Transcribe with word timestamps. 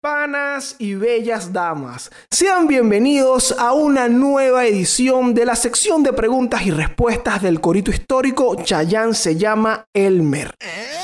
Panas 0.00 0.76
y 0.78 0.94
bellas 0.94 1.52
damas, 1.52 2.12
sean 2.30 2.68
bienvenidos 2.68 3.50
a 3.58 3.72
una 3.72 4.06
nueva 4.06 4.64
edición 4.64 5.34
de 5.34 5.44
la 5.44 5.56
sección 5.56 6.04
de 6.04 6.12
preguntas 6.12 6.64
y 6.64 6.70
respuestas 6.70 7.42
del 7.42 7.60
Corito 7.60 7.90
Histórico 7.90 8.54
Chayán 8.62 9.12
se 9.12 9.34
llama 9.34 9.88
Elmer. 9.92 10.54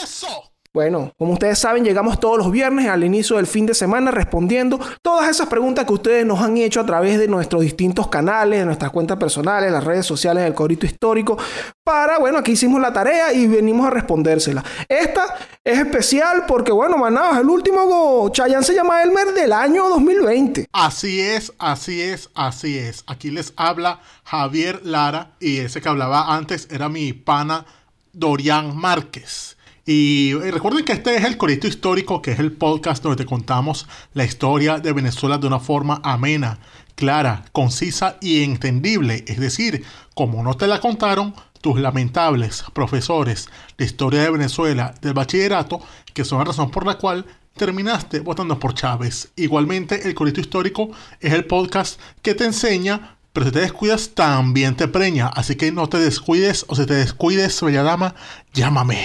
¡Eso! 0.01 0.53
Bueno, 0.74 1.12
como 1.16 1.34
ustedes 1.34 1.60
saben, 1.60 1.84
llegamos 1.84 2.19
todos 2.19 2.37
los 2.37 2.51
viernes 2.51 2.88
al 2.88 3.05
inicio 3.05 3.37
del 3.37 3.46
fin 3.46 3.65
de 3.65 3.74
semana 3.74 4.10
respondiendo 4.10 4.80
todas 5.02 5.30
esas 5.30 5.46
preguntas 5.46 5.84
que 5.84 5.92
ustedes 5.92 6.27
nos 6.27 6.41
han 6.41 6.56
hecho 6.56 6.80
a 6.80 6.84
través 6.84 7.16
de 7.16 7.28
nuestros 7.28 7.62
distintos 7.62 8.09
canales, 8.09 8.59
de 8.59 8.65
nuestras 8.65 8.91
cuentas 8.91 9.16
personales, 9.16 9.70
las 9.70 9.84
redes 9.84 10.05
sociales 10.05 10.42
del 10.42 10.52
Corito 10.52 10.84
Histórico. 10.84 11.38
Para, 11.84 12.18
bueno, 12.18 12.38
aquí 12.38 12.51
hicimos 12.51 12.80
la 12.80 12.92
tarea 12.92 13.32
y 13.32 13.46
venimos 13.46 13.87
a 13.87 13.91
respondérsela. 13.91 14.65
Esta 14.88 15.37
es 15.62 15.79
especial 15.79 16.45
porque, 16.48 16.73
bueno, 16.73 16.98
manados, 16.98 17.38
el 17.38 17.48
último 17.48 18.29
Chayán 18.32 18.65
se 18.65 18.74
llama 18.74 19.01
Elmer 19.04 19.32
del 19.32 19.52
año 19.52 19.88
2020. 19.91 20.66
Así 20.73 21.20
es, 21.20 21.52
así 21.60 22.02
es, 22.02 22.30
así 22.34 22.79
es. 22.79 23.04
Aquí 23.06 23.30
les 23.30 23.52
habla 23.54 24.01
Javier 24.24 24.80
Lara 24.82 25.37
y 25.38 25.59
ese 25.59 25.80
que 25.80 25.88
hablaba 25.88 26.34
antes 26.34 26.66
era 26.73 26.88
mi 26.88 27.13
pana 27.13 27.65
Dorian 28.13 28.76
Márquez. 28.76 29.54
Y 29.87 30.32
recuerden 30.32 30.85
que 30.85 30.93
este 30.93 31.15
es 31.16 31.24
el 31.24 31.37
Corito 31.37 31.66
Histórico, 31.66 32.23
que 32.23 32.32
es 32.32 32.38
el 32.38 32.52
podcast 32.52 33.02
donde 33.02 33.23
te 33.23 33.29
contamos 33.29 33.87
la 34.15 34.24
historia 34.24 34.79
de 34.79 34.93
Venezuela 34.95 35.37
de 35.37 35.46
una 35.46 35.60
forma 35.60 36.01
amena, 36.02 36.59
clara, 36.95 37.45
concisa 37.52 38.16
y 38.23 38.45
entendible. 38.45 39.24
Es 39.26 39.38
decir, 39.38 39.85
como 40.15 40.43
no 40.43 40.54
te 40.54 40.66
la 40.66 40.80
contaron 40.80 41.35
tus 41.60 41.79
lamentables 41.79 42.65
profesores 42.73 43.49
de 43.76 43.85
historia 43.85 44.23
de 44.23 44.30
Venezuela 44.30 44.95
del 45.02 45.13
bachillerato, 45.13 45.80
que 46.15 46.24
son 46.24 46.38
la 46.38 46.46
razón 46.46 46.71
por 46.71 46.87
la 46.87 46.96
cual 46.96 47.26
terminaste 47.54 48.21
votando 48.21 48.59
por 48.59 48.73
Chávez. 48.73 49.32
Igualmente, 49.37 50.09
el 50.09 50.15
Corito 50.15 50.41
Histórico 50.41 50.93
es 51.21 51.35
el 51.35 51.45
podcast 51.45 52.01
que 52.23 52.35
te 52.35 52.46
enseña 52.46 53.10
pero 53.35 53.46
si 53.46 53.52
te 53.52 53.60
descuidas, 53.63 54.10
también 54.15 54.76
te 54.76 54.87
preña. 54.87 55.26
Así 55.26 55.57
que 55.57 55.73
no 55.73 55.88
te 55.88 55.98
descuides, 55.98 56.65
o 56.69 56.76
si 56.76 56.87
te 56.87 56.95
descuides, 56.95 57.60
bella 57.63 57.82
dama, 57.82 58.15
llámame. 58.52 59.04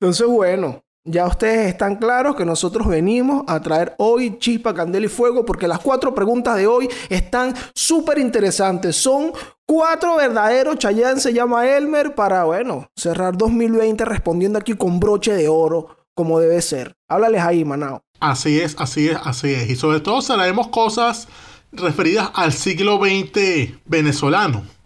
Entonces, 0.00 0.26
bueno, 0.26 0.82
ya 1.04 1.26
ustedes 1.26 1.68
están 1.68 1.96
claros 1.96 2.36
que 2.36 2.44
nosotros 2.44 2.86
venimos 2.86 3.42
a 3.46 3.60
traer 3.60 3.94
hoy 3.98 4.38
chispa, 4.38 4.74
candela 4.74 5.06
y 5.06 5.08
fuego 5.08 5.44
porque 5.44 5.66
las 5.66 5.78
cuatro 5.78 6.14
preguntas 6.14 6.56
de 6.56 6.66
hoy 6.66 6.88
están 7.08 7.54
súper 7.74 8.18
interesantes. 8.18 8.96
Son 8.96 9.32
cuatro 9.66 10.16
verdaderos. 10.16 10.76
Chayanne 10.76 11.20
se 11.20 11.32
llama 11.32 11.66
Elmer 11.66 12.14
para, 12.14 12.44
bueno, 12.44 12.90
cerrar 12.94 13.36
2020 13.36 14.04
respondiendo 14.04 14.58
aquí 14.58 14.74
con 14.74 15.00
broche 15.00 15.32
de 15.32 15.48
oro 15.48 15.96
como 16.14 16.40
debe 16.40 16.60
ser. 16.60 16.94
Háblales 17.08 17.42
ahí, 17.42 17.64
Manao. 17.64 18.02
Así 18.20 18.60
es, 18.60 18.76
así 18.78 19.08
es, 19.08 19.16
así 19.24 19.52
es. 19.54 19.70
Y 19.70 19.76
sobre 19.76 20.00
todo 20.00 20.20
sabemos 20.20 20.68
cosas 20.68 21.26
referidas 21.72 22.30
al 22.34 22.52
siglo 22.52 22.98
XX 22.98 23.78
venezolano 23.86 24.77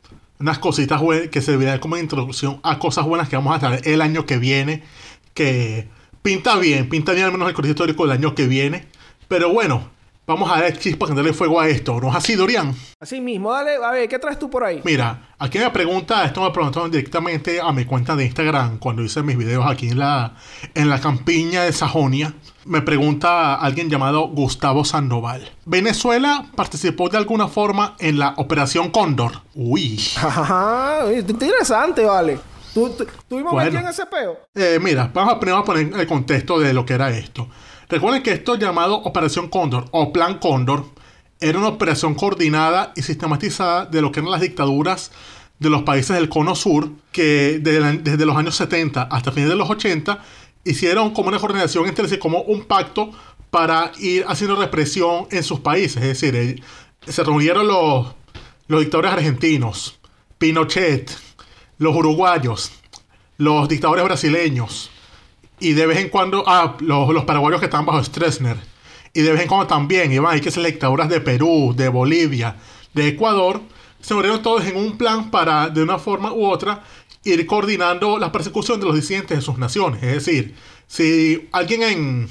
unas 0.43 0.59
cositas 0.59 1.01
que 1.31 1.41
se 1.41 1.57
vean 1.57 1.79
como 1.79 1.97
introducción 1.97 2.59
a 2.65 2.79
cosas 2.81 3.07
buenas 3.07 3.29
que 3.29 3.37
vamos 3.37 3.55
a 3.57 3.61
traer 3.61 3.87
el 3.87 4.03
año 4.03 4.27
que 4.27 4.39
viene. 4.39 4.83
Que 5.35 5.89
pinta 6.21 6.57
bien, 6.59 6.89
pinta 6.89 7.13
bien 7.13 7.27
al 7.27 7.33
menos 7.33 7.49
el 7.49 7.55
colegio 7.55 7.73
histórico 7.73 8.03
del 8.03 8.19
año 8.19 8.35
que 8.35 8.47
viene. 8.49 8.87
Pero 9.29 9.53
bueno, 9.53 9.89
vamos 10.27 10.51
a 10.51 10.61
dar 10.61 10.79
chispa 10.79 11.07
que 11.07 11.15
darle 11.15 11.33
fuego 11.33 11.61
a 11.61 11.69
esto. 11.69 12.01
¿No 12.01 12.11
es 12.11 12.17
así, 12.17 12.35
Dorian? 12.35 12.75
Así 13.01 13.21
mismo, 13.21 13.53
dale, 13.53 13.77
a 13.83 13.91
ver, 13.91 14.09
¿qué 14.09 14.19
traes 14.19 14.39
tú 14.39 14.49
por 14.49 14.65
ahí? 14.65 14.81
Mira, 14.85 15.35
aquí 15.39 15.59
me 15.59 15.71
pregunta, 15.71 16.25
esto 16.25 16.43
me 16.43 16.51
preguntaron 16.51 16.91
directamente 16.91 17.61
a 17.61 17.73
mi 17.73 17.85
cuenta 17.85 18.15
de 18.15 18.25
Instagram 18.25 18.79
cuando 18.79 19.03
hice 19.03 19.23
mis 19.23 19.37
videos 19.37 19.65
aquí 19.69 19.89
en 19.89 19.99
la, 19.99 20.35
en 20.75 20.89
la 20.89 21.01
campiña 21.01 21.63
de 21.63 21.73
Sajonia. 21.73 22.35
Me 22.65 22.81
pregunta 22.81 23.57
alguien 23.57 23.91
llamado 23.91 24.29
Gustavo 24.29 24.85
Sandoval. 24.85 25.51
¿Venezuela 25.65 26.47
participó 26.55 27.09
de 27.09 27.19
alguna 27.19 27.49
forma 27.49 27.97
en 27.99 28.19
la 28.19 28.35
Operación 28.37 28.91
Cóndor? 28.91 29.43
Uy. 29.55 30.01
Ajá, 30.17 31.13
interesante, 31.13 32.05
vale. 32.05 32.39
¿Tú, 32.73 32.95
¿Tuvimos 33.29 33.53
bueno, 33.53 33.81
en 33.81 33.87
ese 33.89 34.07
peo? 34.07 34.39
Eh, 34.55 34.79
mira, 34.81 35.11
vamos 35.13 35.35
a, 35.35 35.41
primero 35.41 35.59
a 35.59 35.65
poner 35.65 35.93
el 35.93 36.07
contexto 36.07 36.59
de 36.59 36.73
lo 36.73 36.87
que 36.87 36.95
era 36.95 37.11
esto. 37.11 37.49
Recuerden 37.93 38.23
que 38.23 38.33
esto 38.33 38.55
llamado 38.55 38.95
Operación 38.95 39.49
Cóndor 39.49 39.85
o 39.91 40.15
Plan 40.15 40.39
Cóndor 40.39 40.87
era 41.41 41.59
una 41.59 41.69
operación 41.69 42.15
coordinada 42.15 42.95
y 42.97 43.03
sistematizada 43.03 43.85
de 43.85 44.01
lo 44.01 44.11
que 44.11 44.21
eran 44.21 44.31
las 44.31 44.41
dictaduras 44.41 45.11
de 45.59 45.69
los 45.69 45.83
países 45.83 46.17
del 46.17 46.31
cono 46.31 46.55
sur 46.55 46.89
que 47.13 47.59
desde 47.61 48.25
los 48.25 48.35
años 48.35 48.57
70 48.57 49.03
hasta 49.03 49.31
fines 49.31 49.51
de 49.51 49.57
los 49.57 49.69
80 49.69 50.25
hicieron 50.65 51.11
como 51.11 51.29
una 51.29 51.39
coordinación 51.39 51.87
entre 51.87 52.09
sí, 52.09 52.17
como 52.17 52.41
un 52.41 52.65
pacto 52.65 53.11
para 53.51 53.93
ir 53.99 54.25
haciendo 54.27 54.57
represión 54.57 55.27
en 55.31 55.43
sus 55.43 55.61
países. 55.61 55.99
Es 55.99 56.19
decir, 56.19 56.35
eh, 56.35 56.63
se 57.07 57.23
reunieron 57.23 57.67
los, 57.67 58.07
los 58.69 58.81
dictadores 58.81 59.13
argentinos, 59.13 59.99
Pinochet, 60.39 61.15
los 61.77 61.95
uruguayos, 61.95 62.73
los 63.37 63.69
dictadores 63.69 64.03
brasileños, 64.03 64.92
y 65.63 65.75
de 65.75 65.87
vez 65.87 65.99
en 65.99 66.09
cuando, 66.09 66.45
ah, 66.47 66.77
los, 66.81 67.09
los 67.15 67.25
paraguayos 67.25 67.61
que 67.61 67.67
estaban 67.67 67.87
bajo 67.87 68.03
Stroessner, 68.03 68.57
y 69.15 69.21
de 69.23 69.33
vez 69.33 69.43
en 69.43 69.49
cuando 69.49 69.67
también 69.67 70.13
iban, 70.13 70.35
hay 70.35 70.41
que 70.41 70.51
ser 70.51 70.65
dictaduras 70.65 71.09
de 71.09 71.21
Perú, 71.21 71.73
de 71.77 71.89
Bolivia, 71.89 72.57
de 72.93 73.09
Ecuador, 73.09 73.61
se 74.01 74.15
reunieron 74.15 74.43
todos 74.43 74.65
en 74.67 74.77
un 74.77 74.99
plan 74.99 75.31
para, 75.31 75.69
de 75.69 75.83
una 75.83 75.99
forma 75.99 76.33
u 76.33 76.47
otra, 76.47 76.83
ir 77.25 77.47
coordinando 77.47 78.19
la 78.19 78.33
persecución 78.33 78.81
de 78.81 78.87
los 78.87 78.97
disidentes 78.97 79.39
de 79.39 79.43
sus 79.43 79.59
naciones. 79.59 80.03
Es 80.03 80.25
decir, 80.25 80.55
si 80.89 81.49
alguien 81.53 81.83
en 81.83 82.29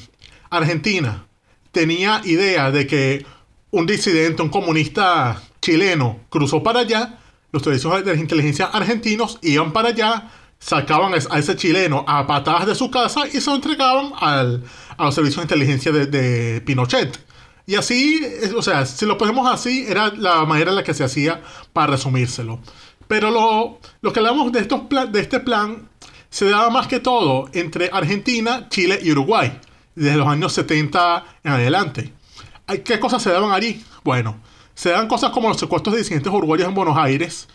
Argentina 0.49 1.25
tenía 1.71 2.21
idea 2.25 2.71
de 2.71 2.85
que 2.87 3.25
un 3.71 3.85
disidente, 3.85 4.41
un 4.41 4.49
comunista 4.49 5.41
chileno 5.61 6.19
cruzó 6.29 6.61
para 6.61 6.81
allá, 6.81 7.19
los 7.51 7.63
servicios 7.63 8.03
de 8.03 8.15
inteligencia 8.15 8.65
argentinos 8.65 9.39
iban 9.41 9.71
para 9.71 9.89
allá, 9.89 10.31
sacaban 10.61 11.13
a 11.13 11.39
ese 11.39 11.55
chileno 11.55 12.05
a 12.07 12.25
patadas 12.27 12.67
de 12.67 12.75
su 12.75 12.89
casa 12.89 13.27
y 13.27 13.41
se 13.41 13.49
lo 13.49 13.55
entregaban 13.57 14.13
al, 14.19 14.63
a 14.95 15.05
los 15.05 15.15
servicios 15.15 15.37
de 15.37 15.43
inteligencia 15.43 15.91
de, 15.91 16.05
de 16.05 16.61
Pinochet. 16.61 17.19
Y 17.65 17.75
así, 17.75 18.21
o 18.55 18.61
sea, 18.61 18.85
si 18.85 19.05
lo 19.05 19.17
ponemos 19.17 19.51
así, 19.51 19.85
era 19.87 20.09
la 20.15 20.45
manera 20.45 20.69
en 20.69 20.75
la 20.75 20.83
que 20.83 20.93
se 20.93 21.03
hacía 21.03 21.41
para 21.73 21.91
resumírselo. 21.91 22.59
Pero 23.07 23.31
lo, 23.31 23.79
lo 24.01 24.13
que 24.13 24.19
hablamos 24.19 24.51
de, 24.51 24.59
estos 24.59 24.81
de 24.89 25.19
este 25.19 25.39
plan 25.39 25.89
se 26.29 26.49
daba 26.49 26.69
más 26.69 26.87
que 26.87 26.99
todo 26.99 27.49
entre 27.53 27.89
Argentina, 27.91 28.69
Chile 28.69 28.99
y 29.01 29.11
Uruguay, 29.11 29.59
desde 29.95 30.17
los 30.17 30.27
años 30.27 30.53
70 30.53 31.25
en 31.43 31.51
adelante. 31.51 32.13
¿Qué 32.85 32.99
cosas 32.99 33.21
se 33.21 33.31
daban 33.31 33.51
allí? 33.51 33.83
Bueno, 34.03 34.39
se 34.75 34.91
dan 34.91 35.07
cosas 35.07 35.31
como 35.31 35.49
los 35.49 35.59
secuestros 35.59 35.93
de 35.93 36.01
disidentes 36.01 36.31
uruguayos 36.31 36.67
en 36.67 36.73
Buenos 36.73 36.97
Aires, 36.97 37.47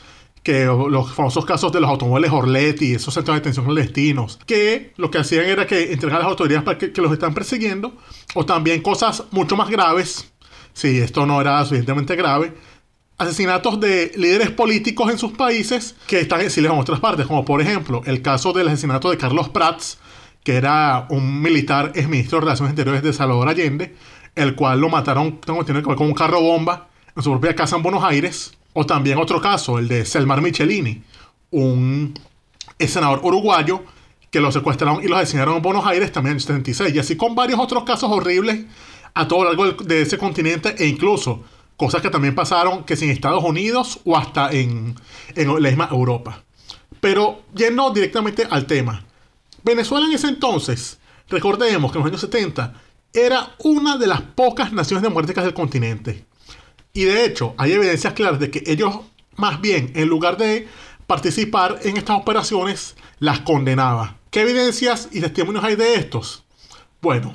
que 0.46 0.64
los 0.64 1.12
famosos 1.12 1.44
casos 1.44 1.72
de 1.72 1.80
los 1.80 1.90
automóviles 1.90 2.30
Orletti, 2.30 2.94
esos 2.94 3.12
centros 3.12 3.34
de 3.34 3.40
detención 3.40 3.66
clandestinos, 3.66 4.38
que 4.46 4.92
lo 4.96 5.10
que 5.10 5.18
hacían 5.18 5.46
era 5.46 5.66
que 5.66 5.92
entregar 5.92 6.20
a 6.20 6.22
las 6.22 6.28
autoridades 6.28 6.62
para 6.62 6.78
que, 6.78 6.92
que, 6.92 7.02
los 7.02 7.10
están 7.10 7.34
persiguiendo, 7.34 7.94
o 8.32 8.46
también 8.46 8.80
cosas 8.80 9.24
mucho 9.32 9.56
más 9.56 9.68
graves, 9.68 10.32
si 10.72 10.98
esto 10.98 11.26
no 11.26 11.40
era 11.40 11.64
suficientemente 11.64 12.14
grave, 12.14 12.54
asesinatos 13.18 13.80
de 13.80 14.12
líderes 14.14 14.50
políticos 14.52 15.10
en 15.10 15.18
sus 15.18 15.32
países 15.32 15.96
que 16.06 16.20
están 16.20 16.40
exiliados 16.40 16.76
en 16.76 16.82
otras 16.82 17.00
partes, 17.00 17.26
como 17.26 17.44
por 17.44 17.60
ejemplo 17.60 18.02
el 18.06 18.22
caso 18.22 18.52
del 18.52 18.68
asesinato 18.68 19.10
de 19.10 19.18
Carlos 19.18 19.48
Prats, 19.48 19.98
que 20.44 20.54
era 20.54 21.08
un 21.10 21.42
militar 21.42 21.90
ex 21.96 22.08
ministro 22.08 22.38
de 22.38 22.44
Relaciones 22.44 22.70
Interiores 22.70 23.02
de 23.02 23.12
Salvador 23.12 23.48
Allende, 23.48 23.96
el 24.36 24.54
cual 24.54 24.78
lo 24.78 24.90
mataron, 24.90 25.40
tengo 25.40 25.64
tiene 25.64 25.82
que 25.82 25.88
ver 25.88 25.96
con 25.96 26.06
un 26.06 26.14
carro 26.14 26.40
bomba 26.40 26.86
en 27.16 27.22
su 27.24 27.32
propia 27.32 27.56
casa 27.56 27.74
en 27.74 27.82
Buenos 27.82 28.04
Aires. 28.04 28.56
O 28.78 28.84
también 28.84 29.16
otro 29.16 29.40
caso, 29.40 29.78
el 29.78 29.88
de 29.88 30.04
Selmar 30.04 30.42
Michelini, 30.42 31.02
un 31.50 32.12
senador 32.78 33.20
uruguayo 33.22 33.82
que 34.30 34.38
lo 34.38 34.52
secuestraron 34.52 35.02
y 35.02 35.08
lo 35.08 35.16
asesinaron 35.16 35.56
en 35.56 35.62
Buenos 35.62 35.86
Aires 35.86 36.12
también 36.12 36.34
en 36.34 36.40
76. 36.40 36.94
Y 36.94 36.98
así 36.98 37.16
con 37.16 37.34
varios 37.34 37.58
otros 37.58 37.84
casos 37.84 38.10
horribles 38.12 38.66
a 39.14 39.26
todo 39.26 39.44
lo 39.44 39.54
largo 39.54 39.82
de 39.82 40.02
ese 40.02 40.18
continente 40.18 40.74
e 40.76 40.86
incluso 40.86 41.42
Cosas 41.78 42.02
que 42.02 42.10
también 42.10 42.34
pasaron 42.34 42.84
que 42.84 42.96
sin 42.96 43.10
Estados 43.10 43.44
Unidos 43.44 44.00
o 44.04 44.16
hasta 44.16 44.50
en, 44.50 44.94
en 45.34 45.62
la 45.62 45.68
misma 45.68 45.88
Europa. 45.90 46.42
Pero 47.00 47.44
yendo 47.54 47.90
directamente 47.90 48.46
al 48.48 48.66
tema. 48.66 49.04
Venezuela 49.62 50.06
en 50.06 50.12
ese 50.12 50.28
entonces, 50.28 50.98
recordemos 51.28 51.92
que 51.92 51.98
en 51.98 52.04
los 52.04 52.10
años 52.10 52.20
70 52.20 52.74
era 53.12 53.54
una 53.58 53.96
de 53.96 54.06
las 54.06 54.20
pocas 54.20 54.72
naciones 54.72 55.02
democráticas 55.02 55.44
del 55.44 55.54
continente. 55.54 56.25
Y 56.96 57.04
de 57.04 57.26
hecho, 57.26 57.54
hay 57.58 57.72
evidencias 57.72 58.14
claras 58.14 58.40
de 58.40 58.50
que 58.50 58.62
ellos, 58.66 59.00
más 59.36 59.60
bien, 59.60 59.92
en 59.94 60.08
lugar 60.08 60.38
de 60.38 60.66
participar 61.06 61.78
en 61.82 61.98
estas 61.98 62.18
operaciones, 62.18 62.96
las 63.18 63.40
condenaba. 63.40 64.16
¿Qué 64.30 64.40
evidencias 64.40 65.10
y 65.12 65.20
testimonios 65.20 65.62
hay 65.62 65.76
de 65.76 65.96
estos? 65.96 66.44
Bueno, 67.02 67.34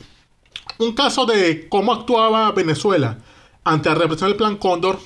un 0.79 0.93
caso 0.93 1.27
de 1.27 1.69
cómo 1.69 1.93
actuaba 1.93 2.51
Venezuela 2.53 3.19
ante 3.63 3.89
la 3.89 3.95
represión 3.95 4.31
del 4.31 4.37
Plan 4.37 4.55
Cóndor, 4.57 4.99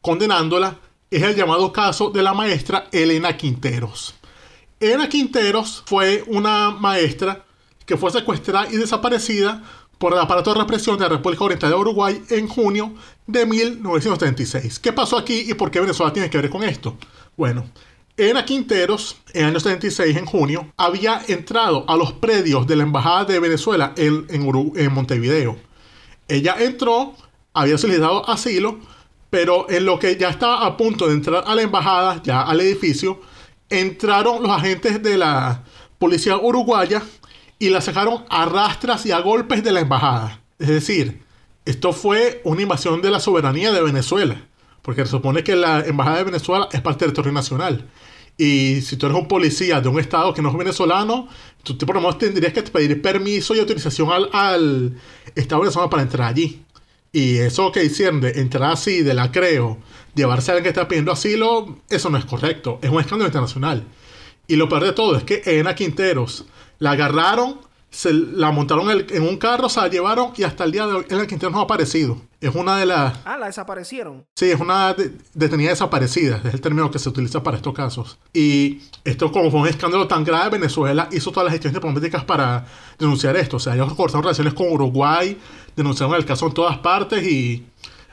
condenándola, 0.00 0.76
es 1.08 1.22
el 1.22 1.36
llamado 1.36 1.72
caso 1.72 2.10
de 2.10 2.24
la 2.24 2.34
maestra 2.34 2.88
Elena 2.90 3.36
Quinteros. 3.36 4.16
Elena 4.80 5.08
Quinteros 5.08 5.84
fue 5.86 6.24
una 6.26 6.72
maestra 6.72 7.44
que 7.86 7.96
fue 7.96 8.10
secuestrada 8.10 8.66
y 8.72 8.76
desaparecida 8.76 9.62
por 10.00 10.14
el 10.14 10.18
aparato 10.18 10.54
de 10.54 10.60
represión 10.60 10.96
de 10.96 11.02
la 11.02 11.10
República 11.10 11.44
Oriental 11.44 11.70
de 11.70 11.76
Uruguay 11.76 12.22
en 12.30 12.48
junio 12.48 12.94
de 13.30 13.46
1936. 13.46 14.78
¿Qué 14.78 14.92
pasó 14.92 15.18
aquí 15.18 15.44
y 15.48 15.54
por 15.54 15.70
qué 15.70 15.80
Venezuela 15.80 16.12
tiene 16.12 16.30
que 16.30 16.38
ver 16.38 16.50
con 16.50 16.62
esto? 16.62 16.96
Bueno, 17.36 17.64
Elena 18.16 18.44
Quinteros, 18.44 19.16
en 19.32 19.42
el 19.42 19.48
año 19.50 19.60
76, 19.60 20.16
en 20.16 20.26
junio, 20.26 20.72
había 20.76 21.22
entrado 21.28 21.84
a 21.88 21.96
los 21.96 22.12
predios 22.12 22.66
de 22.66 22.76
la 22.76 22.82
Embajada 22.82 23.24
de 23.24 23.40
Venezuela 23.40 23.92
en, 23.96 24.26
en 24.28 24.92
Montevideo. 24.92 25.58
Ella 26.28 26.56
entró, 26.58 27.14
había 27.54 27.78
solicitado 27.78 28.28
asilo, 28.28 28.78
pero 29.30 29.70
en 29.70 29.84
lo 29.84 29.98
que 29.98 30.16
ya 30.16 30.28
estaba 30.28 30.66
a 30.66 30.76
punto 30.76 31.06
de 31.06 31.14
entrar 31.14 31.44
a 31.46 31.54
la 31.54 31.62
embajada, 31.62 32.20
ya 32.22 32.42
al 32.42 32.60
edificio, 32.60 33.20
entraron 33.68 34.42
los 34.42 34.50
agentes 34.50 35.02
de 35.02 35.16
la 35.16 35.64
policía 35.98 36.36
uruguaya 36.36 37.02
y 37.58 37.70
la 37.70 37.80
sacaron 37.80 38.24
a 38.28 38.44
rastras 38.46 39.06
y 39.06 39.12
a 39.12 39.20
golpes 39.20 39.62
de 39.62 39.72
la 39.72 39.80
embajada. 39.80 40.40
Es 40.58 40.68
decir, 40.68 41.22
esto 41.70 41.92
fue 41.92 42.40
una 42.44 42.62
invasión 42.62 43.00
de 43.00 43.10
la 43.10 43.20
soberanía 43.20 43.72
de 43.72 43.82
Venezuela, 43.82 44.44
porque 44.82 45.04
se 45.04 45.10
supone 45.12 45.44
que 45.44 45.56
la 45.56 45.80
embajada 45.80 46.18
de 46.18 46.24
Venezuela 46.24 46.68
es 46.72 46.80
parte 46.80 47.04
del 47.04 47.12
territorio 47.12 47.32
nacional. 47.32 47.88
Y 48.36 48.80
si 48.80 48.96
tú 48.96 49.06
eres 49.06 49.18
un 49.18 49.28
policía 49.28 49.80
de 49.80 49.88
un 49.88 50.00
estado 50.00 50.32
que 50.32 50.42
no 50.42 50.50
es 50.50 50.56
venezolano, 50.56 51.28
tú 51.62 51.76
por 51.78 51.94
lo 51.94 52.00
menos 52.00 52.18
tendrías 52.18 52.52
que 52.52 52.62
pedir 52.62 53.00
permiso 53.02 53.54
y 53.54 53.60
autorización 53.60 54.10
al, 54.10 54.30
al 54.32 54.96
estado 55.34 55.60
venezolano 55.60 55.90
para 55.90 56.02
entrar 56.02 56.28
allí. 56.28 56.62
Y 57.12 57.36
eso 57.36 57.70
que 57.70 57.84
hicieron 57.84 58.20
de 58.20 58.40
entrar 58.40 58.72
así, 58.72 59.02
de 59.02 59.14
la 59.14 59.30
creo, 59.30 59.78
llevarse 60.14 60.50
a 60.50 60.54
alguien 60.54 60.64
que 60.64 60.68
está 60.70 60.88
pidiendo 60.88 61.12
asilo, 61.12 61.78
eso 61.88 62.08
no 62.10 62.18
es 62.18 62.24
correcto. 62.24 62.78
Es 62.82 62.90
un 62.90 63.00
escándalo 63.00 63.28
internacional. 63.28 63.84
Y 64.46 64.56
lo 64.56 64.68
peor 64.68 64.84
de 64.84 64.92
todo 64.92 65.16
es 65.16 65.24
que 65.24 65.42
Ena 65.44 65.74
Quinteros 65.74 66.46
la 66.78 66.92
agarraron 66.92 67.60
se 67.90 68.12
la 68.12 68.52
montaron 68.52 68.88
en 68.90 69.22
un 69.22 69.36
carro, 69.36 69.68
se 69.68 69.80
la 69.80 69.88
llevaron 69.88 70.32
y 70.36 70.44
hasta 70.44 70.62
el 70.64 70.72
día 70.72 70.86
de 70.86 70.94
hoy 70.94 71.04
el 71.08 71.26
Quintero 71.26 71.50
no 71.50 71.58
ha 71.58 71.62
aparecido. 71.62 72.20
Es 72.40 72.54
una 72.54 72.78
de 72.78 72.86
las... 72.86 73.18
Ah, 73.24 73.36
la 73.36 73.46
desaparecieron. 73.46 74.24
Sí, 74.36 74.50
es 74.50 74.60
una 74.60 74.94
detenida 75.34 75.70
desaparecida, 75.70 76.40
es 76.44 76.54
el 76.54 76.60
término 76.60 76.90
que 76.90 77.00
se 77.00 77.08
utiliza 77.08 77.42
para 77.42 77.56
estos 77.56 77.74
casos. 77.74 78.18
Y 78.32 78.82
esto 79.04 79.32
como 79.32 79.50
fue 79.50 79.60
un 79.60 79.66
escándalo 79.66 80.06
tan 80.06 80.22
grave, 80.22 80.58
Venezuela 80.58 81.08
hizo 81.10 81.32
todas 81.32 81.46
las 81.46 81.52
gestiones 81.52 81.74
diplomáticas 81.74 82.24
para 82.24 82.64
denunciar 82.98 83.36
esto. 83.36 83.56
O 83.56 83.60
sea, 83.60 83.74
ellos 83.74 83.92
cortaron 83.94 84.22
relaciones 84.22 84.54
con 84.54 84.70
Uruguay, 84.70 85.36
denunciaron 85.74 86.14
el 86.14 86.24
caso 86.24 86.46
en 86.46 86.54
todas 86.54 86.78
partes 86.78 87.24
y 87.24 87.66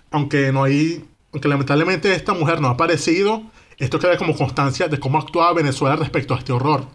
aunque 0.09 0.51
no 0.51 0.63
hay, 0.63 1.05
aunque 1.31 1.47
lamentablemente 1.47 2.13
esta 2.13 2.33
mujer 2.33 2.59
no 2.61 2.69
ha 2.69 2.71
aparecido, 2.71 3.43
esto 3.77 3.99
queda 3.99 4.17
como 4.17 4.35
constancia 4.35 4.87
de 4.87 4.99
cómo 4.99 5.19
actuaba 5.19 5.53
Venezuela 5.53 5.95
respecto 5.95 6.33
a 6.33 6.39
este 6.39 6.51
horror 6.51 6.87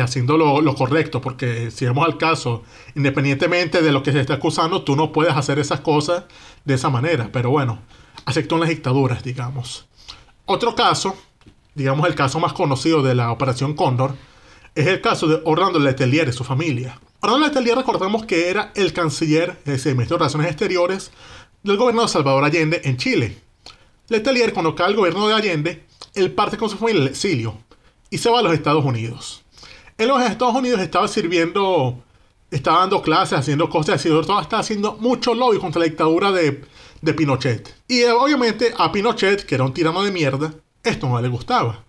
haciendo 0.00 0.36
lo, 0.36 0.74
correcto, 0.74 1.20
porque 1.20 1.70
si 1.70 1.84
vamos 1.86 2.06
al 2.06 2.18
caso, 2.18 2.62
independientemente 2.94 3.82
de 3.82 3.92
lo 3.92 4.02
que 4.02 4.12
se 4.12 4.20
esté 4.20 4.32
acusando, 4.32 4.82
tú 4.82 4.96
no 4.96 5.12
puedes 5.12 5.34
hacer 5.34 5.58
esas 5.58 5.80
cosas 5.80 6.24
de 6.64 6.74
esa 6.74 6.90
manera, 6.90 7.30
pero 7.32 7.50
bueno, 7.50 7.80
aceptó 8.24 8.54
en 8.54 8.62
las 8.62 8.70
dictaduras, 8.70 9.22
digamos. 9.24 9.86
Otro 10.46 10.74
caso, 10.74 11.16
digamos 11.74 12.06
el 12.06 12.14
caso 12.14 12.38
más 12.38 12.52
conocido 12.52 13.02
de 13.02 13.14
la 13.14 13.32
Operación 13.32 13.74
Cóndor, 13.74 14.14
es 14.74 14.86
el 14.86 15.00
caso 15.00 15.26
de 15.26 15.40
Orlando 15.44 15.78
Letelier 15.78 16.28
y 16.28 16.32
su 16.32 16.44
familia. 16.44 17.00
Orlando 17.20 17.46
Letelier 17.46 17.76
recordemos 17.76 18.24
que 18.24 18.50
era 18.50 18.72
el 18.74 18.92
canciller, 18.92 19.58
es 19.60 19.64
decir, 19.64 19.94
ministro 19.94 20.16
de 20.16 20.20
Relaciones 20.20 20.48
Exteriores 20.48 21.10
del 21.62 21.76
gobierno 21.76 22.02
de 22.02 22.08
Salvador 22.08 22.44
Allende 22.44 22.80
en 22.84 22.96
Chile. 22.96 23.38
Letelier, 24.08 24.52
cuando 24.52 24.74
cae 24.74 24.90
el 24.90 24.96
gobierno 24.96 25.26
de 25.26 25.34
Allende, 25.34 25.84
él 26.14 26.32
parte 26.32 26.56
con 26.56 26.68
su 26.68 26.76
familia 26.76 27.02
al 27.02 27.08
exilio 27.08 27.56
y 28.10 28.18
se 28.18 28.30
va 28.30 28.40
a 28.40 28.42
los 28.42 28.52
Estados 28.52 28.84
Unidos 28.84 29.43
en 29.98 30.08
los 30.08 30.22
Estados 30.22 30.54
Unidos 30.54 30.80
estaba 30.80 31.08
sirviendo, 31.08 32.02
estaba 32.50 32.80
dando 32.80 33.02
clases, 33.02 33.38
haciendo 33.38 33.68
cosas 33.68 33.96
así, 33.96 34.08
estaba 34.08 34.40
haciendo 34.40 34.96
mucho 35.00 35.34
lobby 35.34 35.58
contra 35.58 35.80
la 35.80 35.86
dictadura 35.86 36.32
de, 36.32 36.64
de 37.00 37.14
Pinochet. 37.14 37.74
Y 37.88 38.00
eh, 38.00 38.12
obviamente 38.12 38.72
a 38.76 38.90
Pinochet, 38.90 39.44
que 39.44 39.54
era 39.54 39.64
un 39.64 39.74
tirano 39.74 40.02
de 40.02 40.10
mierda, 40.10 40.52
esto 40.82 41.08
no 41.08 41.20
le 41.20 41.28
gustaba. 41.28 41.84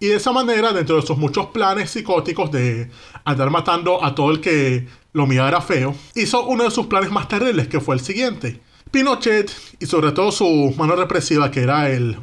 Y 0.00 0.08
de 0.08 0.16
esa 0.16 0.32
manera, 0.32 0.72
dentro 0.72 0.96
de 0.96 1.02
sus 1.02 1.16
muchos 1.16 1.46
planes 1.46 1.90
psicóticos 1.90 2.50
de 2.50 2.90
andar 3.24 3.50
matando 3.50 4.04
a 4.04 4.14
todo 4.14 4.30
el 4.30 4.40
que 4.40 4.86
lo 5.12 5.26
mirara 5.26 5.60
feo, 5.60 5.94
hizo 6.14 6.44
uno 6.44 6.64
de 6.64 6.70
sus 6.70 6.86
planes 6.86 7.10
más 7.10 7.28
terribles, 7.28 7.68
que 7.68 7.80
fue 7.80 7.94
el 7.94 8.00
siguiente. 8.00 8.60
Pinochet, 8.90 9.50
y 9.78 9.86
sobre 9.86 10.12
todo 10.12 10.32
su 10.32 10.74
mano 10.76 10.96
represiva, 10.96 11.50
que 11.50 11.62
era 11.62 11.90
el 11.90 12.16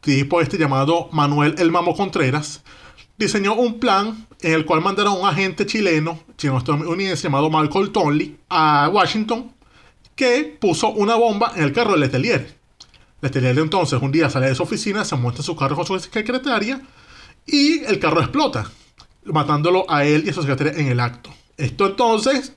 tipo 0.00 0.40
este 0.40 0.58
llamado 0.58 1.08
Manuel 1.12 1.54
El 1.58 1.70
Mamo 1.70 1.94
Contreras, 1.94 2.62
diseñó 3.22 3.54
un 3.54 3.78
plan 3.78 4.26
en 4.40 4.52
el 4.52 4.64
cual 4.64 4.80
mandaron 4.80 5.14
a 5.14 5.16
un 5.16 5.28
agente 5.28 5.66
chileno, 5.66 6.20
chino-estadounidense 6.36 7.24
llamado 7.24 7.50
Malcolm 7.50 7.92
Tonley, 7.92 8.36
a 8.48 8.88
Washington, 8.92 9.52
que 10.14 10.56
puso 10.60 10.88
una 10.88 11.14
bomba 11.14 11.52
en 11.56 11.64
el 11.64 11.72
carro 11.72 11.92
de 11.92 11.98
Letelier. 11.98 12.56
Letelier 13.20 13.58
entonces 13.58 14.00
un 14.02 14.12
día 14.12 14.28
sale 14.28 14.48
de 14.48 14.54
su 14.54 14.62
oficina, 14.62 15.04
se 15.04 15.16
monta 15.16 15.38
en 15.38 15.44
su 15.44 15.56
carro 15.56 15.76
con 15.76 15.86
su 15.86 15.98
secretaria 15.98 16.80
y 17.46 17.84
el 17.84 17.98
carro 17.98 18.20
explota, 18.20 18.70
matándolo 19.24 19.84
a 19.88 20.04
él 20.04 20.24
y 20.26 20.30
a 20.30 20.32
su 20.32 20.42
secretaria 20.42 20.72
en 20.80 20.88
el 20.88 21.00
acto. 21.00 21.30
Esto 21.56 21.86
entonces 21.86 22.54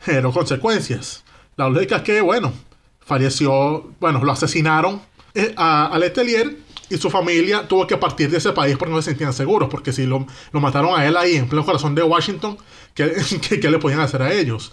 generó 0.00 0.32
consecuencias. 0.32 1.24
La 1.56 1.68
lógica 1.68 1.96
es 1.96 2.02
que, 2.02 2.20
bueno, 2.20 2.52
falleció, 3.00 3.90
bueno, 4.00 4.22
lo 4.22 4.32
asesinaron 4.32 5.02
eh, 5.34 5.52
a, 5.56 5.86
a 5.86 5.98
Letelier 5.98 6.63
y 6.94 6.98
su 6.98 7.10
familia 7.10 7.66
tuvo 7.66 7.86
que 7.86 7.96
partir 7.96 8.30
de 8.30 8.38
ese 8.38 8.52
país 8.52 8.76
porque 8.76 8.92
no 8.92 9.02
se 9.02 9.10
sentían 9.10 9.32
seguros, 9.32 9.68
porque 9.68 9.92
si 9.92 10.06
lo, 10.06 10.26
mataron 10.52 10.98
a 10.98 11.06
él 11.06 11.16
ahí 11.16 11.36
en 11.36 11.48
pleno 11.48 11.64
corazón 11.64 11.94
de 11.94 12.02
Washington, 12.02 12.56
¿qué, 12.94 13.12
qué, 13.60 13.70
le 13.70 13.78
podían 13.78 14.00
hacer 14.00 14.22
a 14.22 14.32
ellos? 14.32 14.72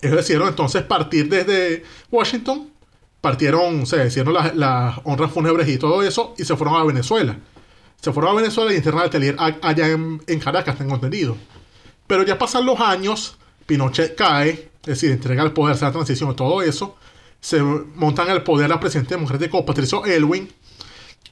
Ellos 0.00 0.16
decidieron 0.16 0.48
entonces 0.48 0.82
partir 0.82 1.28
desde 1.28 1.84
Washington, 2.10 2.70
partieron, 3.20 3.86
se 3.86 4.06
hicieron 4.06 4.34
las, 4.34 4.94
honras 5.04 5.30
fúnebres 5.30 5.68
y 5.68 5.76
todo 5.76 6.02
eso, 6.02 6.34
y 6.38 6.44
se 6.44 6.56
fueron 6.56 6.76
a 6.76 6.84
Venezuela. 6.84 7.38
Se 8.00 8.12
fueron 8.12 8.32
a 8.32 8.40
Venezuela 8.40 8.72
y 8.72 8.76
internaron 8.76 9.02
al 9.02 9.08
atelier 9.08 9.36
allá 9.38 9.88
en, 9.88 10.22
en 10.26 10.40
Caracas, 10.40 10.78
tengo 10.78 10.94
entendido. 10.94 11.36
Pero 12.06 12.22
ya 12.22 12.38
pasan 12.38 12.64
los 12.64 12.80
años, 12.80 13.36
Pinochet 13.66 14.16
cae, 14.16 14.70
es 14.82 14.86
decir, 14.86 15.10
entrega 15.10 15.42
el 15.42 15.52
poder, 15.52 15.76
se 15.76 15.84
la 15.84 15.92
transición 15.92 16.30
y 16.30 16.34
todo 16.34 16.62
eso. 16.62 16.96
Se 17.40 17.62
montan 17.62 18.30
el 18.30 18.42
poder 18.42 18.72
al 18.72 18.80
presidente 18.80 19.14
democrático 19.14 19.64
Patricio 19.64 20.04
Elwin 20.04 20.50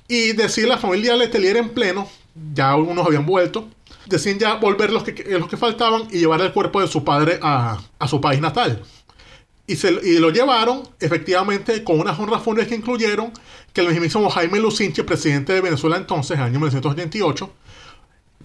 y 0.09 0.33
decir 0.33 0.67
la 0.67 0.79
familia 0.79 1.15
Letelier 1.15 1.59
en 1.59 1.69
pleno, 1.69 2.09
ya 2.55 2.75
unos 2.77 3.07
habían 3.07 3.27
vuelto, 3.27 3.69
decían 4.07 4.39
ya 4.39 4.55
volver 4.55 4.91
los 4.91 5.05
que, 5.05 5.39
los 5.39 5.49
que 5.49 5.59
faltaban 5.59 6.09
y 6.11 6.19
llevar 6.19 6.41
el 6.41 6.53
cuerpo 6.53 6.81
de 6.81 6.89
su 6.89 7.05
padre 7.05 7.39
a, 7.43 7.79
su 8.09 8.21
país 8.21 8.41
natal. 8.41 8.83
Y, 9.67 9.77
se, 9.77 9.93
lo 10.19 10.31
llevaron, 10.31 10.83
efectivamente, 10.99 11.85
con 11.85 12.01
unas 12.01 12.19
honras 12.19 12.43
fúnebres 12.43 12.69
que 12.69 12.75
incluyeron 12.75 13.33
que 13.75 13.83
el 13.83 13.89
mismísimo 13.89 14.31
Jaime 14.31 14.59
Lucinche, 14.59 15.05
presidente 15.05 15.53
de 15.53 15.61
Venezuela 15.61 15.99
entonces, 15.99 16.37
en 16.37 16.41
el 16.41 16.47
año 16.47 16.59
1988, 16.61 17.53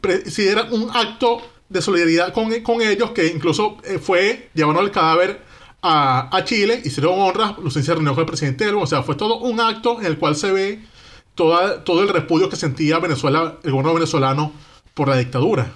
presidera 0.01 0.63
un 0.63 0.89
acto 0.93 1.41
de 1.69 1.81
solidaridad 1.81 2.33
con, 2.33 2.51
con 2.61 2.81
ellos, 2.81 3.11
que 3.11 3.27
incluso 3.27 3.77
eh, 3.85 3.99
fue, 3.99 4.49
llevaron 4.53 4.83
el 4.83 4.91
cadáver 4.91 5.41
a, 5.81 6.35
a 6.35 6.43
Chile, 6.43 6.81
hicieron 6.83 7.17
honras, 7.21 7.57
Lucinche 7.57 7.85
se 7.85 7.93
reunió 7.93 8.13
con 8.13 8.23
el 8.23 8.27
presidente 8.27 8.69
o 8.69 8.85
sea, 8.85 9.01
fue 9.01 9.15
todo 9.15 9.37
un 9.37 9.61
acto 9.61 10.01
en 10.01 10.07
el 10.07 10.17
cual 10.17 10.35
se 10.35 10.51
ve 10.51 10.92
todo 11.35 12.01
el 12.01 12.09
repudio 12.09 12.49
que 12.49 12.55
sentía 12.55 12.99
Venezuela, 12.99 13.57
el 13.63 13.71
gobierno 13.71 13.93
venezolano 13.93 14.51
por 14.93 15.07
la 15.07 15.17
dictadura. 15.17 15.73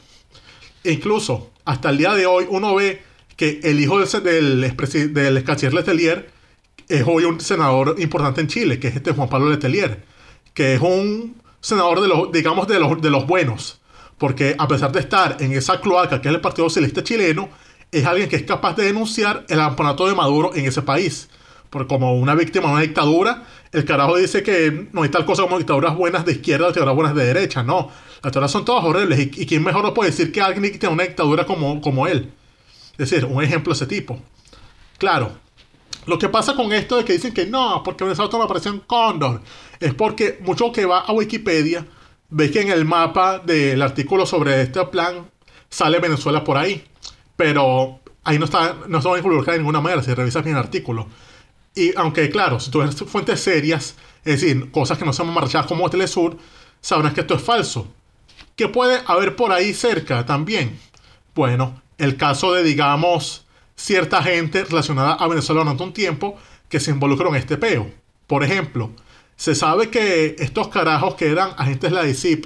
E 0.84 0.92
incluso 0.92 1.52
hasta 1.66 1.90
el 1.90 1.98
día 1.98 2.14
de 2.14 2.26
hoy 2.26 2.46
uno 2.50 2.76
ve 2.76 3.02
que 3.36 3.60
el 3.64 3.80
hijo 3.80 4.00
del, 4.00 4.24
del, 4.24 5.14
del 5.14 5.44
canciller 5.44 5.74
Letelier 5.74 6.32
es 6.88 7.04
hoy 7.06 7.26
un 7.26 7.40
senador 7.40 7.96
importante 8.00 8.42
en 8.42 8.48
Chile, 8.48 8.80
que 8.80 8.88
es 8.88 8.96
este 8.96 9.12
Juan 9.12 9.30
Pablo 9.30 9.50
Letelier, 9.50 10.04
que 10.54 10.76
es 10.76 10.82
un 10.82 11.36
senador 11.60 12.02
de 12.02 12.08
los, 12.08 12.32
digamos, 12.32 12.68
de 12.68 12.80
los, 12.80 13.02
de 13.02 13.10
los 13.10 13.28
buenos, 13.28 13.82
porque 14.18 14.56
a 14.58 14.68
pesar 14.68 14.92
de 14.92 15.02
estar 15.02 15.38
en 15.40 15.52
esa 15.52 15.82
cloaca 15.82 16.22
que 16.22 16.30
es 16.30 16.36
el 16.36 16.42
Partido 16.42 16.70
Socialista 16.70 17.04
chileno, 17.04 17.50
es 17.92 18.06
alguien 18.06 18.30
que 18.30 18.38
es 18.38 18.44
capaz 18.44 18.76
de 18.76 18.86
denunciar 18.86 19.46
el 19.50 19.58
campeonato 19.58 20.08
de 20.08 20.16
Maduro 20.16 20.52
en 20.56 20.66
ese 20.66 20.82
país. 20.82 21.30
Porque 21.70 21.88
como 21.88 22.16
una 22.16 22.36
víctima 22.36 22.68
de 22.68 22.74
una 22.74 22.82
dictadura, 22.82 23.44
el 23.72 23.86
carajo 23.86 24.18
dice 24.18 24.44
que 24.44 24.90
no 24.94 25.04
hay 25.04 25.10
tal 25.10 25.26
cosa 25.26 25.44
como 25.44 25.58
dictaduras 25.58 25.96
buenas 25.96 26.26
de 26.26 26.34
izquierda 26.34 26.66
o 26.66 26.70
dictaduras 26.70 26.96
buenas 26.96 27.16
de 27.16 27.26
derecha. 27.26 27.64
No, 27.64 27.90
las 28.16 28.24
dictaduras 28.24 28.52
son 28.52 28.66
todas 28.66 28.84
horribles. 28.84 29.20
¿Y, 29.20 29.46
quién 29.46 29.64
mejor 29.64 29.84
lo 29.84 29.94
puede 29.94 30.12
decir 30.12 30.32
que 30.32 30.42
alguien 30.42 30.80
tiene 30.80 30.94
una 30.94 31.04
dictadura 31.04 31.46
como, 31.46 31.82
como 31.82 32.08
él? 32.08 32.32
Es 32.98 33.10
decir, 33.10 33.26
un 33.26 33.44
ejemplo 33.44 33.74
de 33.74 33.78
ese 33.78 33.86
tipo. 33.86 34.20
Claro, 34.98 35.32
lo 36.08 36.18
que 36.18 36.30
pasa 36.30 36.56
con 36.56 36.72
esto 36.72 36.98
de 36.98 37.06
que 37.06 37.14
dicen 37.14 37.34
que 37.34 37.46
no, 37.46 37.84
porque 37.84 38.06
Venezuela 38.06 38.32
toma 38.32 38.46
operación 38.46 38.82
Cóndor, 38.88 39.42
es 39.80 39.94
porque 39.94 40.40
mucho 40.42 40.72
que 40.72 40.86
va 40.86 41.02
a 41.02 41.12
Wikipedia 41.12 41.86
ve 42.30 42.50
que 42.52 42.62
en 42.62 42.72
el 42.72 42.86
mapa 42.86 43.40
del 43.40 43.82
artículo 43.82 44.26
sobre 44.26 44.62
este 44.62 44.84
plan 44.86 45.30
sale 45.70 46.00
Venezuela 46.00 46.44
por 46.44 46.58
ahí. 46.58 46.84
Pero 47.36 48.00
ahí 48.24 48.40
no 48.40 48.46
está, 48.46 48.76
no 48.88 49.02
se 49.02 49.10
va 49.10 49.16
a 49.16 49.20
involucrar 49.20 49.56
de 49.56 49.60
ninguna 49.60 49.82
manera 49.82 50.02
si 50.02 50.14
revisas 50.14 50.44
bien 50.44 50.56
el 50.56 50.64
artículo. 50.64 51.08
Y 51.78 51.94
aunque, 51.96 52.30
claro, 52.32 52.60
si 52.60 52.72
tú 52.72 52.80
ves 52.80 52.96
fuentes 52.96 53.40
serias, 53.40 53.96
es 54.26 54.42
decir, 54.42 54.72
cosas 54.72 54.98
que 54.98 55.06
no 55.06 55.14
son 55.14 55.32
marchadas 55.32 55.68
como 55.68 55.88
Telesur, 55.92 56.36
sabrás 56.82 57.14
que 57.14 57.22
esto 57.22 57.36
es 57.36 57.42
falso. 57.44 57.88
¿Qué 58.56 58.68
puede 58.68 59.00
haber 59.06 59.36
por 59.36 59.52
ahí 59.52 59.76
cerca 59.76 60.26
también? 60.26 60.80
Bueno, 61.36 61.80
el 62.00 62.18
caso 62.18 62.52
de, 62.54 62.64
digamos, 62.64 63.46
cierta 63.76 64.24
gente 64.24 64.64
relacionada 64.64 65.14
a 65.14 65.28
Venezuela 65.28 65.62
durante 65.62 65.84
un 65.84 65.94
tiempo 65.94 66.36
que 66.68 66.80
se 66.80 66.90
involucró 66.90 67.30
en 67.30 67.36
este 67.36 67.58
peo. 67.58 67.88
Por 68.26 68.44
ejemplo, 68.44 68.90
se 69.36 69.54
sabe 69.54 69.92
que 69.92 70.36
estos 70.40 70.70
carajos 70.70 71.14
que 71.14 71.30
eran 71.30 71.52
agentes 71.58 71.92
de 71.92 71.96
la 71.96 72.04
DICIP, 72.04 72.46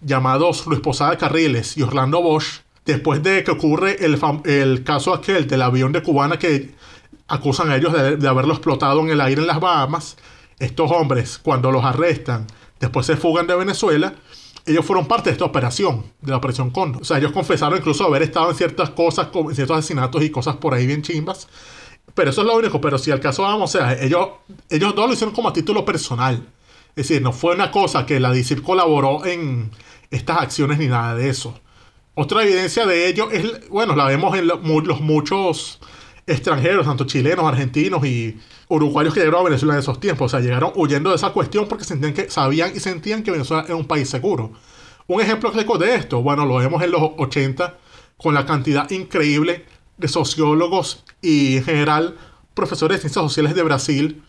llamados 0.00 0.66
Luis 0.66 0.80
Posada 0.80 1.18
Carriles 1.18 1.76
y 1.76 1.82
Orlando 1.82 2.22
Bosch, 2.22 2.62
después 2.86 3.22
de 3.22 3.44
que 3.44 3.50
ocurre 3.50 3.98
el, 4.04 4.82
caso 4.82 5.12
aquel 5.12 5.46
del 5.46 5.60
avión 5.60 5.92
de 5.92 6.02
Cubana 6.02 6.38
que 6.38 6.70
acusan 7.32 7.70
a 7.70 7.76
ellos 7.76 7.94
de, 7.94 8.28
haberlo 8.28 8.52
explotado 8.52 9.00
en 9.00 9.08
el 9.08 9.20
aire 9.22 9.40
en 9.40 9.46
las 9.46 9.58
Bahamas, 9.58 10.18
estos 10.58 10.90
hombres, 10.90 11.40
cuando 11.42 11.72
los 11.72 11.82
arrestan, 11.82 12.46
después 12.78 13.06
se 13.06 13.16
fugan 13.16 13.46
de 13.46 13.56
Venezuela, 13.56 14.14
ellos 14.66 14.84
fueron 14.84 15.06
parte 15.06 15.30
de 15.30 15.32
esta 15.32 15.46
operación, 15.46 16.04
de 16.20 16.30
la 16.30 16.36
operación 16.36 16.70
Cóndor. 16.70 17.00
O 17.00 17.04
sea, 17.06 17.16
ellos 17.16 17.32
confesaron 17.32 17.78
incluso 17.78 18.04
haber 18.04 18.22
estado 18.22 18.50
en 18.50 18.56
ciertas 18.56 18.90
cosas, 18.90 19.28
en 19.34 19.54
ciertos 19.54 19.78
asesinatos 19.78 20.22
y 20.22 20.30
cosas 20.30 20.56
por 20.56 20.74
ahí 20.74 20.86
bien 20.86 21.00
chimbas. 21.00 21.48
Pero 22.14 22.30
eso 22.30 22.42
es 22.42 22.46
lo 22.46 22.54
único. 22.54 22.80
Pero 22.80 22.98
si 22.98 23.10
al 23.10 23.18
caso 23.18 23.42
vamos, 23.42 23.74
o 23.74 23.78
sea, 23.78 23.94
ellos, 24.00 24.28
ellos 24.68 24.94
dos 24.94 25.08
lo 25.08 25.14
hicieron 25.14 25.34
como 25.34 25.48
a 25.48 25.52
título 25.52 25.84
personal. 25.84 26.46
Es 26.94 27.08
decir, 27.08 27.22
no 27.22 27.32
fue 27.32 27.54
una 27.54 27.72
cosa 27.72 28.06
que 28.06 28.20
la 28.20 28.30
DICIP 28.30 28.62
colaboró 28.62 29.24
en 29.24 29.70
estas 30.10 30.36
acciones 30.38 30.78
ni 30.78 30.86
nada 30.86 31.16
de 31.16 31.28
eso. 31.28 31.58
Otra 32.14 32.44
evidencia 32.44 32.86
de 32.86 33.08
ello 33.08 33.30
es, 33.30 33.68
bueno, 33.68 33.96
la 33.96 34.04
vemos 34.04 34.36
en 34.38 34.46
los 34.46 35.00
muchos 35.00 35.80
extranjeros, 36.26 36.86
tanto 36.86 37.04
chilenos, 37.04 37.44
argentinos 37.44 38.04
y 38.06 38.38
uruguayos 38.68 39.12
que 39.12 39.20
llegaron 39.20 39.40
a 39.40 39.44
Venezuela 39.44 39.74
en 39.74 39.80
esos 39.80 40.00
tiempos. 40.00 40.26
O 40.26 40.28
sea, 40.28 40.40
llegaron 40.40 40.72
huyendo 40.74 41.10
de 41.10 41.16
esa 41.16 41.30
cuestión 41.30 41.66
porque 41.68 41.84
sentían 41.84 42.14
que, 42.14 42.30
sabían 42.30 42.72
y 42.74 42.80
sentían 42.80 43.22
que 43.22 43.30
Venezuela 43.30 43.64
era 43.64 43.76
un 43.76 43.86
país 43.86 44.08
seguro. 44.08 44.52
Un 45.06 45.20
ejemplo 45.20 45.50
clásico 45.50 45.78
de 45.78 45.94
esto, 45.94 46.22
bueno, 46.22 46.46
lo 46.46 46.56
vemos 46.56 46.82
en 46.82 46.92
los 46.92 47.02
80 47.18 47.76
con 48.16 48.34
la 48.34 48.46
cantidad 48.46 48.88
increíble 48.90 49.66
de 49.96 50.08
sociólogos 50.08 51.04
y 51.20 51.56
en 51.56 51.64
general 51.64 52.16
profesores 52.54 52.98
de 52.98 53.00
ciencias 53.02 53.24
sociales 53.24 53.54
de 53.54 53.62
Brasil 53.62 54.22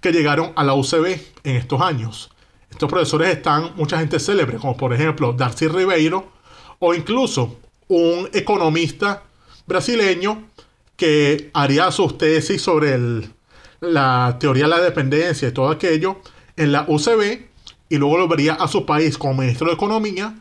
que 0.00 0.12
llegaron 0.12 0.52
a 0.54 0.64
la 0.64 0.74
UCB 0.74 1.18
en 1.44 1.56
estos 1.56 1.80
años. 1.80 2.30
Estos 2.70 2.88
profesores 2.88 3.30
están 3.30 3.72
mucha 3.76 3.98
gente 3.98 4.20
célebre, 4.20 4.58
como 4.58 4.76
por 4.76 4.92
ejemplo 4.92 5.32
Darcy 5.32 5.68
Ribeiro, 5.68 6.30
o 6.78 6.94
incluso 6.94 7.56
un 7.88 8.28
economista 8.32 9.22
brasileño 9.66 10.47
que 10.98 11.50
haría 11.54 11.90
sus 11.92 12.18
tesis 12.18 12.60
sobre 12.60 12.98
la 13.80 14.36
teoría 14.40 14.64
de 14.64 14.70
la 14.70 14.80
dependencia 14.80 15.48
y 15.48 15.52
todo 15.52 15.70
aquello 15.70 16.16
en 16.56 16.72
la 16.72 16.84
UCB 16.88 17.46
y 17.88 17.96
luego 17.96 18.18
lo 18.18 18.28
vería 18.28 18.54
a 18.54 18.66
su 18.66 18.84
país 18.84 19.16
como 19.16 19.40
ministro 19.40 19.68
de 19.68 19.74
Economía 19.74 20.34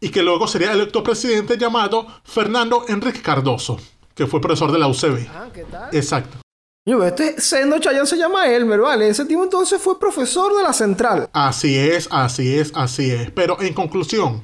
y 0.00 0.08
que 0.08 0.22
luego 0.22 0.48
sería 0.48 0.72
electo 0.72 1.04
presidente 1.04 1.56
llamado 1.56 2.08
Fernando 2.24 2.86
Enrique 2.88 3.22
Cardoso, 3.22 3.78
que 4.14 4.26
fue 4.26 4.40
profesor 4.40 4.72
de 4.72 4.80
la 4.80 4.88
UCB. 4.88 5.28
Ah, 5.32 5.48
¿qué 5.54 5.62
tal? 5.62 5.94
Exacto. 5.94 6.38
Yo, 6.84 7.04
este 7.04 7.40
Sendo 7.40 7.78
Chayan 7.78 8.06
se 8.06 8.16
llama 8.16 8.48
Elmer, 8.48 8.80
¿vale? 8.80 9.08
Ese 9.08 9.26
tipo 9.26 9.44
entonces 9.44 9.80
fue 9.80 10.00
profesor 10.00 10.56
de 10.56 10.64
la 10.64 10.72
central. 10.72 11.28
Así 11.32 11.78
es, 11.78 12.08
así 12.10 12.58
es, 12.58 12.72
así 12.74 13.12
es. 13.12 13.30
Pero 13.30 13.60
en 13.60 13.74
conclusión, 13.74 14.42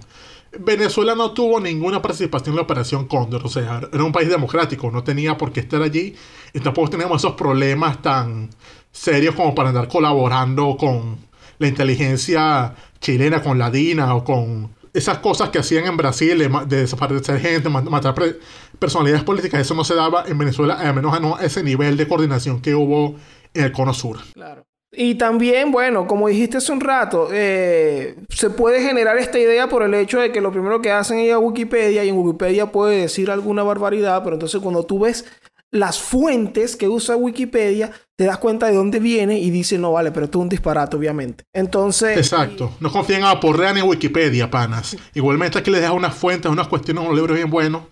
Venezuela 0.61 1.15
no 1.15 1.33
tuvo 1.33 1.61
ninguna 1.61 2.03
participación 2.03 2.53
en 2.53 2.57
la 2.57 2.63
operación 2.63 3.07
Cóndor, 3.07 3.45
o 3.45 3.49
sea, 3.49 3.81
era 3.93 4.05
un 4.05 4.13
país 4.13 4.29
democrático, 4.29 4.91
no 4.91 5.03
tenía 5.05 5.37
por 5.37 5.53
qué 5.53 5.61
estar 5.61 5.83
allí 5.83 6.15
y 6.53 6.61
tampoco 6.61 6.91
teníamos 6.91 7.23
esos 7.23 7.35
problemas 7.35 8.03
tan 8.03 8.51
serios 8.91 9.35
como 9.35 9.55
para 9.55 9.71
andar 9.71 9.89
colaborando 9.89 10.77
con 10.77 11.19
la 11.59 11.69
inteligencia 11.69 12.75
chilena, 13.01 13.43
con 13.43 13.59
la 13.59 13.71
DINA 13.71 14.15
o 14.15 14.25
con 14.25 14.75
esas 14.93 15.19
cosas 15.19 15.51
que 15.51 15.59
hacían 15.59 15.87
en 15.87 15.97
Brasil 15.97 16.39
de, 16.39 16.77
desaparecer 16.77 17.39
gente, 17.41 17.69
matar 17.69 18.15
personalidades 18.79 19.25
políticas, 19.25 19.61
eso 19.61 19.75
no 19.75 19.85
se 19.85 19.95
daba 19.95 20.25
en 20.27 20.39
Venezuela, 20.39 20.75
al 20.75 20.95
menos 20.95 21.21
no 21.21 21.37
a 21.37 21.45
ese 21.45 21.63
nivel 21.63 21.97
de 21.97 22.09
coordinación 22.09 22.61
que 22.61 22.75
hubo 22.75 23.15
en 23.53 23.65
el 23.65 23.73
Cono 23.73 23.93
Sur. 23.93 24.19
Claro. 24.33 24.67
Y 24.99 25.17
también, 25.17 25.73
bueno, 25.73 26.07
como 26.07 26.29
dijiste 26.29 26.57
hace 26.57 26.73
un 26.73 26.81
rato, 26.81 27.29
eh, 27.31 28.17
se 28.31 28.49
puede 28.49 28.81
generar 28.81 29.19
esta 29.19 29.39
idea 29.39 29.69
por 29.69 29.83
el 29.83 29.93
hecho 29.93 30.19
de 30.19 30.33
que 30.33 30.41
lo 30.41 30.51
primero 30.51 30.81
que 30.81 30.91
hacen 30.91 31.19
es 31.19 31.33
a 31.35 31.39
Wikipedia 31.39 32.03
y 32.03 32.09
en 32.09 32.17
Wikipedia 32.17 32.73
puede 32.73 33.03
decir 33.03 33.31
alguna 33.31 33.63
barbaridad, 33.63 34.25
pero 34.25 34.37
entonces 34.37 34.59
cuando 34.63 34.85
tú 34.85 35.01
ves 35.01 35.27
las 35.71 35.99
fuentes 35.99 36.77
que 36.77 36.89
usa 36.89 37.15
Wikipedia, 37.15 37.91
te 38.17 38.25
das 38.25 38.39
cuenta 38.39 38.69
de 38.69 38.77
dónde 38.77 38.99
viene 38.99 39.39
y 39.39 39.51
dice, 39.51 39.77
no 39.77 39.93
vale, 39.93 40.13
pero 40.13 40.25
esto 40.25 40.39
es 40.39 40.43
un 40.45 40.49
disparate, 40.49 40.97
obviamente. 40.97 41.45
Entonces... 41.53 42.17
Exacto. 42.17 42.73
No 42.81 42.91
confíen 42.91 43.25
a 43.25 43.39
Porrea 43.39 43.75
ni 43.75 43.81
en 43.81 43.87
Wikipedia, 43.89 44.51
panas. 44.51 44.97
Igualmente 45.13 45.59
aquí 45.59 45.71
les 45.71 45.83
deja 45.83 45.93
unas 45.93 46.15
fuentes, 46.15 46.51
unas 46.51 46.69
cuestiones, 46.69 47.05
unos 47.05 47.17
libros 47.17 47.37
bien 47.37 47.51
buenos 47.51 47.83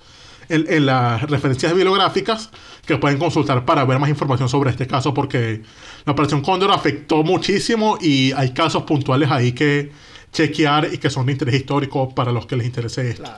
en, 0.49 0.64
en 0.73 0.87
las 0.87 1.20
referencias 1.23 1.75
bibliográficas 1.75 2.50
que 2.87 2.97
pueden 2.99 3.19
consultar 3.19 3.64
para 3.64 3.85
ver 3.85 3.99
más 3.99 4.11
información 4.11 4.49
sobre 4.49 4.71
este 4.71 4.87
caso 4.87 5.14
porque 5.14 5.62
la 6.05 6.12
operación 6.12 6.43
Cóndor 6.43 6.71
afectó 6.71 7.23
muchísimo 7.23 7.99
y 8.00 8.33
hay 8.33 8.53
casos 8.53 8.83
puntuales 8.85 9.31
ahí 9.31 9.53
que 9.53 9.91
chequear 10.31 10.93
y 10.93 10.99
que 10.99 11.11
son 11.11 11.26
de 11.26 11.33
interés 11.33 11.55
histórico 11.55 12.14
para 12.14 12.33
los 12.33 12.47
que 12.47 12.57
les 12.57 12.67
interese 12.67 13.11
esto. 13.11 13.31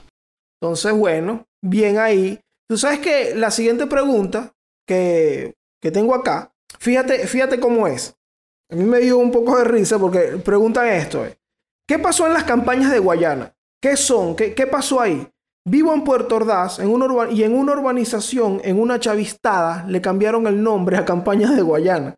Entonces, 0.61 0.93
bueno, 0.93 1.47
bien 1.63 1.99
ahí. 1.99 2.41
Tú 2.69 2.77
sabes 2.77 2.99
que 2.99 3.35
la 3.35 3.51
siguiente 3.51 3.87
pregunta 3.87 4.53
que, 4.87 5.55
que 5.81 5.91
tengo 5.91 6.15
acá, 6.15 6.53
fíjate, 6.81 7.27
fíjate 7.27 7.61
cómo 7.61 7.87
es. 7.87 8.17
A 8.71 8.75
mí 8.75 8.85
me 8.85 8.99
dio 8.99 9.19
un 9.19 9.31
poco 9.31 9.57
de 9.59 9.65
risa 9.65 9.99
porque 9.99 10.39
preguntan 10.45 10.89
esto. 10.89 11.25
Eh. 11.25 11.37
¿Qué 11.87 11.99
pasó 11.99 12.27
en 12.27 12.33
las 12.33 12.45
campañas 12.45 12.91
de 12.91 12.99
Guayana? 12.99 13.55
¿Qué 13.81 13.97
son? 13.97 14.35
¿Qué, 14.35 14.55
qué 14.55 14.67
pasó 14.67 15.01
ahí? 15.01 15.29
Vivo 15.69 15.93
en 15.93 16.05
Puerto 16.05 16.37
Ordaz 16.37 16.79
en 16.79 16.89
y 17.33 17.43
en 17.43 17.53
una 17.53 17.73
urbanización, 17.73 18.61
en 18.63 18.79
una 18.79 19.01
chavistada, 19.01 19.85
le 19.89 20.01
cambiaron 20.01 20.47
el 20.47 20.63
nombre 20.63 20.97
a 20.97 21.05
Campañas 21.05 21.57
de 21.57 21.63
Guayana. 21.63 22.15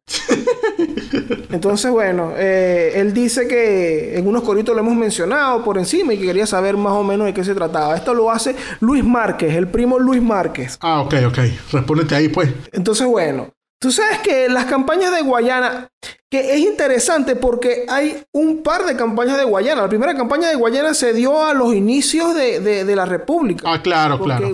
Entonces, 1.50 1.90
bueno, 1.90 2.34
eh, 2.36 2.92
él 2.96 3.14
dice 3.14 3.48
que 3.48 4.18
en 4.18 4.26
unos 4.26 4.42
coritos 4.42 4.74
lo 4.74 4.82
hemos 4.82 4.94
mencionado 4.94 5.64
por 5.64 5.78
encima 5.78 6.12
y 6.12 6.18
que 6.18 6.26
quería 6.26 6.46
saber 6.46 6.76
más 6.76 6.92
o 6.92 7.02
menos 7.02 7.26
de 7.26 7.32
qué 7.32 7.42
se 7.42 7.54
trataba. 7.54 7.96
Esto 7.96 8.12
lo 8.12 8.30
hace 8.30 8.54
Luis 8.80 9.02
Márquez, 9.02 9.54
el 9.54 9.68
primo 9.68 9.98
Luis 9.98 10.20
Márquez. 10.20 10.76
Ah, 10.82 11.00
ok, 11.00 11.14
ok. 11.28 11.38
Respóndete 11.72 12.16
ahí, 12.16 12.28
pues. 12.28 12.52
Entonces, 12.72 13.06
bueno, 13.06 13.48
Tú 13.80 13.92
sabes 13.92 14.18
que 14.18 14.48
las 14.48 14.64
campañas 14.64 15.14
de 15.14 15.22
Guayana, 15.22 15.88
que 16.30 16.54
es 16.54 16.60
interesante 16.60 17.36
porque 17.36 17.86
hay 17.88 18.22
un 18.32 18.62
par 18.62 18.84
de 18.84 18.96
campañas 18.96 19.38
de 19.38 19.44
Guayana. 19.44 19.82
La 19.82 19.88
primera 19.88 20.14
campaña 20.14 20.48
de 20.48 20.56
Guayana 20.56 20.92
se 20.92 21.12
dio 21.12 21.42
a 21.42 21.54
los 21.54 21.74
inicios 21.74 22.34
de, 22.34 22.84
la 22.94 23.06
República. 23.06 23.62
Ah, 23.66 23.82
claro, 23.82 24.18
porque 24.18 24.52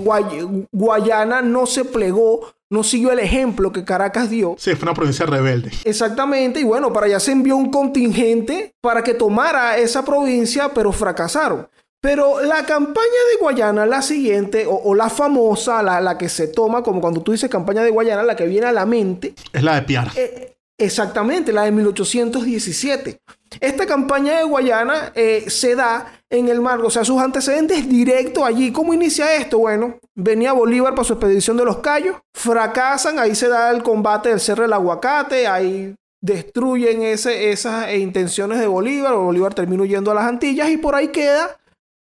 Guayana 0.72 1.42
no 1.42 1.66
se 1.66 1.84
plegó, 1.84 2.52
no 2.70 2.84
siguió 2.84 3.10
el 3.10 3.18
ejemplo 3.18 3.72
que 3.72 3.84
Caracas 3.84 4.30
dio. 4.30 4.54
Sí, 4.58 4.74
fue 4.74 4.84
una 4.84 4.94
provincia 4.94 5.26
rebelde. 5.26 5.72
Exactamente, 5.84 6.60
y 6.60 6.64
bueno, 6.64 6.92
para 6.92 7.06
allá 7.06 7.18
se 7.18 7.32
envió 7.32 7.56
un 7.56 7.70
contingente 7.70 8.74
para 8.80 9.02
que 9.02 9.14
tomara 9.14 9.76
esa 9.78 10.04
provincia, 10.04 10.72
pero 10.74 10.92
fracasaron. 10.92 11.68
Pero 12.00 12.42
la 12.42 12.66
campaña 12.66 13.06
de 13.32 13.40
Guayana, 13.40 13.86
la 13.86 14.02
siguiente, 14.02 14.66
o, 14.68 14.94
la 14.94 15.08
famosa, 15.08 15.82
la, 15.82 16.02
la, 16.02 16.18
que 16.18 16.28
se 16.28 16.48
toma, 16.48 16.82
como 16.82 17.00
cuando 17.00 17.22
tú 17.22 17.32
dices 17.32 17.48
campaña 17.48 17.82
de 17.82 17.90
Guayana, 17.90 18.22
la 18.22 18.36
que 18.36 18.46
viene 18.46 18.66
a 18.66 18.72
la 18.72 18.84
mente. 18.84 19.34
Es 19.54 19.62
la 19.62 19.76
de 19.76 19.82
Piara. 19.82 20.12
Eh, 20.14 20.54
exactamente, 20.78 21.52
la 21.52 21.62
de 21.62 21.72
1817. 21.72 23.20
Esta 23.60 23.86
campaña 23.86 24.38
de 24.38 24.44
Guayana 24.44 25.12
eh, 25.14 25.44
se 25.48 25.74
da 25.74 26.20
en 26.28 26.48
el 26.48 26.60
marco, 26.60 26.88
o 26.88 26.90
sea, 26.90 27.04
sus 27.04 27.20
antecedentes 27.20 27.88
directos 27.88 28.44
allí. 28.44 28.72
¿Cómo 28.72 28.92
inicia 28.92 29.36
esto? 29.36 29.58
Bueno, 29.58 29.98
venía 30.14 30.52
Bolívar 30.52 30.94
para 30.94 31.04
su 31.04 31.12
expedición 31.12 31.56
de 31.56 31.64
los 31.64 31.78
Cayos, 31.78 32.16
fracasan, 32.34 33.18
ahí 33.18 33.34
se 33.34 33.48
da 33.48 33.70
el 33.70 33.82
combate 33.82 34.30
del 34.30 34.40
Cerro 34.40 34.62
del 34.62 34.72
Aguacate, 34.72 35.46
ahí 35.46 35.94
destruyen 36.20 37.02
esas 37.02 37.94
intenciones 37.94 38.58
de 38.58 38.66
Bolívar, 38.66 39.14
Bolívar 39.14 39.52
termina 39.52 39.82
huyendo 39.82 40.10
a 40.10 40.14
las 40.14 40.24
Antillas 40.24 40.70
y 40.70 40.78
por 40.78 40.94
ahí 40.94 41.08
queda 41.08 41.58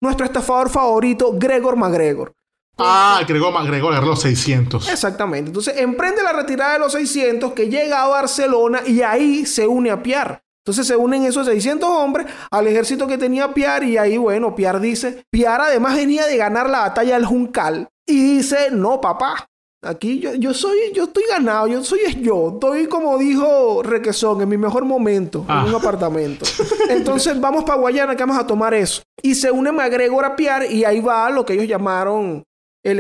nuestro 0.02 0.26
estafador 0.26 0.70
favorito, 0.70 1.34
Gregor 1.34 1.76
MacGregor. 1.76 2.34
Ah, 2.78 3.22
Gregor 3.28 3.54
MacGregor 3.54 3.94
era 3.94 4.06
los 4.06 4.22
600. 4.22 4.90
Exactamente. 4.90 5.50
Entonces 5.50 5.76
emprende 5.78 6.22
la 6.24 6.34
retirada 6.34 6.74
de 6.74 6.80
los 6.80 6.92
600 6.92 7.54
que 7.54 7.70
llega 7.70 8.04
a 8.04 8.08
Barcelona 8.08 8.82
y 8.86 9.02
ahí 9.02 9.46
se 9.46 9.66
une 9.68 9.92
a 9.92 10.02
Piar. 10.04 10.42
Entonces 10.66 10.88
se 10.88 10.96
unen 10.96 11.24
esos 11.26 11.46
600 11.46 11.88
hombres 11.90 12.26
al 12.52 12.68
ejército 12.68 13.06
que 13.08 13.18
tenía 13.18 13.54
Piar 13.54 13.84
y 13.84 13.98
ahí, 13.98 14.18
bueno, 14.18 14.56
Piar 14.56 14.80
dice, 14.82 15.24
Piar 15.30 15.62
además 15.62 15.96
venía 15.96 16.26
de 16.26 16.38
ganar 16.38 16.70
la 16.70 16.80
batalla 16.80 17.14
del 17.16 17.26
Juncal 17.26 17.88
y 18.06 18.38
dice, 18.38 18.70
no, 18.72 19.00
papá, 19.00 19.48
Aquí 19.84 20.18
yo, 20.20 20.34
yo 20.34 20.52
soy, 20.52 20.76
yo 20.96 21.04
estoy 21.04 21.26
ganado, 21.30 21.68
yo 21.68 21.84
soy 21.84 22.00
es 22.08 22.16
yo. 22.20 22.54
Estoy 22.56 22.88
como 22.88 23.20
dijo 23.20 23.84
Requesón, 23.84 24.42
en 24.42 24.50
mi 24.50 24.58
mejor 24.58 24.84
momento, 24.84 25.46
Ah. 25.48 25.62
en 25.64 25.70
un 25.70 25.76
apartamento. 25.80 26.44
Entonces 26.90 27.40
vamos 27.40 27.64
para 27.66 27.78
Guayana 27.80 28.16
que 28.16 28.24
vamos 28.24 28.40
a 28.40 28.48
tomar 28.48 28.74
eso. 28.74 29.04
Y 29.22 29.36
se 29.36 29.52
une 29.52 29.72
MacGregor 29.72 30.26
a 30.26 30.36
Piar 30.36 30.72
y 30.72 30.84
ahí 30.86 31.02
va 31.02 31.30
lo 31.30 31.46
que 31.46 31.54
ellos 31.54 31.68
llamaron 31.68 32.44
el, 32.86 33.00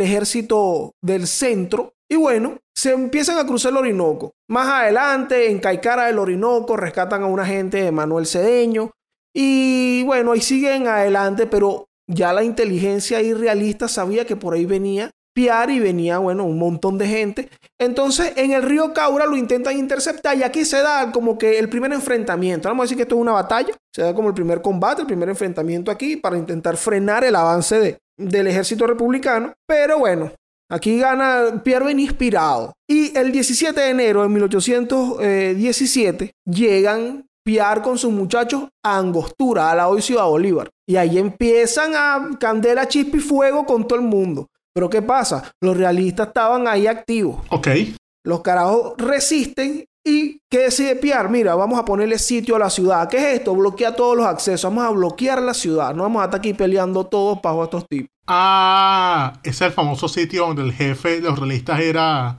ejército 0.00 0.92
del 1.02 1.26
centro. 1.26 1.94
Y 2.08 2.16
bueno, 2.16 2.58
se 2.74 2.92
empiezan 2.92 3.38
a 3.38 3.46
cruzar 3.46 3.72
el 3.72 3.78
Orinoco. 3.78 4.32
Más 4.48 4.68
adelante, 4.68 5.50
en 5.50 5.58
Caicara 5.58 6.06
del 6.06 6.18
Orinoco, 6.18 6.76
rescatan 6.76 7.22
a 7.22 7.26
un 7.26 7.40
agente 7.40 7.82
de 7.82 7.90
Manuel 7.90 8.26
Cedeño. 8.26 8.90
Y 9.34 10.02
bueno, 10.04 10.32
ahí 10.32 10.40
siguen 10.40 10.86
adelante, 10.86 11.46
pero 11.46 11.86
ya 12.06 12.32
la 12.32 12.44
inteligencia 12.44 13.22
irrealista 13.22 13.88
sabía 13.88 14.26
que 14.26 14.36
por 14.36 14.54
ahí 14.54 14.66
venía 14.66 15.10
Piar 15.34 15.68
y 15.70 15.80
venía, 15.80 16.18
bueno, 16.18 16.44
un 16.44 16.60
montón 16.60 16.96
de 16.96 17.08
gente. 17.08 17.48
Entonces, 17.76 18.34
en 18.36 18.52
el 18.52 18.62
río 18.62 18.94
Caura 18.94 19.26
lo 19.26 19.36
intentan 19.36 19.76
interceptar 19.76 20.36
y 20.38 20.44
aquí 20.44 20.64
se 20.64 20.80
da 20.80 21.10
como 21.10 21.36
que 21.36 21.58
el 21.58 21.68
primer 21.68 21.92
enfrentamiento. 21.92 22.68
Vamos 22.68 22.82
a 22.82 22.84
decir 22.84 22.96
que 22.96 23.02
esto 23.02 23.16
es 23.16 23.20
una 23.20 23.32
batalla. 23.32 23.74
Se 23.92 24.02
da 24.02 24.14
como 24.14 24.28
el 24.28 24.34
primer 24.34 24.62
combate, 24.62 25.00
el 25.00 25.08
primer 25.08 25.28
enfrentamiento 25.28 25.90
aquí 25.90 26.16
para 26.16 26.38
intentar 26.38 26.76
frenar 26.76 27.24
el 27.24 27.34
avance 27.34 27.80
de- 27.80 27.98
del 28.18 28.46
ejército 28.46 28.86
republicano. 28.86 29.54
Pero 29.66 29.98
bueno, 29.98 30.32
aquí 30.70 30.98
gana 30.98 31.62
Pierre 31.62 31.86
Ben 31.86 32.00
inspirado. 32.00 32.72
Y 32.88 33.16
el 33.16 33.32
17 33.32 33.80
de 33.80 33.90
enero 33.90 34.22
de 34.22 34.28
1817 34.28 36.32
llegan 36.44 37.26
Piar 37.46 37.82
con 37.82 37.98
sus 37.98 38.10
muchachos 38.10 38.70
a 38.82 38.96
Angostura, 38.96 39.70
a 39.70 39.74
la 39.74 39.88
hoy 39.88 40.00
Ciudad 40.00 40.24
Bolívar. 40.24 40.70
Y 40.88 40.96
ahí 40.96 41.18
empiezan 41.18 41.92
a 41.94 42.38
candela, 42.40 42.88
chispa 42.88 43.18
y 43.18 43.20
fuego 43.20 43.66
con 43.66 43.86
todo 43.86 43.98
el 43.98 44.04
mundo. 44.06 44.48
Pero 44.74 44.88
¿qué 44.88 45.02
pasa? 45.02 45.52
Los 45.60 45.76
realistas 45.76 46.28
estaban 46.28 46.66
ahí 46.66 46.86
activos. 46.86 47.44
Ok. 47.50 47.68
Los 48.24 48.40
carajos 48.40 48.94
resisten 48.96 49.84
y 50.06 50.38
¿qué 50.50 50.58
decide 50.64 50.96
Piar? 50.96 51.30
Mira, 51.30 51.54
vamos 51.54 51.78
a 51.78 51.84
ponerle 51.84 52.18
sitio 52.18 52.56
a 52.56 52.58
la 52.58 52.70
ciudad. 52.70 53.08
¿Qué 53.08 53.16
es 53.16 53.38
esto? 53.38 53.54
Bloquea 53.54 53.94
todos 53.96 54.16
los 54.16 54.26
accesos. 54.26 54.70
Vamos 54.70 54.84
a 54.84 54.90
bloquear 54.90 55.40
la 55.42 55.54
ciudad. 55.54 55.94
No 55.94 56.02
vamos 56.02 56.20
a 56.22 56.26
estar 56.26 56.38
aquí 56.38 56.52
peleando 56.54 57.04
todos 57.06 57.40
bajo 57.42 57.64
estos 57.64 57.86
tipos. 57.88 58.08
Ah, 58.26 59.32
es 59.42 59.60
el 59.60 59.72
famoso 59.72 60.08
sitio 60.08 60.46
donde 60.46 60.62
el 60.62 60.72
jefe 60.72 61.20
de 61.20 61.28
los 61.28 61.38
realistas 61.38 61.80
era 61.80 62.38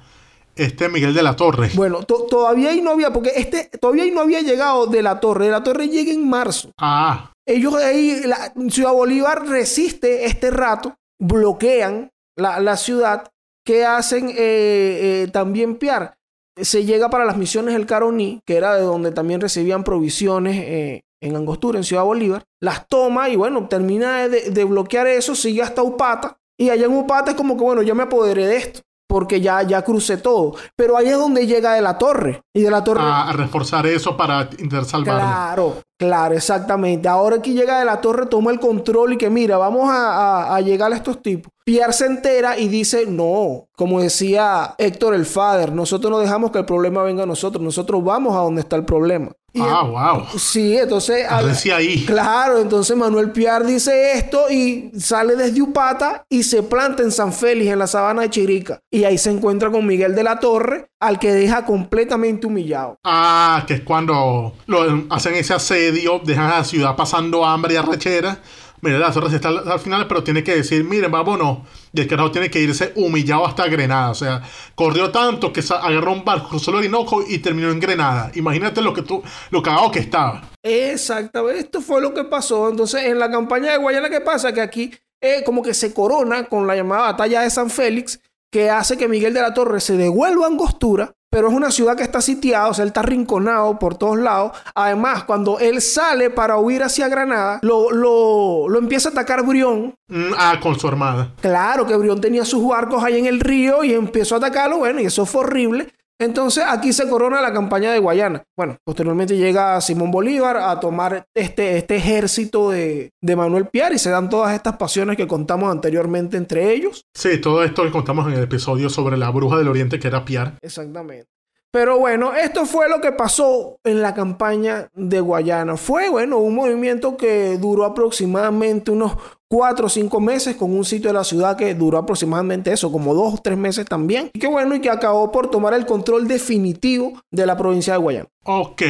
este 0.56 0.90
Miguel 0.90 1.14
de 1.14 1.24
la 1.24 1.36
Torre. 1.36 1.70
Bueno, 1.76 2.04
to- 2.04 2.26
todavía 2.30 2.70
ahí 2.70 2.82
no 2.82 2.92
había, 2.92 3.12
porque 3.12 3.32
este 3.36 3.70
todavía 3.80 4.04
ahí 4.04 4.12
no 4.12 4.22
había 4.22 4.42
llegado 4.42 4.88
de 4.88 5.02
la 5.04 5.20
torre. 5.20 5.46
De 5.46 5.52
la 5.52 5.64
torre 5.64 5.88
llega 5.90 6.12
en 6.12 6.28
marzo. 6.30 6.72
Ah, 6.80 7.32
Ellos 7.48 7.76
ahí, 7.76 8.22
la 8.26 8.54
Ciudad 8.70 8.94
Bolívar 8.94 9.46
resiste 9.48 10.26
este 10.26 10.50
rato, 10.52 10.96
bloquean 11.20 12.10
la, 12.38 12.60
la 12.60 12.78
ciudad. 12.78 13.28
¿Qué 13.66 13.84
hacen 13.86 14.30
eh, 14.30 14.36
eh, 14.38 15.28
también 15.34 15.76
Piar? 15.78 16.16
Se 16.62 16.86
llega 16.86 17.10
para 17.10 17.26
las 17.26 17.38
misiones 17.38 17.74
del 17.74 17.86
Caroní, 17.86 18.42
que 18.46 18.56
era 18.56 18.76
de 18.76 18.84
donde 18.84 19.12
también 19.12 19.42
recibían 19.42 19.84
provisiones 19.84 20.56
eh, 20.58 21.02
en 21.22 21.36
Angostura, 21.36 21.78
en 21.78 21.84
Ciudad 21.84 22.04
Bolívar. 22.04 22.44
Las 22.62 22.88
toma 22.88 23.30
y 23.30 23.36
bueno, 23.36 23.68
termina 23.68 24.28
de, 24.28 24.52
de 24.52 24.64
bloquear 24.64 25.08
eso, 25.08 25.36
sigue 25.36 25.62
hasta 25.62 25.84
Upata. 25.84 26.38
Y 26.58 26.70
allá 26.70 26.86
en 26.86 26.96
Upata 26.96 27.32
es 27.32 27.38
como 27.38 27.58
que 27.58 27.64
bueno, 27.64 27.82
yo 27.82 27.96
me 27.96 28.04
apoderé 28.04 28.48
de 28.48 28.58
esto, 28.58 28.82
porque 29.16 29.40
ya, 29.40 29.62
ya 29.64 29.82
crucé 29.82 30.18
todo. 30.18 30.56
Pero 30.76 30.98
ahí 30.98 31.08
es 31.08 31.18
donde 31.18 31.48
llega 31.48 31.72
de 31.74 31.82
la 31.82 31.98
torre. 31.98 32.42
Y 32.54 32.64
de 32.64 32.70
la 32.70 32.84
torre... 32.84 33.00
a, 33.02 33.30
a 33.30 33.32
reforzar 33.32 33.88
eso 33.88 34.18
para 34.18 34.42
intentar 34.52 34.84
salvarlo. 34.84 35.22
Claro, 35.22 35.78
claro, 35.98 36.36
exactamente. 36.36 37.08
Ahora 37.08 37.42
que 37.42 37.54
llega 37.54 37.80
de 37.80 37.86
la 37.86 38.02
torre, 38.02 38.26
toma 38.26 38.52
el 38.52 38.60
control 38.60 39.14
y 39.14 39.18
que 39.18 39.30
mira, 39.30 39.58
vamos 39.58 39.90
a, 39.90 40.12
a- 40.50 40.56
a 40.58 40.60
llegar 40.60 40.92
a 40.92 40.98
estos 40.98 41.22
tipos. 41.22 41.50
Pierre 41.64 41.94
se 41.94 42.08
entera 42.08 42.60
y 42.60 42.68
dice, 42.68 43.06
no, 43.08 43.68
como 43.78 44.02
decía 44.02 44.76
Héctor 44.78 45.16
el 45.16 45.26
Father, 45.26 45.72
nosotros 45.72 46.12
no 46.12 46.20
dejamos 46.20 46.52
que 46.52 46.60
el 46.60 46.66
problema 46.66 47.02
venga 47.04 47.24
a 47.24 47.26
nosotros, 47.26 47.64
nosotros 47.64 48.04
vamos 48.04 48.36
a 48.36 48.40
donde 48.40 48.60
está 48.62 48.76
el 48.76 48.84
problema. 48.84 49.32
Y 49.56 49.62
Ah, 49.62 49.84
wow. 49.84 50.38
Sí, 50.38 50.78
entonces... 50.78 51.26
Decía 51.46 51.78
ahí. 51.78 52.04
Claro, 52.06 52.60
entonces 52.60 52.96
Manuel 52.98 53.32
Piar 53.32 53.66
dice 53.66 54.12
esto 54.12 54.50
y 54.52 54.92
sale 55.00 55.38
desde 55.38 55.62
Upata 55.62 56.26
y 56.30 56.44
se 56.44 56.62
planta 56.62 57.04
en 57.04 57.12
San 57.12 57.32
Félix, 57.32 57.72
en 57.72 57.80
la 57.80 57.88
sabana 57.88 58.24
de 58.24 58.30
Chirica. 58.30 58.82
Y 58.92 59.06
ahí 59.06 59.18
se 59.18 59.32
encuentra 59.32 59.72
con 59.72 59.88
Miguel 59.88 60.14
de 60.14 60.24
la 60.24 60.42
Torre, 60.42 60.88
al 61.00 61.20
que 61.20 61.32
deja 61.32 61.64
completamente 61.64 62.48
humillado. 62.48 62.98
Ah, 63.06 63.64
que 63.66 63.76
es 63.76 63.82
cuando 63.82 64.54
lo, 64.66 65.06
hacen 65.10 65.36
ese 65.36 65.54
asedio, 65.54 66.20
dejan 66.20 66.52
a 66.52 66.58
la 66.58 66.64
ciudad 66.66 66.96
pasando 66.98 67.46
hambre 67.46 67.76
y 67.76 67.78
arrechera. 67.78 68.40
Mira, 68.86 69.00
la 69.00 69.12
torre 69.12 69.36
está 69.36 69.48
al, 69.48 69.68
al 69.68 69.80
final, 69.80 70.08
pero 70.08 70.24
tiene 70.24 70.44
que 70.44 70.58
decir, 70.58 70.84
miren, 70.84 71.12
vámonos. 71.12 71.60
Y 71.92 72.02
el 72.02 72.08
carajo 72.08 72.30
tiene 72.30 72.52
que 72.52 72.60
irse 72.60 72.94
humillado 72.96 73.48
hasta 73.48 73.68
Grenada. 73.68 74.12
O 74.12 74.16
sea, 74.16 74.44
corrió 74.76 75.10
tanto 75.10 75.52
que 75.52 75.62
agarró 75.62 76.12
un 76.12 76.24
barco, 76.24 76.50
cruzó 76.50 76.70
el 76.70 76.78
Orinoco 76.78 77.24
y 77.28 77.40
terminó 77.40 77.72
en 77.72 77.80
Grenada. 77.80 78.32
Imagínate 78.36 78.84
lo 78.84 78.94
que 78.94 79.02
tú, 79.02 79.24
lo 79.50 79.64
cagado 79.64 79.90
que 79.90 80.00
estaba. 80.00 80.44
Exactamente, 80.62 81.62
esto 81.62 81.82
fue 81.82 82.00
lo 82.00 82.14
que 82.14 82.26
pasó. 82.26 82.70
Entonces, 82.70 83.06
en 83.06 83.18
la 83.18 83.32
campaña 83.32 83.72
de 83.72 83.80
Guayana, 83.80 84.10
¿qué 84.10 84.22
pasa? 84.22 84.54
Que 84.54 84.62
aquí 84.62 84.92
eh, 85.22 85.44
como 85.44 85.64
que 85.64 85.74
se 85.74 85.92
corona 85.92 86.46
con 86.46 86.68
la 86.68 86.76
llamada 86.76 87.14
batalla 87.14 87.42
de 87.42 87.50
San 87.50 87.72
Félix, 87.72 88.20
que 88.52 88.70
hace 88.70 88.98
que 88.98 89.08
Miguel 89.08 89.34
de 89.34 89.42
la 89.42 89.56
Torre 89.56 89.80
se 89.80 89.98
devuelva 89.98 90.46
a 90.46 90.50
Angostura, 90.50 91.16
pero 91.36 91.50
es 91.50 91.54
una 91.54 91.70
ciudad 91.70 91.98
que 91.98 92.04
está 92.04 92.22
sitiada, 92.22 92.70
o 92.70 92.74
sea, 92.74 92.84
él 92.84 92.88
está 92.88 93.02
rinconado 93.02 93.78
por 93.78 93.98
todos 93.98 94.18
lados. 94.18 94.54
Además, 94.74 95.26
cuando 95.26 95.60
él 95.60 95.82
sale 95.82 96.30
para 96.30 96.58
huir 96.58 96.82
hacia 96.82 97.10
Granada, 97.10 97.60
lo, 97.62 97.92
lo, 97.92 98.70
lo 98.70 98.80
empieza 98.80 99.10
a 99.10 99.12
atacar 99.12 99.46
Brión. 99.46 99.94
Mm, 100.08 100.32
ah, 100.38 100.58
con 100.64 100.80
su 100.80 100.88
armada. 100.88 101.34
Claro 101.42 101.86
que 101.86 101.98
Brión 101.98 102.22
tenía 102.22 102.46
sus 102.46 102.66
barcos 102.66 103.04
ahí 103.04 103.20
en 103.20 103.26
el 103.26 103.42
río 103.42 103.84
y 103.84 103.92
empezó 103.92 104.36
a 104.36 104.38
atacarlo, 104.38 104.78
bueno, 104.78 105.02
y 105.02 105.08
eso 105.08 105.26
fue 105.26 105.42
horrible. 105.42 105.92
Entonces 106.20 106.64
aquí 106.66 106.94
se 106.94 107.10
corona 107.10 107.42
la 107.42 107.52
campaña 107.52 107.92
de 107.92 108.00
Guayana. 108.00 108.44
Bueno, 108.58 108.78
posteriormente 108.86 109.38
llega 109.38 109.80
Simón 109.82 110.12
Bolívar 110.12 110.58
a 110.58 110.80
tomar 110.80 111.26
este, 111.36 111.78
este 111.78 111.98
ejército 111.98 112.70
de, 112.70 113.12
de 113.22 113.36
Manuel 113.36 113.68
Piar 113.68 113.94
y 113.94 114.00
se 114.00 114.10
dan 114.10 114.30
todas 114.30 114.54
estas 114.54 114.78
pasiones 114.78 115.18
que 115.18 115.28
contamos 115.28 115.70
anteriormente 115.72 116.38
entre 116.38 116.74
ellos. 116.74 117.04
Sí, 117.14 117.40
todo 117.42 117.64
esto 117.64 117.84
que 117.84 117.92
contamos 117.92 118.28
en 118.28 118.34
el 118.34 118.44
episodio 118.44 118.90
sobre 118.90 119.18
la 119.18 119.30
bruja 119.30 119.58
del 119.58 119.68
oriente 119.68 120.00
que 120.00 120.08
era 120.08 120.24
Piar. 120.24 120.54
Exactamente. 120.62 121.35
Pero 121.76 122.00
bueno, 122.00 122.34
esto 122.34 122.66
fue 122.66 122.88
lo 122.88 123.02
que 123.02 123.12
pasó 123.12 123.82
en 123.84 124.02
la 124.02 124.14
campaña 124.14 124.88
de 124.96 125.20
Guayana. 125.20 125.76
Fue, 125.76 126.08
bueno, 126.08 126.38
un 126.38 126.56
movimiento 126.56 127.18
que 127.18 127.58
duró 127.58 127.84
aproximadamente 127.84 128.92
unos 128.92 129.18
cuatro 129.50 129.88
o 129.88 129.90
cinco 129.90 130.22
meses 130.22 130.56
con 130.56 130.74
un 130.74 130.86
sitio 130.86 131.10
de 131.10 131.16
la 131.16 131.26
ciudad 131.26 131.58
que 131.58 131.76
duró 131.76 131.98
aproximadamente 131.98 132.72
eso, 132.72 132.94
como 132.94 133.14
dos 133.14 133.34
o 133.34 133.38
tres 133.44 133.58
meses 133.58 133.86
también. 133.86 134.32
Y 134.34 134.40
que 134.40 134.48
bueno, 134.48 134.74
y 134.74 134.80
que 134.80 134.90
acabó 134.90 135.34
por 135.34 135.50
tomar 135.50 135.74
el 135.74 135.86
control 135.86 136.30
definitivo 136.30 137.22
de 137.30 137.46
la 137.46 137.58
provincia 137.58 137.92
de 137.92 138.00
Guayana. 138.00 138.30
Ok, 138.46 138.82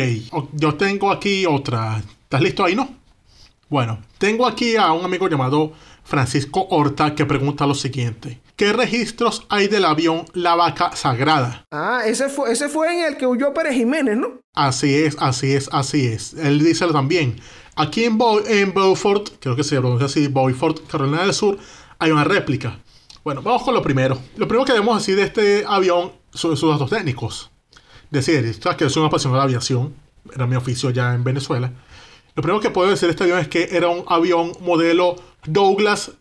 yo 0.53 0.75
tengo 0.75 1.09
aquí 1.09 1.47
otra. 1.47 2.03
¿Estás 2.21 2.41
listo 2.41 2.63
ahí, 2.63 2.75
no? 2.75 2.87
Bueno, 3.67 3.97
tengo 4.19 4.45
aquí 4.45 4.75
a 4.75 4.93
un 4.93 5.03
amigo 5.03 5.27
llamado 5.27 5.71
Francisco 6.03 6.67
Horta 6.69 7.15
que 7.15 7.25
pregunta 7.25 7.65
lo 7.65 7.73
siguiente. 7.73 8.44
¿Qué 8.55 8.71
registros 8.71 9.45
hay 9.49 9.67
del 9.67 9.83
avión 9.83 10.25
La 10.33 10.55
Vaca 10.55 10.95
Sagrada? 10.95 11.65
Ah, 11.71 12.03
ese 12.05 12.29
fue, 12.29 12.51
ese 12.53 12.69
fue 12.69 12.93
en 12.93 13.05
el 13.05 13.17
que 13.17 13.27
huyó 13.27 13.53
Pérez 13.53 13.73
Jiménez, 13.75 14.15
¿no? 14.17 14.39
Así 14.53 14.95
es, 14.95 15.17
así 15.19 15.51
es, 15.53 15.69
así 15.73 16.05
es. 16.07 16.33
Él 16.35 16.59
dice 16.59 16.87
también. 16.87 17.35
Aquí 17.75 18.05
en, 18.05 18.17
Bo- 18.17 18.45
en 18.45 18.73
Beaufort, 18.73 19.27
creo 19.41 19.57
que 19.57 19.65
se 19.65 19.77
pronuncia 19.77 20.05
así, 20.05 20.29
Beaufort, 20.29 20.87
Carolina 20.87 21.23
del 21.23 21.33
Sur, 21.33 21.57
hay 21.99 22.11
una 22.11 22.23
réplica. 22.23 22.79
Bueno, 23.25 23.41
vamos 23.41 23.63
con 23.63 23.73
lo 23.73 23.81
primero. 23.81 24.17
Lo 24.37 24.47
primero 24.47 24.65
que 24.65 24.71
debemos 24.71 24.97
decir 24.99 25.17
de 25.17 25.23
este 25.23 25.65
avión 25.67 26.13
son 26.33 26.55
sus 26.55 26.69
datos 26.71 26.89
técnicos. 26.89 27.51
Decir, 28.09 28.57
que 28.77 28.89
soy 28.89 29.01
un 29.01 29.07
apasionado 29.07 29.35
de 29.35 29.39
la 29.39 29.43
aviación, 29.43 29.93
era 30.33 30.47
mi 30.47 30.55
oficio 30.55 30.91
ya 30.91 31.13
en 31.13 31.25
Venezuela. 31.25 31.73
Lo 32.35 32.41
primero 32.41 32.61
que 32.61 32.69
puedo 32.69 32.89
decir 32.89 33.07
de 33.07 33.11
este 33.11 33.23
avión 33.23 33.39
es 33.39 33.49
que 33.49 33.67
era 33.71 33.89
un 33.89 34.05
avión 34.07 34.53
modelo 34.61 35.17
Douglas 35.45 36.11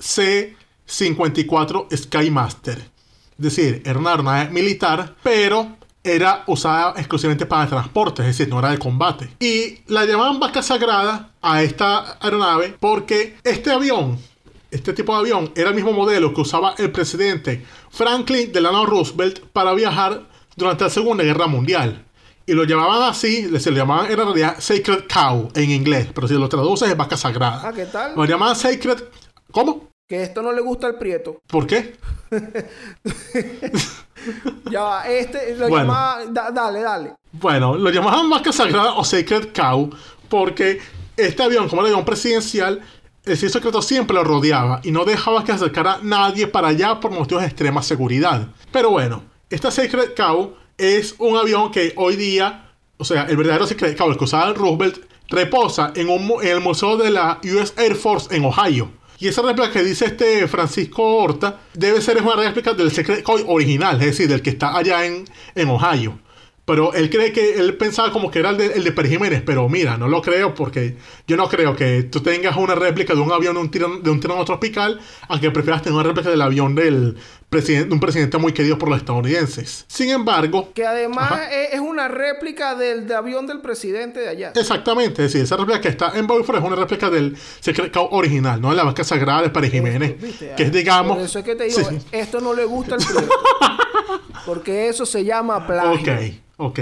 C-54 0.86 1.96
Skymaster. 1.96 2.78
Es 2.78 3.44
decir, 3.44 3.82
era 3.84 3.98
una 3.98 4.10
aeronave 4.10 4.50
militar, 4.50 5.16
pero 5.22 5.76
era 6.04 6.44
usada 6.46 6.94
exclusivamente 6.98 7.46
para 7.46 7.66
transporte, 7.66 8.22
es 8.22 8.28
decir, 8.28 8.48
no 8.48 8.58
era 8.58 8.70
de 8.70 8.78
combate. 8.78 9.30
Y 9.40 9.78
la 9.86 10.04
llamaban 10.04 10.38
vaca 10.38 10.62
sagrada 10.62 11.30
a 11.40 11.62
esta 11.62 12.18
aeronave 12.20 12.76
porque 12.78 13.38
este 13.42 13.70
avión, 13.70 14.18
este 14.70 14.92
tipo 14.92 15.14
de 15.14 15.20
avión, 15.20 15.50
era 15.56 15.70
el 15.70 15.74
mismo 15.74 15.92
modelo 15.92 16.34
que 16.34 16.42
usaba 16.42 16.74
el 16.76 16.92
presidente 16.92 17.64
Franklin 17.90 18.52
Delano 18.52 18.84
Roosevelt 18.84 19.40
para 19.52 19.72
viajar 19.72 20.28
durante 20.56 20.84
la 20.84 20.90
Segunda 20.90 21.24
Guerra 21.24 21.46
Mundial. 21.46 22.04
Y 22.46 22.52
lo 22.52 22.64
llamaban 22.64 23.08
así, 23.08 23.58
se 23.58 23.70
le 23.70 23.78
llamaban, 23.78 24.10
en 24.10 24.18
realidad 24.18 24.56
Sacred 24.58 25.04
Cow 25.12 25.48
en 25.54 25.70
inglés, 25.70 26.08
pero 26.14 26.28
si 26.28 26.34
lo 26.34 26.46
traduces 26.50 26.90
es 26.90 26.96
vaca 26.96 27.16
sagrada. 27.16 27.62
Ah, 27.64 27.72
¿qué 27.72 27.86
tal? 27.86 28.12
Lo 28.14 28.24
llamaban 28.26 28.54
Sacred... 28.54 29.02
¿Cómo? 29.50 29.93
Que 30.08 30.22
esto 30.22 30.42
no 30.42 30.52
le 30.52 30.60
gusta 30.60 30.86
al 30.86 30.98
Prieto. 30.98 31.40
¿Por 31.46 31.66
qué? 31.66 31.94
Ya 34.70 34.82
va, 34.82 35.08
este 35.08 35.54
lo 35.56 35.68
Bueno. 35.68 35.84
llamaba... 35.86 36.24
da- 36.30 36.50
dale, 36.50 36.80
dale. 36.82 37.14
Bueno, 37.32 37.76
lo 37.76 37.90
llamaban 37.90 38.28
vaca 38.30 38.52
sagrada 38.52 38.94
o 38.94 39.04
Sacred 39.04 39.48
Cow 39.54 39.90
porque 40.28 40.80
este 41.16 41.42
avión, 41.42 41.68
como 41.68 41.82
era 41.82 41.88
un 41.88 41.94
avión 41.94 42.04
presidencial, 42.06 42.80
el 43.24 43.36
servicio 43.36 43.60
secreto 43.60 43.80
siempre 43.82 44.14
lo 44.14 44.24
rodeaba 44.24 44.80
y 44.82 44.90
no 44.90 45.04
dejaba 45.04 45.44
que 45.44 45.52
acercara 45.52 45.94
a 45.94 45.98
nadie 46.02 46.46
para 46.46 46.68
allá 46.68 47.00
por 47.00 47.10
motivos 47.10 47.42
de 47.42 47.48
extrema 47.48 47.82
seguridad. 47.82 48.48
Pero 48.72 48.90
bueno, 48.90 49.22
esta 49.50 49.70
Secret 49.70 50.14
Cow 50.16 50.54
es 50.76 51.14
un 51.18 51.36
avión 51.36 51.70
que 51.70 51.92
hoy 51.96 52.16
día, 52.16 52.72
o 52.98 53.04
sea, 53.04 53.24
el 53.24 53.36
verdadero 53.36 53.66
Secret 53.66 53.96
Cow, 53.96 54.10
el 54.10 54.18
que 54.18 54.24
usaba 54.24 54.52
Roosevelt, 54.52 54.98
reposa 55.28 55.92
en, 55.94 56.08
un, 56.10 56.30
en 56.42 56.48
el 56.48 56.60
museo 56.60 56.96
de 56.96 57.10
la 57.10 57.40
US 57.44 57.72
Air 57.78 57.94
Force 57.94 58.34
en 58.34 58.44
Ohio. 58.44 58.90
Y 59.18 59.28
esa 59.28 59.42
réplica 59.42 59.70
que 59.70 59.82
dice 59.82 60.06
este 60.06 60.46
Francisco 60.48 61.02
Horta 61.02 61.60
debe 61.72 62.00
ser 62.00 62.20
una 62.20 62.36
réplica 62.36 62.74
del 62.74 62.90
Secret 62.90 63.22
Cow 63.22 63.44
original, 63.46 64.00
es 64.00 64.06
decir, 64.06 64.28
del 64.28 64.42
que 64.42 64.50
está 64.50 64.76
allá 64.76 65.04
en, 65.04 65.24
en 65.54 65.68
Ohio. 65.68 66.18
Pero 66.66 66.94
él 66.94 67.10
cree 67.10 67.30
que 67.30 67.56
él 67.56 67.76
pensaba 67.76 68.10
como 68.10 68.30
que 68.30 68.38
era 68.38 68.48
el 68.48 68.56
de, 68.56 68.66
el 68.68 68.84
de 68.84 68.92
Pérez 68.92 69.12
Jiménez, 69.12 69.42
pero 69.44 69.68
mira, 69.68 69.98
no 69.98 70.08
lo 70.08 70.22
creo 70.22 70.54
porque 70.54 70.96
yo 71.26 71.36
no 71.36 71.46
creo 71.48 71.76
que 71.76 72.04
tú 72.04 72.20
tengas 72.22 72.56
una 72.56 72.74
réplica 72.74 73.14
de 73.14 73.20
un 73.20 73.30
avión 73.32 73.54
de 73.54 73.60
un, 73.60 73.70
tirano, 73.70 73.98
de 73.98 74.10
un 74.10 74.18
tirano 74.18 74.42
tropical, 74.46 74.98
aunque 75.28 75.50
prefieras 75.50 75.82
tener 75.82 75.94
una 75.94 76.04
réplica 76.08 76.30
del 76.30 76.40
avión 76.40 76.74
del 76.74 77.18
presidente, 77.50 77.88
de 77.88 77.94
un 77.94 78.00
presidente 78.00 78.38
muy 78.38 78.52
querido 78.54 78.78
por 78.78 78.88
los 78.88 78.96
estadounidenses. 78.96 79.84
Sin 79.88 80.08
embargo, 80.08 80.72
Que 80.72 80.86
además 80.86 81.32
es, 81.52 81.74
es 81.74 81.80
una 81.80 82.08
réplica 82.08 82.74
del 82.74 83.06
de 83.06 83.14
avión 83.14 83.46
del 83.46 83.60
presidente 83.60 84.20
de 84.20 84.28
allá. 84.30 84.52
exactamente, 84.56 85.22
es 85.22 85.32
decir, 85.34 85.44
esa 85.44 85.58
réplica 85.58 85.82
que 85.82 85.88
está 85.88 86.12
en 86.18 86.26
Beaufort 86.26 86.58
es 86.60 86.64
una 86.64 86.76
réplica 86.76 87.10
del 87.10 87.36
Secret 87.60 87.92
Cow 87.92 88.08
original, 88.10 88.58
no 88.62 88.70
de 88.70 88.76
la 88.76 88.84
vaca 88.84 89.04
sagrada 89.04 89.42
de 89.42 89.50
Pérez 89.50 89.70
Jiménez, 89.70 90.18
¿Viste? 90.18 90.54
que 90.56 90.62
es 90.62 90.72
digamos. 90.72 91.16
Por 91.18 91.26
eso 91.26 91.40
es 91.40 91.44
que 91.44 91.54
te 91.56 91.64
digo, 91.64 91.78
Sí. 91.90 91.98
esto 92.10 92.40
no 92.40 92.54
le 92.54 92.64
gusta 92.64 92.94
al. 92.94 93.00
Porque 94.46 94.88
eso 94.88 95.06
se 95.06 95.24
llama 95.24 95.66
plagio. 95.66 96.12
Ok, 96.12 96.78
ok. 96.78 96.80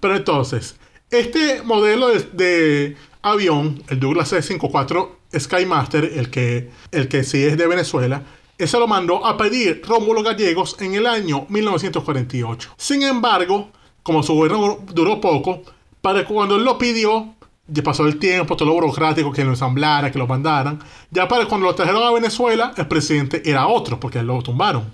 Pero 0.00 0.16
entonces, 0.16 0.76
este 1.10 1.62
modelo 1.62 2.08
de, 2.08 2.20
de 2.32 2.96
avión, 3.22 3.82
el 3.88 4.00
Douglas 4.00 4.28
C-54 4.28 5.08
Skymaster, 5.38 6.04
el 6.04 6.30
que, 6.30 6.70
el 6.90 7.08
que 7.08 7.24
sí 7.24 7.42
es 7.42 7.56
de 7.56 7.66
Venezuela, 7.66 8.22
ese 8.58 8.78
lo 8.78 8.86
mandó 8.86 9.26
a 9.26 9.36
pedir 9.36 9.82
Rómulo 9.86 10.22
Gallegos 10.22 10.76
en 10.80 10.94
el 10.94 11.06
año 11.06 11.46
1948. 11.48 12.70
Sin 12.76 13.02
embargo, 13.02 13.70
como 14.02 14.22
su 14.22 14.34
gobierno 14.34 14.78
duró 14.92 15.20
poco, 15.20 15.62
para 16.00 16.24
cuando 16.24 16.56
él 16.56 16.64
lo 16.64 16.78
pidió, 16.78 17.34
ya 17.66 17.82
pasó 17.82 18.06
el 18.06 18.18
tiempo, 18.18 18.56
todo 18.56 18.68
lo 18.68 18.74
burocrático, 18.74 19.32
que 19.32 19.44
lo 19.44 19.50
ensamblara, 19.50 20.12
que 20.12 20.18
lo 20.18 20.26
mandaran. 20.26 20.78
Ya 21.10 21.26
para 21.26 21.46
cuando 21.46 21.66
lo 21.66 21.74
trajeron 21.74 22.02
a 22.02 22.12
Venezuela, 22.12 22.72
el 22.76 22.86
presidente 22.86 23.42
era 23.44 23.66
otro, 23.66 23.98
porque 23.98 24.22
lo 24.22 24.40
tumbaron. 24.42 24.84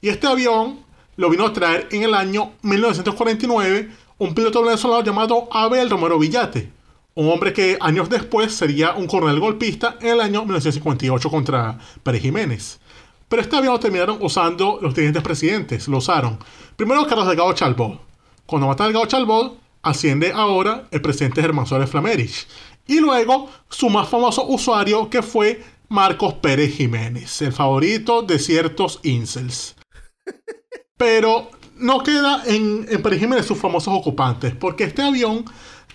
Y 0.00 0.08
este 0.08 0.26
avión 0.26 0.80
lo 1.16 1.30
vino 1.30 1.46
a 1.46 1.52
traer 1.52 1.88
en 1.92 2.02
el 2.02 2.14
año 2.14 2.52
1949 2.62 3.90
un 4.18 4.34
piloto 4.34 4.62
venezolano 4.62 5.04
llamado 5.04 5.48
Abel 5.50 5.90
Romero 5.90 6.18
Villate. 6.18 6.70
Un 7.14 7.30
hombre 7.30 7.52
que 7.52 7.76
años 7.80 8.08
después 8.08 8.54
sería 8.54 8.92
un 8.94 9.06
coronel 9.06 9.38
golpista 9.38 9.96
en 10.00 10.08
el 10.08 10.20
año 10.20 10.40
1958 10.42 11.30
contra 11.30 11.78
Pérez 12.02 12.22
Jiménez. 12.22 12.80
Pero 13.28 13.42
este 13.42 13.56
avión 13.56 13.74
lo 13.74 13.80
terminaron 13.80 14.18
usando 14.20 14.78
los 14.80 14.94
siguientes 14.94 15.22
presidentes. 15.22 15.88
Lo 15.88 15.98
usaron. 15.98 16.38
Primero 16.76 17.06
Carlos 17.06 17.26
Delgado 17.26 17.52
Chalbot. 17.52 18.00
Cuando 18.46 18.68
matan 18.68 18.84
a 18.84 18.88
Delgado 18.88 19.06
Chalbot, 19.06 19.58
asciende 19.82 20.32
ahora 20.32 20.86
el 20.90 21.02
presidente 21.02 21.42
Germán 21.42 21.66
Suárez 21.66 21.90
Flamerich. 21.90 22.46
Y 22.86 23.00
luego 23.00 23.50
su 23.68 23.90
más 23.90 24.08
famoso 24.08 24.46
usuario 24.46 25.10
que 25.10 25.22
fue 25.22 25.62
Marcos 25.88 26.34
Pérez 26.34 26.74
Jiménez, 26.74 27.42
el 27.42 27.52
favorito 27.52 28.22
de 28.22 28.38
ciertos 28.38 29.00
incels. 29.02 29.76
Pero 31.02 31.50
no 31.78 32.04
queda 32.04 32.44
en, 32.46 32.86
en 32.88 33.02
Pérez 33.02 33.18
Jiménez 33.18 33.44
sus 33.44 33.58
famosos 33.58 33.92
ocupantes, 33.92 34.54
porque 34.54 34.84
este 34.84 35.02
avión 35.02 35.44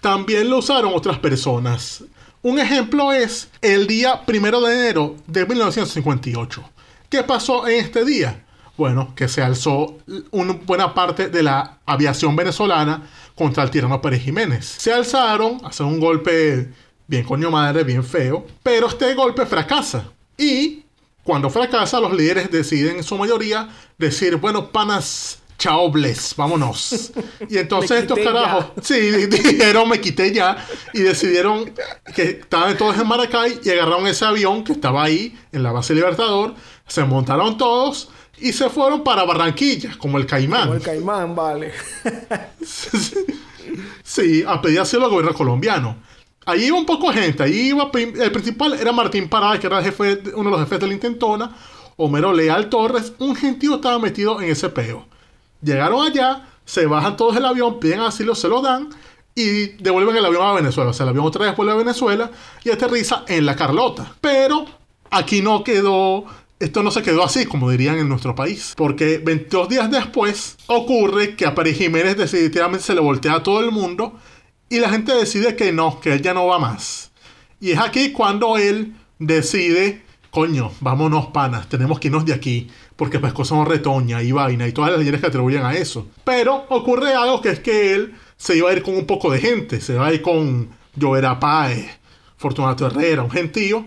también 0.02 0.50
lo 0.50 0.58
usaron 0.58 0.92
otras 0.94 1.18
personas. 1.18 2.04
Un 2.42 2.60
ejemplo 2.60 3.14
es 3.14 3.50
el 3.62 3.88
día 3.88 4.26
primero 4.26 4.60
de 4.60 4.74
enero 4.74 5.16
de 5.26 5.46
1958. 5.46 6.62
¿Qué 7.10 7.24
pasó 7.24 7.70
en 7.70 7.86
este 7.86 8.04
día? 8.04 8.44
Bueno, 8.76 9.14
que 9.16 9.30
se 9.30 9.42
alzó 9.42 9.98
una 10.32 10.52
buena 10.66 10.94
parte 10.94 11.30
de 11.30 11.42
la 11.42 11.78
aviación 11.86 12.36
venezolana 12.36 13.08
contra 13.34 13.64
el 13.64 13.72
tirano 13.72 14.02
Pérez 14.02 14.24
Jiménez. 14.24 14.66
Se 14.66 14.92
alzaron, 14.92 15.62
hacen 15.64 15.86
un 15.86 16.02
golpe 16.02 16.70
bien 17.08 17.24
coño 17.24 17.50
madre, 17.50 17.86
bien 17.86 18.04
feo, 18.04 18.46
pero 18.62 18.88
este 18.88 19.14
golpe 19.14 19.46
fracasa. 19.46 20.12
Y 20.38 20.84
cuando 21.28 21.50
fracasa, 21.50 22.00
los 22.00 22.14
líderes 22.14 22.50
deciden 22.50 22.96
en 22.96 23.04
su 23.04 23.18
mayoría 23.18 23.68
decir, 23.98 24.38
bueno, 24.38 24.72
panas, 24.72 25.40
chao 25.58 25.92
bless, 25.92 26.34
vámonos. 26.38 27.12
Y 27.50 27.58
entonces 27.58 28.04
estos 28.04 28.18
carajos, 28.18 28.68
sí, 28.82 28.96
dijeron, 29.28 29.90
me 29.90 30.00
quité 30.00 30.32
ya, 30.32 30.66
y 30.94 31.02
decidieron 31.02 31.74
que 32.16 32.24
estaban 32.24 32.78
todos 32.78 32.98
en 32.98 33.06
Maracay 33.06 33.60
y 33.62 33.70
agarraron 33.72 34.08
ese 34.08 34.24
avión 34.24 34.64
que 34.64 34.72
estaba 34.72 35.04
ahí 35.04 35.38
en 35.52 35.64
la 35.64 35.74
base 35.74 35.94
Libertador, 35.94 36.56
se 36.88 37.04
montaron 37.04 37.58
todos 37.58 38.08
y 38.38 38.54
se 38.54 38.70
fueron 38.70 39.04
para 39.04 39.26
Barranquilla, 39.26 39.98
como 39.98 40.18
el 40.20 40.26
Caimán. 40.26 40.62
Como 40.62 40.76
el 40.76 40.82
caimán, 40.82 41.36
vale. 41.36 41.74
Sí, 44.02 44.46
a 44.48 44.62
pedir 44.62 44.80
asilo 44.80 45.04
al 45.04 45.12
gobierno 45.12 45.34
colombiano. 45.34 45.98
Allí 46.48 46.68
iba 46.68 46.78
un 46.78 46.86
poco 46.86 47.12
gente. 47.12 47.44
Allí 47.44 47.70
iba, 47.70 47.92
el 47.94 48.32
principal 48.32 48.74
era 48.80 48.94
Martín 48.94 49.28
Parada, 49.28 49.60
que 49.60 49.68
era 49.68 49.80
el 49.80 49.84
jefe, 49.84 50.22
uno 50.34 50.46
de 50.46 50.52
los 50.52 50.60
jefes 50.62 50.80
de 50.80 50.88
la 50.88 50.94
intentona. 50.94 51.52
Homero 51.98 52.32
Leal 52.32 52.70
Torres. 52.70 53.12
Un 53.20 53.36
gentío 53.36 53.76
estaba 53.76 54.00
metido 54.00 54.42
en 54.42 54.50
ese 54.50 54.70
peo. 54.70 55.06
Llegaron 55.62 56.06
allá, 56.06 56.48
se 56.64 56.86
bajan 56.86 57.18
todos 57.18 57.36
del 57.36 57.44
avión, 57.44 57.82
piden 57.82 58.00
asilo, 58.00 58.34
se 58.34 58.48
lo 58.48 58.62
dan 58.62 58.88
y 59.36 59.68
devuelven 59.84 60.16
el 60.16 60.26
avión 60.26 60.44
a 60.44 60.54
Venezuela. 60.54 60.92
O 60.92 60.94
sea, 60.94 61.04
el 61.04 61.10
avión 61.10 61.26
otra 61.26 61.46
vez 61.46 61.56
vuelve 61.58 61.74
a 61.74 61.76
Venezuela 61.76 62.32
y 62.64 62.70
aterriza 62.70 63.26
en 63.28 63.46
La 63.46 63.58
Carlota. 63.58 64.16
Pero 64.22 64.68
aquí 65.12 65.42
no 65.42 65.66
quedó, 65.66 66.24
esto 66.62 66.82
no 66.82 66.92
se 66.92 67.02
quedó 67.02 67.26
así, 67.26 67.46
como 67.46 67.70
dirían 67.70 67.98
en 67.98 68.08
nuestro 68.08 68.36
país. 68.36 68.74
Porque 68.78 69.18
22 69.18 69.68
días 69.68 69.92
después 69.92 70.56
ocurre 70.68 71.36
que 71.36 71.46
a 71.46 71.54
Pérez 71.54 71.78
Jiménez 71.78 72.16
definitivamente 72.16 72.86
se 72.86 72.96
le 72.96 73.02
voltea 73.02 73.34
a 73.34 73.44
todo 73.44 73.60
el 73.60 73.72
mundo 73.72 74.14
y 74.70 74.80
la 74.80 74.90
gente 74.90 75.14
decide 75.14 75.56
que 75.56 75.72
no, 75.72 76.00
que 76.00 76.14
él 76.14 76.22
ya 76.22 76.34
no 76.34 76.46
va 76.48 76.60
más. 76.60 77.12
Y 77.60 77.72
es 77.72 77.80
aquí 77.80 78.12
cuando 78.12 78.58
él 78.58 78.94
decide, 79.20 80.04
coño, 80.30 80.72
vámonos 80.82 81.28
panas, 81.28 81.68
tenemos 81.70 82.00
que 82.00 82.10
irnos 82.10 82.26
de 82.26 82.34
aquí, 82.34 82.70
porque 82.96 83.20
pues 83.20 83.34
somos 83.48 83.68
retoña 83.68 84.22
y 84.22 84.32
vaina 84.32 84.68
y 84.68 84.72
todas 84.72 84.92
las 84.92 85.00
leyendas 85.00 85.22
que 85.22 85.28
atribuyen 85.28 85.64
a 85.64 85.74
eso. 85.74 86.08
Pero 86.24 86.66
ocurre 86.70 87.14
algo 87.14 87.42
que 87.42 87.50
es 87.50 87.60
que 87.60 87.94
él 87.94 88.16
se 88.36 88.58
iba 88.58 88.70
a 88.70 88.74
ir 88.74 88.84
con 88.84 88.96
un 88.96 89.06
poco 89.06 89.32
de 89.32 89.40
gente, 89.40 89.82
se 89.82 89.96
va 89.96 90.08
a 90.08 90.14
ir 90.14 90.22
con 90.22 90.70
Llovera 90.96 91.40
Páez, 91.40 91.88
Fortunato 92.38 92.86
Herrera, 92.86 93.24
un 93.24 93.32
gentío, 93.32 93.86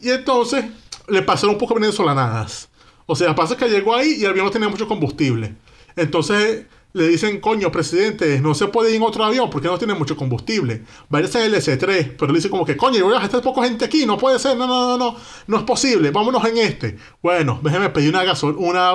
y 0.00 0.10
entonces 0.10 0.64
le 1.08 1.22
pasaron 1.22 1.54
un 1.54 1.60
poco 1.60 1.74
venezolanadas. 1.74 2.68
O 3.06 3.14
sea, 3.14 3.34
pasa 3.34 3.56
que 3.56 3.68
llegó 3.68 3.94
ahí 3.94 4.16
y 4.18 4.24
el 4.24 4.30
avión 4.30 4.46
no 4.46 4.50
tenía 4.50 4.68
mucho 4.68 4.88
combustible. 4.88 5.54
Entonces 5.94 6.66
le 6.96 7.08
dicen, 7.08 7.40
coño, 7.40 7.70
presidente, 7.70 8.40
no 8.40 8.54
se 8.54 8.68
puede 8.68 8.88
ir 8.88 8.96
en 8.96 9.02
otro 9.02 9.22
avión 9.22 9.50
porque 9.50 9.68
no 9.68 9.76
tiene 9.76 9.92
mucho 9.92 10.16
combustible. 10.16 10.82
Váyase 11.10 11.44
en 11.44 11.52
el 11.52 11.60
S3. 11.60 12.14
Pero 12.18 12.32
le 12.32 12.38
dice 12.38 12.48
como 12.48 12.64
que, 12.64 12.74
coño, 12.74 12.96
yo 12.96 13.04
voy 13.04 13.14
a 13.14 13.20
gastar 13.20 13.42
poca 13.42 13.64
gente 13.64 13.84
aquí, 13.84 14.06
no 14.06 14.16
puede 14.16 14.38
ser, 14.38 14.56
no, 14.56 14.66
no, 14.66 14.88
no, 14.88 14.96
no, 14.96 15.16
no 15.46 15.58
es 15.58 15.62
posible, 15.64 16.10
vámonos 16.10 16.42
en 16.46 16.56
este. 16.56 16.96
Bueno, 17.22 17.60
déjeme 17.62 17.90
pedir 17.90 18.08
una, 18.08 18.24
gasol 18.24 18.56
una 18.56 18.94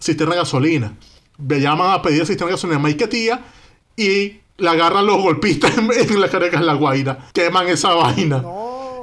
cisterna 0.00 0.32
de 0.32 0.40
gasolina. 0.40 0.96
Me 1.36 1.60
llaman 1.60 1.92
a 1.92 2.00
pedir 2.00 2.24
cisterna 2.24 2.46
de 2.46 2.52
gasolina 2.52 2.78
a 2.78 2.82
Maiquetía 2.82 3.44
y 3.98 4.38
la 4.56 4.70
agarran 4.70 5.04
los 5.04 5.20
golpistas 5.20 5.76
en, 5.76 5.90
en 5.92 6.20
la 6.22 6.30
carga 6.30 6.58
de 6.58 6.64
la 6.64 6.72
Guaira. 6.72 7.28
Queman 7.34 7.68
esa 7.68 7.92
vaina. 7.92 8.42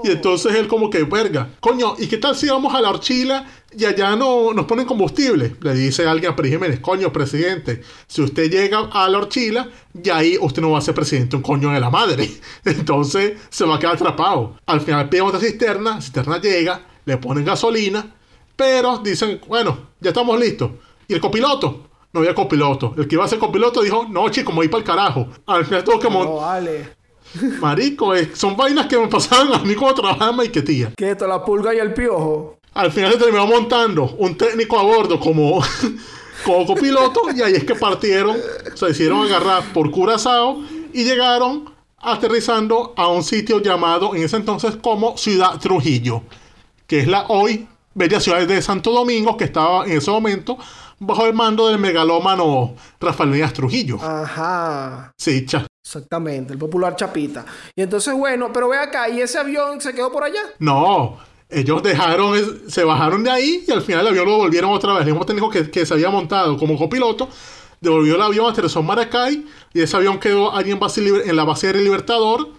Y 0.03 0.09
entonces 0.09 0.55
él 0.55 0.67
como 0.67 0.89
que, 0.89 1.03
verga, 1.03 1.49
coño, 1.59 1.93
¿y 1.99 2.07
qué 2.07 2.17
tal 2.17 2.35
si 2.35 2.47
vamos 2.47 2.73
a 2.73 2.81
la 2.81 2.89
horchila 2.89 3.45
y 3.77 3.85
allá 3.85 4.15
no 4.15 4.53
nos 4.53 4.65
ponen 4.65 4.85
combustible? 4.85 5.55
Le 5.61 5.73
dice 5.73 6.07
alguien 6.07 6.31
a 6.31 6.35
Pérez 6.35 6.53
Jiménez, 6.53 6.79
coño, 6.79 7.11
presidente, 7.13 7.81
si 8.07 8.21
usted 8.21 8.49
llega 8.49 8.89
a 8.91 9.07
la 9.07 9.19
horchila, 9.19 9.69
ya 9.93 10.17
ahí 10.17 10.37
usted 10.39 10.61
no 10.61 10.71
va 10.71 10.79
a 10.79 10.81
ser 10.81 10.95
presidente 10.95 11.35
un 11.35 11.41
coño 11.41 11.69
de 11.69 11.79
la 11.79 11.89
madre. 11.89 12.29
Entonces 12.65 13.39
se 13.49 13.65
va 13.65 13.75
a 13.75 13.79
quedar 13.79 13.95
atrapado. 13.95 14.55
Al 14.65 14.81
final 14.81 15.09
piden 15.09 15.25
otra 15.25 15.39
cisterna, 15.39 15.95
la 15.95 16.01
cisterna 16.01 16.41
llega, 16.41 16.81
le 17.05 17.17
ponen 17.17 17.45
gasolina, 17.45 18.15
pero 18.55 18.97
dicen, 18.97 19.39
bueno, 19.47 19.89
ya 19.99 20.09
estamos 20.09 20.39
listos. 20.39 20.71
¿Y 21.07 21.13
el 21.13 21.21
copiloto? 21.21 21.87
No 22.11 22.21
había 22.21 22.33
copiloto. 22.33 22.95
El 22.97 23.07
que 23.07 23.15
iba 23.15 23.25
a 23.25 23.27
ser 23.27 23.37
copiloto 23.37 23.81
dijo, 23.81 24.07
no, 24.09 24.29
chico, 24.29 24.51
me 24.51 24.57
voy 24.57 24.67
para 24.67 24.79
el 24.79 24.85
carajo. 24.85 25.27
Al 25.45 25.65
final 25.65 25.83
tuvo 25.83 25.99
que 25.99 26.09
No, 26.09 26.35
vale. 26.37 26.97
Marico, 27.61 28.15
eh, 28.15 28.31
son 28.33 28.57
vainas 28.57 28.87
que 28.87 28.97
me 28.97 29.07
pasaban 29.07 29.53
a 29.53 29.59
mí 29.59 29.75
cuando 29.75 30.01
trabajaba 30.01 30.31
en 30.31 30.37
Maiquetía. 30.37 30.93
¿Qué 30.97 31.11
esto? 31.11 31.27
La 31.27 31.45
pulga 31.45 31.73
y 31.73 31.77
el 31.77 31.93
piojo. 31.93 32.58
Al 32.73 32.91
final 32.91 33.13
se 33.13 33.17
terminó 33.17 33.47
montando 33.47 34.15
un 34.17 34.37
técnico 34.37 34.79
a 34.79 34.83
bordo 34.83 35.19
como, 35.19 35.61
como 36.45 36.65
copiloto 36.65 37.21
y 37.35 37.41
ahí 37.41 37.55
es 37.55 37.63
que 37.63 37.75
partieron, 37.75 38.37
se 38.75 38.89
hicieron 38.89 39.25
agarrar 39.25 39.73
por 39.73 39.89
Curazao 39.91 40.61
y 40.93 41.03
llegaron 41.03 41.73
aterrizando 41.97 42.93
a 42.95 43.07
un 43.07 43.23
sitio 43.23 43.61
llamado 43.61 44.15
en 44.15 44.23
ese 44.23 44.37
entonces 44.37 44.75
como 44.81 45.17
Ciudad 45.17 45.59
Trujillo, 45.59 46.23
que 46.87 46.99
es 46.99 47.07
la 47.07 47.25
hoy 47.27 47.67
bella 47.93 48.19
ciudad 48.19 48.45
de 48.47 48.61
Santo 48.61 48.91
Domingo 48.91 49.35
que 49.35 49.43
estaba 49.45 49.85
en 49.85 49.97
ese 49.97 50.11
momento 50.11 50.57
bajo 50.99 51.25
el 51.25 51.33
mando 51.33 51.67
del 51.67 51.79
megalómano 51.79 52.75
Rafael 52.99 53.33
Díaz 53.33 53.53
Trujillo. 53.53 53.99
Ajá. 54.01 55.11
Sí, 55.17 55.45
cha. 55.45 55.65
Exactamente, 55.83 56.53
el 56.53 56.59
popular 56.59 56.95
Chapita. 56.95 57.45
Y 57.75 57.81
entonces, 57.81 58.13
bueno, 58.13 58.53
pero 58.53 58.69
ve 58.69 58.77
acá, 58.77 59.09
¿y 59.09 59.21
ese 59.21 59.39
avión 59.39 59.81
se 59.81 59.93
quedó 59.93 60.11
por 60.11 60.23
allá? 60.23 60.41
No, 60.59 61.17
ellos 61.49 61.81
dejaron, 61.83 62.35
es- 62.37 62.71
se 62.73 62.83
bajaron 62.83 63.23
de 63.23 63.31
ahí 63.31 63.63
y 63.67 63.71
al 63.71 63.81
final 63.81 64.01
el 64.01 64.07
avión 64.09 64.25
lo 64.27 64.37
volvieron 64.37 64.71
otra 64.71 64.93
vez. 64.93 65.01
El 65.01 65.07
mismo 65.13 65.25
técnico 65.25 65.49
que, 65.49 65.69
que 65.69 65.85
se 65.85 65.93
había 65.93 66.09
montado 66.09 66.57
como 66.57 66.77
copiloto 66.77 67.27
devolvió 67.81 68.15
el 68.15 68.21
avión, 68.21 68.49
aterrizó 68.51 68.79
en 68.81 68.85
Maracay 68.85 69.45
y 69.73 69.81
ese 69.81 69.95
avión 69.97 70.19
quedó 70.19 70.55
allí 70.55 70.71
en, 70.71 70.79
base 70.79 71.01
en 71.07 71.35
la 71.35 71.43
base 71.45 71.67
aérea 71.67 71.81
Libertador 71.81 72.49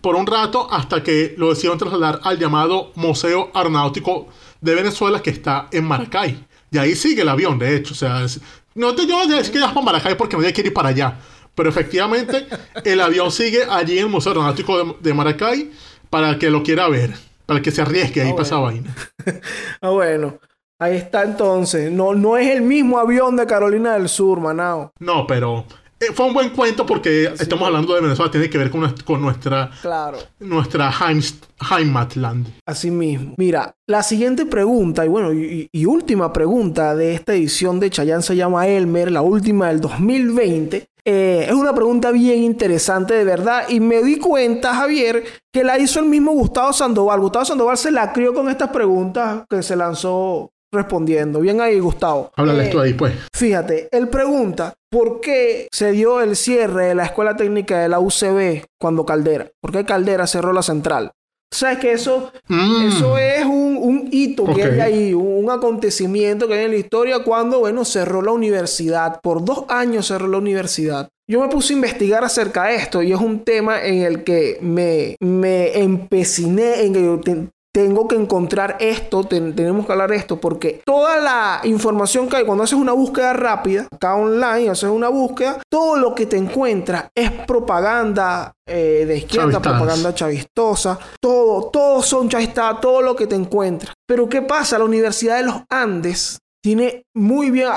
por 0.00 0.16
un 0.16 0.26
rato 0.26 0.66
hasta 0.72 1.02
que 1.02 1.34
lo 1.36 1.50
decidieron 1.50 1.78
trasladar 1.78 2.20
al 2.24 2.38
llamado 2.38 2.90
Museo 2.94 3.50
Aeronáutico 3.54 4.28
de 4.60 4.74
Venezuela 4.74 5.20
que 5.22 5.30
está 5.30 5.68
en 5.72 5.84
Maracay. 5.84 6.44
Y 6.72 6.78
ahí 6.78 6.94
sigue 6.94 7.22
el 7.22 7.28
avión, 7.28 7.58
de 7.58 7.76
hecho. 7.76 7.92
O 7.92 7.96
sea, 7.96 8.24
es- 8.24 8.40
no 8.74 8.94
te 8.94 9.06
yo 9.06 9.22
es 9.22 9.50
que 9.50 9.58
vas 9.60 9.72
para 9.72 9.84
Maracay 9.84 10.16
porque 10.16 10.36
nadie 10.36 10.52
quiere 10.52 10.68
ir 10.68 10.74
para 10.74 10.88
allá. 10.90 11.18
Pero 11.54 11.68
efectivamente, 11.68 12.46
el 12.84 13.00
avión 13.00 13.30
sigue 13.30 13.64
allí 13.68 13.98
en 13.98 14.04
el 14.04 14.10
Museo 14.10 14.32
Aeronáutico 14.32 14.78
de, 14.78 14.94
de 15.00 15.14
Maracay 15.14 15.70
para 16.08 16.30
el 16.30 16.38
que 16.38 16.48
lo 16.50 16.62
quiera 16.62 16.88
ver. 16.88 17.14
Para 17.50 17.58
el 17.58 17.64
que 17.64 17.72
se 17.72 17.82
arriesgue 17.82 18.22
ahí 18.22 18.28
Ah, 18.30 18.32
bueno. 18.32 18.62
vaina. 18.62 18.96
Ah, 19.82 19.90
bueno. 19.90 20.38
Ahí 20.78 20.96
está 20.96 21.24
entonces. 21.24 21.90
No, 21.90 22.14
no 22.14 22.36
es 22.36 22.48
el 22.48 22.62
mismo 22.62 23.00
avión 23.00 23.36
de 23.36 23.44
Carolina 23.44 23.94
del 23.94 24.08
Sur, 24.08 24.38
Manao. 24.38 24.92
No, 25.00 25.26
pero 25.26 25.64
eh, 25.98 26.06
fue 26.14 26.26
un 26.26 26.32
buen 26.32 26.50
cuento 26.50 26.86
porque 26.86 27.24
estamos 27.24 27.66
hablando 27.66 27.92
de 27.94 28.02
Venezuela. 28.02 28.30
Tiene 28.30 28.48
que 28.48 28.56
ver 28.56 28.70
con, 28.70 28.82
nuestra- 28.82 29.04
con 29.04 29.20
nuestra, 29.20 29.70
Claro. 29.82 30.18
nuestra 30.38 30.92
Heims- 30.92 31.40
Heimatland. 31.76 32.46
Así 32.64 32.90
mismo. 32.90 33.34
Mira, 33.36 33.74
la 33.88 34.02
siguiente 34.04 34.46
pregunta, 34.46 35.04
y 35.04 35.08
bueno, 35.08 35.32
y, 35.34 35.68
y 35.72 35.84
última 35.86 36.32
pregunta 36.32 36.94
de 36.94 37.14
esta 37.14 37.34
edición 37.34 37.80
de 37.80 37.90
Chayanne 37.90 38.22
se 38.22 38.36
llama 38.36 38.66
Elmer, 38.68 39.10
la 39.10 39.22
última 39.22 39.66
del 39.68 39.80
2020. 39.80 40.86
Eh, 41.04 41.46
es 41.48 41.54
una 41.54 41.74
pregunta 41.74 42.10
bien 42.10 42.42
interesante 42.42 43.14
de 43.14 43.24
verdad 43.24 43.68
y 43.68 43.80
me 43.80 44.02
di 44.02 44.18
cuenta, 44.18 44.74
Javier, 44.74 45.24
que 45.52 45.64
la 45.64 45.78
hizo 45.78 46.00
el 46.00 46.06
mismo 46.06 46.32
Gustavo 46.32 46.72
Sandoval. 46.72 47.20
Gustavo 47.20 47.44
Sandoval 47.44 47.76
se 47.76 47.90
la 47.90 48.12
crió 48.12 48.34
con 48.34 48.48
estas 48.48 48.70
preguntas 48.70 49.44
que 49.48 49.62
se 49.62 49.76
lanzó 49.76 50.50
respondiendo. 50.72 51.40
Bien 51.40 51.60
ahí, 51.60 51.78
Gustavo. 51.78 52.30
Háblale 52.36 52.62
Eh, 52.62 52.66
esto 52.66 52.80
ahí, 52.80 52.94
pues. 52.94 53.14
Fíjate, 53.34 53.88
él 53.92 54.08
pregunta 54.08 54.74
por 54.90 55.20
qué 55.20 55.68
se 55.72 55.92
dio 55.92 56.20
el 56.20 56.36
cierre 56.36 56.86
de 56.86 56.94
la 56.94 57.04
Escuela 57.04 57.36
Técnica 57.36 57.78
de 57.78 57.88
la 57.88 58.00
UCB 58.00 58.64
cuando 58.78 59.04
Caldera. 59.04 59.48
¿Por 59.60 59.72
qué 59.72 59.84
Caldera 59.84 60.26
cerró 60.26 60.52
la 60.52 60.62
central? 60.62 61.12
¿Sabes 61.52 61.78
que 61.78 61.92
eso, 61.92 62.30
Mm. 62.48 62.88
eso 62.88 63.18
es 63.18 63.44
un, 63.44 63.76
un 63.80 64.08
hito 64.12 64.44
que 64.54 64.62
hay 64.62 64.80
ahí, 64.80 65.14
un, 65.14 65.44
un 65.44 65.50
acontecimiento 65.50 66.46
que 66.46 66.54
hay 66.54 66.64
en 66.66 66.70
la 66.72 66.76
historia 66.76 67.24
cuando, 67.24 67.58
bueno, 67.60 67.84
cerró 67.84 68.22
la 68.22 68.30
universidad. 68.32 69.20
Por 69.20 69.44
dos 69.44 69.64
años 69.68 70.06
cerró 70.06 70.28
la 70.28 70.38
universidad. 70.38 71.08
Yo 71.28 71.40
me 71.40 71.48
puse 71.48 71.72
a 71.72 71.76
investigar 71.76 72.24
acerca 72.24 72.64
de 72.66 72.76
esto 72.76 73.02
y 73.02 73.12
es 73.12 73.20
un 73.20 73.40
tema 73.44 73.84
en 73.84 74.02
el 74.02 74.24
que 74.24 74.58
me, 74.60 75.16
me 75.20 75.78
empeciné 75.78 76.82
en 76.84 76.92
que 76.92 77.48
tengo 77.72 78.08
que 78.08 78.16
encontrar 78.16 78.76
esto, 78.80 79.22
ten- 79.24 79.54
tenemos 79.54 79.86
que 79.86 79.92
hablar 79.92 80.10
de 80.10 80.16
esto, 80.16 80.40
porque 80.40 80.82
toda 80.84 81.18
la 81.18 81.60
información 81.64 82.28
que 82.28 82.36
hay, 82.38 82.44
cuando 82.44 82.64
haces 82.64 82.78
una 82.78 82.92
búsqueda 82.92 83.32
rápida, 83.32 83.86
acá 83.92 84.16
online, 84.16 84.70
haces 84.70 84.90
una 84.90 85.08
búsqueda, 85.08 85.58
todo 85.70 85.96
lo 85.96 86.14
que 86.14 86.26
te 86.26 86.36
encuentras 86.36 87.10
es 87.14 87.30
propaganda 87.46 88.52
eh, 88.66 89.04
de 89.06 89.16
izquierda, 89.18 89.60
propaganda 89.78 90.14
chavistosa, 90.14 90.98
todo, 91.20 91.70
todos 91.70 92.06
son 92.06 92.28
chavistadas, 92.28 92.80
todo 92.80 93.02
lo 93.02 93.14
que 93.16 93.26
te 93.26 93.34
encuentras. 93.36 93.94
Pero 94.06 94.28
¿qué 94.28 94.42
pasa? 94.42 94.78
La 94.78 94.84
Universidad 94.84 95.36
de 95.36 95.44
los 95.44 95.62
Andes 95.68 96.38
tiene 96.62 97.04
muy 97.14 97.50
bien, 97.50 97.68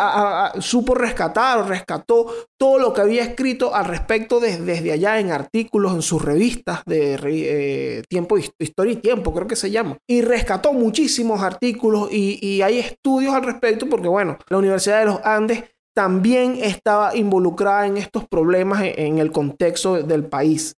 supo 0.60 0.94
rescatar 0.94 1.60
o 1.60 1.64
rescató 1.64 2.34
todo 2.60 2.80
lo 2.80 2.94
que 2.94 3.02
había 3.02 3.24
escrito 3.24 3.74
al 3.74 3.86
respecto 3.86 4.40
des- 4.40 4.66
desde 4.66 4.92
allá 4.92 5.20
en 5.20 5.32
artículos, 5.32 5.94
en 5.94 6.02
sus 6.02 6.22
revistas 6.22 6.82
de 6.86 7.18
eh, 7.24 8.04
tiempo, 8.10 8.38
Hist- 8.38 8.56
historia 8.60 8.94
y 8.94 8.98
tiempo, 8.98 9.34
creo 9.34 9.48
que 9.48 9.56
se 9.56 9.72
llama. 9.72 9.98
Y 10.08 10.22
rescató 10.22 10.74
muchísimos 10.74 11.42
artículos 11.42 12.10
y, 12.12 12.62
hay 12.62 12.80
estudios 12.80 13.34
al 13.34 13.44
respecto 13.44 13.88
porque, 13.90 14.08
bueno, 14.08 14.38
la 14.50 14.58
Universidad 14.58 15.00
de 15.00 15.06
los 15.06 15.20
Andes 15.24 15.64
también 15.96 16.58
estaba 16.62 17.16
involucrada 17.16 17.88
en 17.88 17.98
estos 17.98 18.28
problemas 18.28 18.82
en, 18.82 19.00
en 19.00 19.18
el 19.20 19.32
contexto 19.32 20.02
del 20.02 20.26
país. 20.26 20.76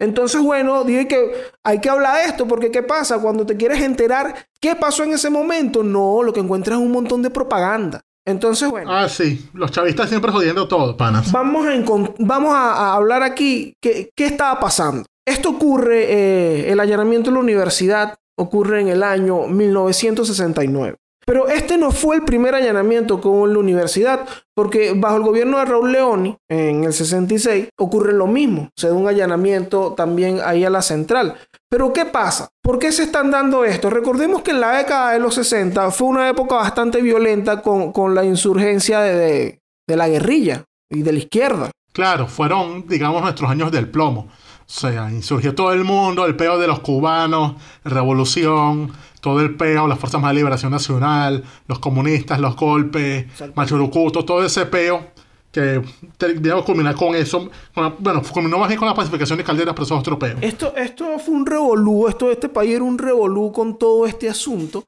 Entonces, 0.00 0.40
bueno, 0.40 0.84
dije 0.84 1.08
que 1.08 1.32
hay 1.64 1.80
que 1.80 1.90
hablar 1.90 2.18
de 2.18 2.24
esto, 2.30 2.46
porque 2.46 2.70
¿qué 2.70 2.82
pasa? 2.82 3.18
Cuando 3.18 3.44
te 3.44 3.56
quieres 3.56 3.80
enterar 3.82 4.34
qué 4.60 4.76
pasó 4.76 5.02
en 5.04 5.12
ese 5.12 5.28
momento, 5.30 5.82
no, 5.82 6.22
lo 6.22 6.32
que 6.32 6.40
encuentras 6.40 6.78
es 6.78 6.84
un 6.84 6.92
montón 6.92 7.22
de 7.22 7.30
propaganda. 7.30 8.00
Entonces, 8.26 8.68
bueno, 8.70 8.92
Ah, 8.94 9.08
sí. 9.08 9.48
Los 9.54 9.70
chavistas 9.72 10.08
siempre 10.08 10.30
jodiendo 10.30 10.68
todo, 10.68 10.96
panas. 10.96 11.32
vamos, 11.32 11.66
a, 11.66 11.74
encon- 11.74 12.14
vamos 12.18 12.52
a, 12.54 12.72
a 12.74 12.94
hablar 12.94 13.22
aquí 13.22 13.74
qué, 13.80 14.10
qué 14.14 14.26
estaba 14.26 14.60
pasando. 14.60 15.04
Esto 15.26 15.50
ocurre, 15.50 16.04
eh, 16.12 16.70
el 16.72 16.78
allanamiento 16.78 17.30
de 17.30 17.34
la 17.34 17.40
universidad 17.40 18.14
ocurre 18.36 18.82
en 18.82 18.88
el 18.88 19.02
año 19.02 19.46
1969. 19.48 20.96
Pero 21.28 21.46
este 21.46 21.76
no 21.76 21.90
fue 21.90 22.16
el 22.16 22.22
primer 22.24 22.54
allanamiento 22.54 23.20
con 23.20 23.52
la 23.52 23.58
universidad, 23.58 24.26
porque 24.56 24.94
bajo 24.96 25.16
el 25.18 25.22
gobierno 25.24 25.58
de 25.58 25.66
Raúl 25.66 25.92
Leoni, 25.92 26.34
en 26.50 26.84
el 26.84 26.94
66, 26.94 27.68
ocurre 27.78 28.14
lo 28.14 28.26
mismo. 28.26 28.70
Se 28.74 28.88
da 28.88 28.94
un 28.94 29.06
allanamiento 29.06 29.92
también 29.94 30.40
ahí 30.42 30.64
a 30.64 30.70
la 30.70 30.80
central. 30.80 31.34
Pero 31.68 31.92
¿qué 31.92 32.06
pasa? 32.06 32.48
¿Por 32.62 32.78
qué 32.78 32.92
se 32.92 33.02
están 33.02 33.30
dando 33.30 33.66
esto? 33.66 33.90
Recordemos 33.90 34.40
que 34.40 34.52
en 34.52 34.60
la 34.62 34.78
década 34.78 35.12
de 35.12 35.18
los 35.20 35.34
60 35.34 35.90
fue 35.90 36.08
una 36.08 36.30
época 36.30 36.54
bastante 36.54 37.02
violenta 37.02 37.60
con, 37.60 37.92
con 37.92 38.14
la 38.14 38.24
insurgencia 38.24 39.00
de, 39.00 39.14
de- 39.14 39.58
de 39.86 39.96
la 39.96 40.08
guerrilla 40.08 40.64
y 40.90 41.02
de 41.02 41.12
la 41.12 41.18
izquierda. 41.18 41.70
Claro, 41.92 42.26
fueron, 42.26 42.86
digamos, 42.86 43.20
nuestros 43.20 43.50
años 43.50 43.70
del 43.70 43.90
plomo. 43.90 44.28
O 44.68 44.70
sea, 44.70 45.10
insurgió 45.10 45.54
todo 45.54 45.72
el 45.72 45.82
mundo, 45.84 46.26
el 46.26 46.36
peo 46.36 46.58
de 46.58 46.66
los 46.66 46.80
cubanos, 46.80 47.54
revolución, 47.84 48.92
todo 49.22 49.40
el 49.40 49.56
peo, 49.56 49.88
las 49.88 49.98
fuerzas 49.98 50.20
más 50.20 50.30
de 50.30 50.34
liberación 50.36 50.70
nacional, 50.72 51.42
los 51.66 51.78
comunistas, 51.78 52.38
los 52.38 52.54
golpes. 52.54 53.26
Machurucuto, 53.54 54.24
todo 54.26 54.44
ese 54.44 54.66
peo 54.66 55.06
que 55.50 55.82
terminamos 56.18 56.64
culminar 56.66 56.94
con 56.94 57.14
eso. 57.14 57.48
con 57.74 57.84
la- 57.84 57.94
bueno, 57.98 58.22
culminó 58.30 58.58
más 58.58 58.68
bien 58.68 58.78
con 58.78 58.86
la 58.86 58.94
pacificación 58.94 59.38
de 59.38 59.44
Calderas, 59.44 59.72
pero 59.74 59.84
eso 59.84 59.94
es 59.94 60.00
otro 60.00 60.18
peo. 60.18 60.36
Esto, 60.42 60.76
esto 60.76 61.18
fue 61.18 61.34
un 61.34 61.46
revolú, 61.46 62.06
esto, 62.06 62.30
este 62.30 62.50
país 62.50 62.74
era 62.74 62.84
un 62.84 62.98
revolú 62.98 63.50
con 63.50 63.78
todo 63.78 64.06
este 64.06 64.28
asunto. 64.28 64.84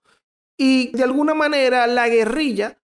Y 0.58 0.90
de 0.94 1.04
alguna 1.04 1.32
manera 1.32 1.86
la 1.86 2.06
guerrilla 2.08 2.76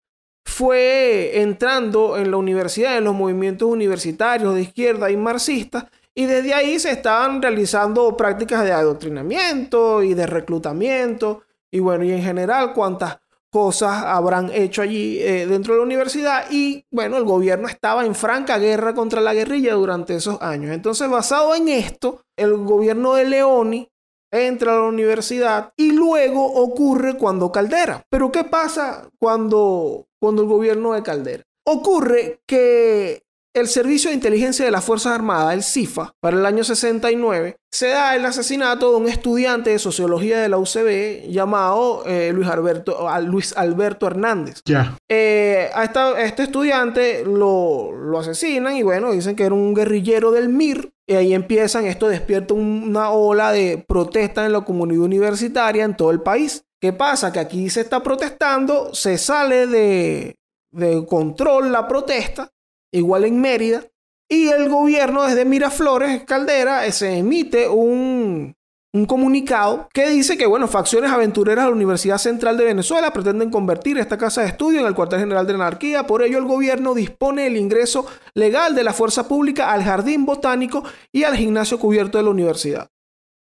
fue 0.47 1.41
entrando 1.43 2.17
en 2.17 2.31
la 2.31 2.39
universidad, 2.39 2.97
en 2.97 3.05
los 3.05 3.15
movimientos 3.15 3.69
universitarios 3.69 4.55
de 4.55 4.63
izquierda 4.63 5.11
y 5.11 5.17
marxistas, 5.19 5.85
y 6.19 6.25
desde 6.25 6.55
ahí 6.55 6.79
se 6.79 6.91
estaban 6.91 7.43
realizando 7.43 8.17
prácticas 8.17 8.65
de 8.65 8.73
adoctrinamiento 8.73 10.03
y 10.03 10.15
de 10.15 10.27
reclutamiento, 10.27 11.43
y 11.71 11.79
bueno, 11.79 12.05
y 12.05 12.13
en 12.13 12.23
general 12.23 12.73
cuántas 12.73 13.19
cosas 13.51 14.03
habrán 14.05 14.51
hecho 14.53 14.81
allí 14.83 15.19
eh, 15.21 15.47
dentro 15.47 15.75
de 15.75 15.81
la 15.81 15.87
universidad 15.87 16.47
y 16.51 16.85
bueno, 16.91 17.17
el 17.17 17.25
gobierno 17.25 17.69
estaba 17.69 18.05
en 18.05 18.15
franca 18.15 18.59
guerra 18.59 18.95
contra 18.95 19.21
la 19.21 19.35
guerrilla 19.35 19.75
durante 19.75 20.15
esos 20.15 20.41
años. 20.41 20.75
Entonces, 20.75 21.09
basado 21.09 21.55
en 21.55 21.69
esto, 21.69 22.23
el 22.37 22.57
gobierno 22.65 23.15
de 23.15 23.25
Leoni 23.25 23.89
entra 24.31 24.73
a 24.73 24.77
la 24.77 24.89
universidad 24.89 25.73
y 25.77 25.93
luego 25.93 26.45
ocurre 26.45 27.17
cuando 27.17 27.53
Caldera. 27.53 28.03
Pero 28.09 28.33
¿qué 28.33 28.45
pasa 28.45 29.09
cuando, 29.19 30.07
cuando 30.19 30.43
el 30.43 30.49
gobierno 30.49 30.95
de 30.95 31.03
Caldera? 31.03 31.45
Ocurre 31.65 32.41
que 32.47 33.26
el 33.59 33.69
Servicio 33.69 34.11
de 34.11 34.15
Inteligencia 34.17 34.65
de 34.65 34.71
las 34.71 34.85
Fuerzas 34.85 35.13
Armadas, 35.13 35.55
el 35.55 35.63
CIFA, 35.63 36.13
para 36.21 36.37
el 36.37 36.47
año 36.47 36.63
69, 36.65 37.57
se 37.73 37.89
da 37.89 38.15
el 38.17 38.25
asesinato 38.25 38.91
de 38.91 38.97
un 38.97 39.09
estudiante 39.09 39.71
de 39.71 39.79
sociología 39.79 40.39
de 40.41 40.49
la 40.49 40.59
UCB 40.59 41.29
llamado 41.31 42.05
eh, 42.07 42.31
Luis, 42.33 42.49
Alberto, 42.49 43.09
a 43.09 43.21
Luis 43.21 43.55
Alberto 43.57 44.07
Hernández. 44.07 44.61
Ya. 44.65 44.97
Eh, 45.11 45.71
a, 45.75 45.83
a 45.83 46.23
este 46.23 46.45
estudiante 46.45 47.25
lo, 47.25 47.93
lo 47.93 48.19
asesinan 48.19 48.77
y 48.77 48.83
bueno, 48.83 49.13
dicen 49.13 49.37
que 49.37 49.45
era 49.45 49.55
un 49.55 49.75
guerrillero 49.75 50.31
del 50.33 50.49
MIR. 50.49 50.91
Y 51.09 51.15
ahí 51.15 51.35
empiezan, 51.35 51.87
esto 51.87 52.09
despierta 52.09 52.53
un- 52.55 52.83
una 52.89 53.11
ola 53.11 53.53
de 53.53 53.85
protesta 53.87 54.45
en 54.45 54.53
la 54.53 54.63
comunidad 54.63 55.03
universitaria 55.03 55.85
en 55.85 55.97
todo 55.97 56.11
el 56.11 56.21
país. 56.21 56.65
¿Qué 56.81 56.93
pasa? 56.93 57.33
Que 57.33 57.39
aquí 57.39 57.71
se 57.71 57.81
está 57.83 58.03
protestando, 58.03 58.93
se 58.93 59.17
sale 59.17 59.67
de, 59.69 60.37
de 60.73 61.07
control 61.07 61.71
la 61.73 61.87
protesta, 61.87 62.51
igual 62.97 63.25
en 63.25 63.41
Mérida, 63.41 63.85
y 64.29 64.49
el 64.49 64.69
gobierno 64.69 65.23
desde 65.23 65.45
Miraflores, 65.45 66.25
Caldera, 66.25 66.87
eh, 66.87 66.93
se 66.93 67.19
emite 67.19 67.69
un, 67.69 68.57
un 68.93 69.07
comunicado 69.07 69.89
que 69.93 70.09
dice 70.09 70.37
que, 70.37 70.47
bueno, 70.47 70.67
facciones 70.67 71.13
aventureras 71.13 71.65
de 71.65 71.71
la 71.71 71.77
Universidad 71.77 72.19
Central 72.19 72.57
de 72.57 72.65
Venezuela 72.65 73.13
pretenden 73.13 73.51
convertir 73.51 73.99
esta 73.99 74.19
casa 74.19 74.41
de 74.41 74.49
estudio 74.49 74.81
en 74.81 74.87
el 74.87 74.95
cuartel 74.95 75.21
general 75.21 75.47
de 75.47 75.53
la 75.53 75.67
anarquía. 75.67 76.07
Por 76.07 76.23
ello, 76.23 76.39
el 76.39 76.45
gobierno 76.45 76.95
dispone 76.95 77.47
el 77.47 77.57
ingreso 77.57 78.07
legal 78.35 78.75
de 78.75 78.83
la 78.83 78.93
fuerza 78.93 79.29
pública 79.29 79.71
al 79.71 79.85
jardín 79.85 80.25
botánico 80.27 80.83
y 81.13 81.23
al 81.25 81.37
gimnasio 81.37 81.79
cubierto 81.79 82.19
de 82.19 82.25
la 82.25 82.31
universidad, 82.31 82.89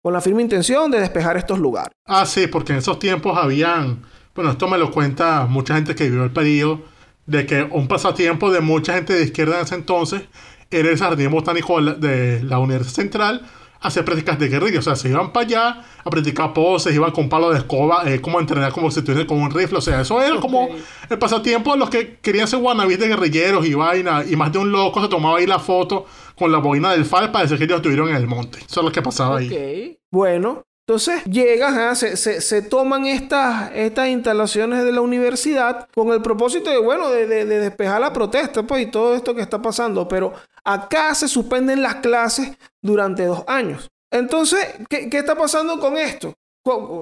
con 0.02 0.12
la 0.12 0.20
firme 0.20 0.42
intención 0.42 0.90
de 0.90 1.00
despejar 1.00 1.36
estos 1.36 1.58
lugares. 1.58 1.92
Ah, 2.04 2.26
sí, 2.26 2.46
porque 2.46 2.74
en 2.74 2.78
esos 2.78 2.98
tiempos 2.98 3.36
habían, 3.36 4.02
bueno, 4.34 4.52
esto 4.52 4.68
me 4.68 4.78
lo 4.78 4.92
cuenta 4.92 5.46
mucha 5.46 5.74
gente 5.74 5.94
que 5.94 6.04
vivió 6.04 6.22
el 6.22 6.32
periodo, 6.32 6.82
de 7.26 7.46
que 7.46 7.62
un 7.62 7.88
pasatiempo 7.88 8.50
de 8.50 8.60
mucha 8.60 8.94
gente 8.94 9.12
de 9.12 9.24
izquierda 9.24 9.56
en 9.56 9.64
ese 9.64 9.74
entonces 9.74 10.22
era 10.70 10.90
el 10.90 10.98
jardín 10.98 11.30
botánico 11.30 11.80
de 11.80 12.42
la, 12.42 12.58
Universidad 12.58 12.94
Central 12.94 13.46
hacer 13.80 14.04
prácticas 14.04 14.38
de 14.38 14.48
guerrilla. 14.48 14.80
O 14.80 14.82
sea, 14.82 14.96
se 14.96 15.08
iban 15.08 15.32
para 15.32 15.46
allá 15.46 15.84
a 16.04 16.10
practicar 16.10 16.52
poses, 16.52 16.94
iban 16.94 17.12
con 17.12 17.28
palo 17.28 17.50
de 17.50 17.58
escoba, 17.58 18.02
eh, 18.10 18.20
como 18.20 18.38
a 18.38 18.40
entrenar 18.40 18.72
como 18.72 18.90
si 18.90 19.00
estuvieran 19.00 19.26
con 19.26 19.40
un 19.40 19.50
rifle. 19.50 19.78
O 19.78 19.80
sea, 19.80 20.00
eso 20.00 20.20
era 20.20 20.40
como 20.40 20.68
el 21.08 21.18
pasatiempo 21.18 21.72
de 21.72 21.78
los 21.78 21.90
que 21.90 22.16
querían 22.16 22.48
ser 22.48 22.60
guanabis 22.60 22.98
de 22.98 23.08
guerrilleros 23.08 23.66
y 23.66 23.74
vaina. 23.74 24.24
Y 24.28 24.34
más 24.34 24.52
de 24.52 24.58
un 24.58 24.72
loco 24.72 25.00
se 25.02 25.08
tomaba 25.08 25.38
ahí 25.38 25.46
la 25.46 25.58
foto 25.58 26.06
con 26.36 26.50
la 26.50 26.58
boina 26.58 26.92
del 26.92 27.04
FAL 27.04 27.30
para 27.30 27.44
decir 27.44 27.58
que 27.58 27.64
ellos 27.64 27.76
estuvieron 27.76 28.08
en 28.08 28.16
el 28.16 28.26
monte. 28.26 28.58
Eso 28.58 28.80
es 28.80 28.84
lo 28.84 28.92
que 28.92 29.02
pasaba 29.02 29.38
ahí. 29.38 29.46
Ok, 29.46 29.98
bueno. 30.10 30.65
Entonces 30.88 31.24
llegan, 31.24 31.74
ajá, 31.74 31.94
se, 31.96 32.16
se- 32.16 32.40
se 32.40 32.62
toman 32.62 33.06
estas, 33.06 33.72
estas 33.74 34.08
instalaciones 34.08 34.84
de 34.84 34.92
la 34.92 35.00
universidad 35.00 35.88
con 35.92 36.12
el 36.12 36.22
propósito 36.22 36.70
de, 36.70 36.78
bueno, 36.78 37.10
de, 37.10 37.26
de- 37.26 37.44
de 37.44 37.58
despejar 37.58 38.00
la 38.00 38.12
protesta 38.12 38.62
pues, 38.62 38.82
y 38.82 38.86
todo 38.90 39.16
esto 39.16 39.34
que 39.34 39.42
está 39.42 39.60
pasando. 39.60 40.06
Pero 40.06 40.32
acá 40.64 41.12
se 41.16 41.26
suspenden 41.26 41.82
las 41.82 41.96
clases 41.96 42.52
durante 42.80 43.24
dos 43.24 43.42
años. 43.48 43.88
Entonces, 44.12 44.60
¿qué, 44.88 45.10
qué 45.10 45.18
está 45.18 45.34
pasando 45.34 45.80
con 45.80 45.96
esto? 45.96 46.34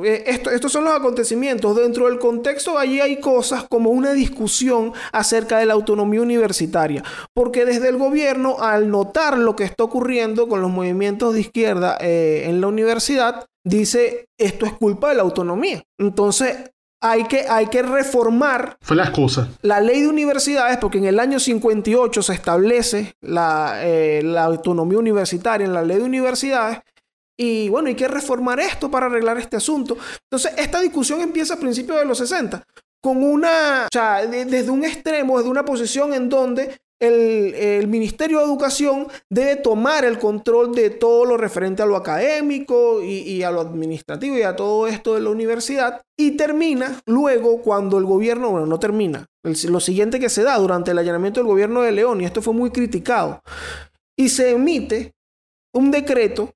Eh, 0.04 0.24
Esto, 0.26 0.50
estos 0.50 0.72
son 0.72 0.84
los 0.84 0.94
acontecimientos. 0.94 1.76
Dentro 1.76 2.06
del 2.06 2.18
contexto, 2.18 2.78
allí 2.78 3.00
hay 3.00 3.20
cosas 3.20 3.64
como 3.68 3.90
una 3.90 4.12
discusión 4.12 4.92
acerca 5.12 5.58
de 5.58 5.66
la 5.66 5.74
autonomía 5.74 6.22
universitaria. 6.22 7.02
Porque 7.34 7.64
desde 7.66 7.88
el 7.88 7.96
gobierno, 7.98 8.56
al 8.60 8.90
notar 8.90 9.38
lo 9.38 9.56
que 9.56 9.64
está 9.64 9.84
ocurriendo 9.84 10.48
con 10.48 10.60
los 10.62 10.70
movimientos 10.70 11.34
de 11.34 11.40
izquierda 11.40 11.96
eh, 12.00 12.44
en 12.46 12.60
la 12.62 12.66
universidad, 12.66 13.46
dice, 13.64 14.26
esto 14.38 14.66
es 14.66 14.72
culpa 14.74 15.08
de 15.08 15.14
la 15.16 15.22
autonomía. 15.22 15.82
Entonces, 15.98 16.70
hay 17.02 17.24
que, 17.24 17.46
hay 17.48 17.66
que 17.66 17.82
reformar 17.82 18.76
Fue 18.80 18.96
la 18.96 19.04
excusa. 19.04 19.48
la 19.62 19.80
ley 19.80 20.00
de 20.02 20.08
universidades, 20.08 20.78
porque 20.78 20.98
en 20.98 21.04
el 21.04 21.18
año 21.20 21.38
58 21.38 22.22
se 22.22 22.32
establece 22.32 23.14
la, 23.20 23.80
eh, 23.82 24.22
la 24.24 24.44
autonomía 24.44 24.98
universitaria 24.98 25.66
en 25.66 25.74
la 25.74 25.82
ley 25.82 25.98
de 25.98 26.04
universidades. 26.04 26.78
Y 27.38 27.68
bueno, 27.68 27.88
hay 27.88 27.94
que 27.96 28.08
reformar 28.08 28.60
esto 28.60 28.90
para 28.90 29.06
arreglar 29.06 29.38
este 29.38 29.56
asunto. 29.56 29.96
Entonces, 30.30 30.52
esta 30.56 30.80
discusión 30.80 31.20
empieza 31.20 31.54
a 31.54 31.58
principios 31.58 31.98
de 31.98 32.04
los 32.06 32.16
60, 32.18 32.62
con 33.02 33.22
una, 33.22 33.84
o 33.84 33.88
sea, 33.92 34.24
de- 34.26 34.44
desde 34.44 34.70
un 34.70 34.84
extremo, 34.84 35.36
desde 35.36 35.50
una 35.50 35.64
posición 35.64 36.14
en 36.14 36.28
donde 36.28 36.78
el, 37.06 37.88
Ministerio 37.88 38.38
de 38.38 38.44
Educación 38.44 39.06
debe 39.28 39.56
tomar 39.56 40.04
el 40.04 40.18
control 40.18 40.74
de 40.74 40.90
todo 40.90 41.24
lo 41.24 41.36
referente 41.36 41.82
a 41.82 41.86
lo 41.86 41.96
académico 41.96 43.02
y, 43.02 43.42
a 43.42 43.50
lo 43.50 43.60
administrativo 43.60 44.36
y 44.36 44.42
a 44.42 44.56
todo 44.56 44.86
esto 44.86 45.14
de 45.14 45.20
la 45.20 45.30
universidad. 45.30 46.02
Y 46.16 46.32
termina 46.32 47.00
luego 47.06 47.62
cuando 47.62 47.98
el 47.98 48.04
gobierno, 48.04 48.50
bueno, 48.50 48.66
no 48.66 48.78
termina, 48.78 49.26
lo 49.42 49.80
siguiente 49.80 50.18
que 50.20 50.28
se 50.28 50.42
da 50.42 50.56
durante 50.58 50.92
el 50.92 50.98
allanamiento 50.98 51.40
del 51.40 51.48
gobierno 51.48 51.82
de 51.82 51.92
León, 51.92 52.20
y 52.20 52.24
esto 52.24 52.42
fue 52.42 52.54
muy 52.54 52.70
criticado, 52.70 53.42
y 54.16 54.28
se 54.28 54.52
emite 54.52 55.14
un 55.72 55.90
decreto 55.90 56.52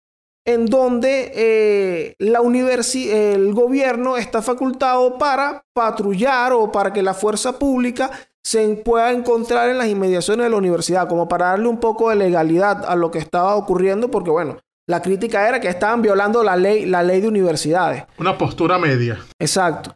en 0.46 0.64
donde 0.64 1.30
eh, 1.34 2.14
la 2.18 2.40
universi- 2.40 3.10
el 3.10 3.52
gobierno 3.52 4.16
está 4.16 4.40
facultado 4.40 5.18
para 5.18 5.66
patrullar 5.74 6.54
o 6.54 6.72
para 6.72 6.90
que 6.92 7.02
la 7.02 7.12
fuerza 7.12 7.58
pública 7.58 8.10
se 8.48 8.66
pueda 8.76 9.12
encontrar 9.12 9.68
en 9.68 9.76
las 9.76 9.88
inmediaciones 9.88 10.44
de 10.44 10.48
la 10.48 10.56
universidad, 10.56 11.06
como 11.06 11.28
para 11.28 11.48
darle 11.48 11.68
un 11.68 11.80
poco 11.80 12.08
de 12.08 12.16
legalidad 12.16 12.82
a 12.88 12.96
lo 12.96 13.10
que 13.10 13.18
estaba 13.18 13.54
ocurriendo, 13.56 14.10
porque 14.10 14.30
bueno, 14.30 14.56
la 14.88 15.02
crítica 15.02 15.46
era 15.46 15.60
que 15.60 15.68
estaban 15.68 16.00
violando 16.00 16.42
la 16.42 16.56
ley, 16.56 16.86
la 16.86 17.02
ley 17.02 17.20
de 17.20 17.28
universidades. 17.28 18.04
Una 18.16 18.38
postura 18.38 18.78
media. 18.78 19.18
Exacto. 19.38 19.94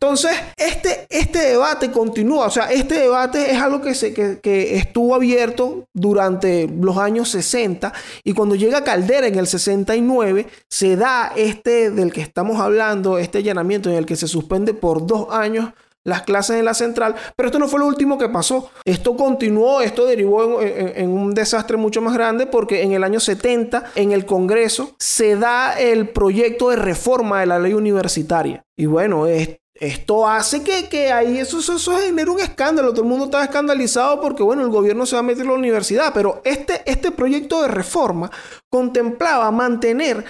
Entonces, 0.00 0.32
este, 0.56 1.06
este 1.10 1.50
debate 1.50 1.92
continúa, 1.92 2.46
o 2.46 2.50
sea, 2.50 2.72
este 2.72 2.94
debate 2.96 3.52
es 3.52 3.62
algo 3.62 3.80
que, 3.80 3.94
se, 3.94 4.12
que, 4.12 4.40
que 4.40 4.76
estuvo 4.78 5.14
abierto 5.14 5.84
durante 5.94 6.66
los 6.66 6.98
años 6.98 7.28
60 7.28 7.92
y 8.24 8.32
cuando 8.32 8.56
llega 8.56 8.82
Caldera 8.82 9.28
en 9.28 9.38
el 9.38 9.46
69, 9.46 10.48
se 10.68 10.96
da 10.96 11.32
este 11.36 11.92
del 11.92 12.12
que 12.12 12.20
estamos 12.20 12.58
hablando, 12.58 13.18
este 13.18 13.38
allanamiento 13.38 13.90
en 13.90 13.94
el 13.94 14.06
que 14.06 14.16
se 14.16 14.26
suspende 14.26 14.74
por 14.74 15.06
dos 15.06 15.28
años 15.30 15.72
las 16.04 16.22
clases 16.22 16.56
en 16.58 16.64
la 16.64 16.74
central, 16.74 17.14
pero 17.36 17.46
esto 17.48 17.58
no 17.58 17.68
fue 17.68 17.80
lo 17.80 17.86
último 17.86 18.18
que 18.18 18.28
pasó. 18.28 18.70
Esto 18.84 19.16
continuó, 19.16 19.80
esto 19.82 20.04
derivó 20.04 20.60
en, 20.60 21.10
un 21.10 21.32
desastre 21.34 21.76
mucho 21.76 22.00
más 22.00 22.14
grande 22.14 22.46
porque 22.46 22.82
en 22.82 22.92
el 22.92 23.04
año 23.04 23.20
70 23.20 23.84
en 23.94 24.12
el 24.12 24.26
Congreso 24.26 24.94
se 24.98 25.36
da 25.36 25.78
el 25.78 26.08
proyecto 26.08 26.70
de 26.70 26.76
reforma 26.76 27.40
de 27.40 27.46
la 27.46 27.58
ley 27.58 27.74
universitaria. 27.74 28.64
Y 28.76 28.86
bueno, 28.86 29.26
es- 29.26 29.58
esto 29.74 30.28
hace 30.28 30.62
que, 30.62 30.88
que 30.88 31.10
ahí 31.12 31.38
eso, 31.38 31.58
eso, 31.58 31.96
genera 31.98 32.30
un 32.30 32.38
escándalo. 32.38 32.90
Todo 32.92 33.02
el 33.02 33.08
mundo 33.08 33.24
estaba 33.24 33.42
escandalizado 33.42 34.20
porque, 34.20 34.42
bueno, 34.44 34.62
el 34.62 34.68
gobierno 34.68 35.06
se 35.06 35.16
va 35.16 35.20
a 35.20 35.24
meter 35.24 35.42
en 35.42 35.48
la 35.48 35.54
universidad. 35.54 36.12
Pero 36.14 36.40
este, 36.44 36.82
este 36.86 37.10
proyecto 37.10 37.62
de 37.62 37.68
reforma 37.68 38.30
contemplaba 38.70 39.50
mantener 39.50 40.24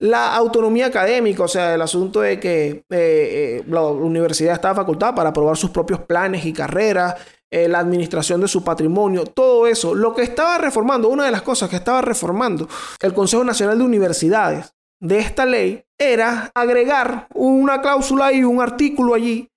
la 0.00 0.34
autonomía 0.36 0.86
académica, 0.86 1.42
o 1.42 1.48
sea, 1.48 1.74
el 1.74 1.82
asunto 1.82 2.20
de 2.20 2.38
que 2.38 2.68
eh, 2.68 2.84
eh, 2.90 3.64
la 3.66 3.82
universidad 3.82 4.54
estaba 4.54 4.76
facultada 4.76 5.14
para 5.14 5.30
aprobar 5.30 5.56
sus 5.56 5.70
propios 5.70 6.00
planes 6.00 6.44
y 6.44 6.52
carreras, 6.52 7.16
eh, 7.50 7.66
la 7.66 7.80
administración 7.80 8.40
de 8.40 8.48
su 8.48 8.62
patrimonio, 8.62 9.24
todo 9.24 9.66
eso. 9.66 9.94
Lo 9.94 10.14
que 10.14 10.22
estaba 10.22 10.58
reformando, 10.58 11.08
una 11.08 11.24
de 11.24 11.30
las 11.30 11.42
cosas 11.42 11.68
que 11.68 11.76
estaba 11.76 12.02
reformando 12.02 12.68
el 13.00 13.14
Consejo 13.14 13.42
Nacional 13.42 13.78
de 13.78 13.84
Universidades 13.84 14.74
de 15.00 15.18
esta 15.18 15.46
ley 15.46 15.84
era 15.98 16.50
agregar 16.54 17.26
una 17.34 17.80
cláusula 17.80 18.32
y 18.32 18.44
un 18.44 18.60
artículo 18.60 19.14
allí 19.14 19.48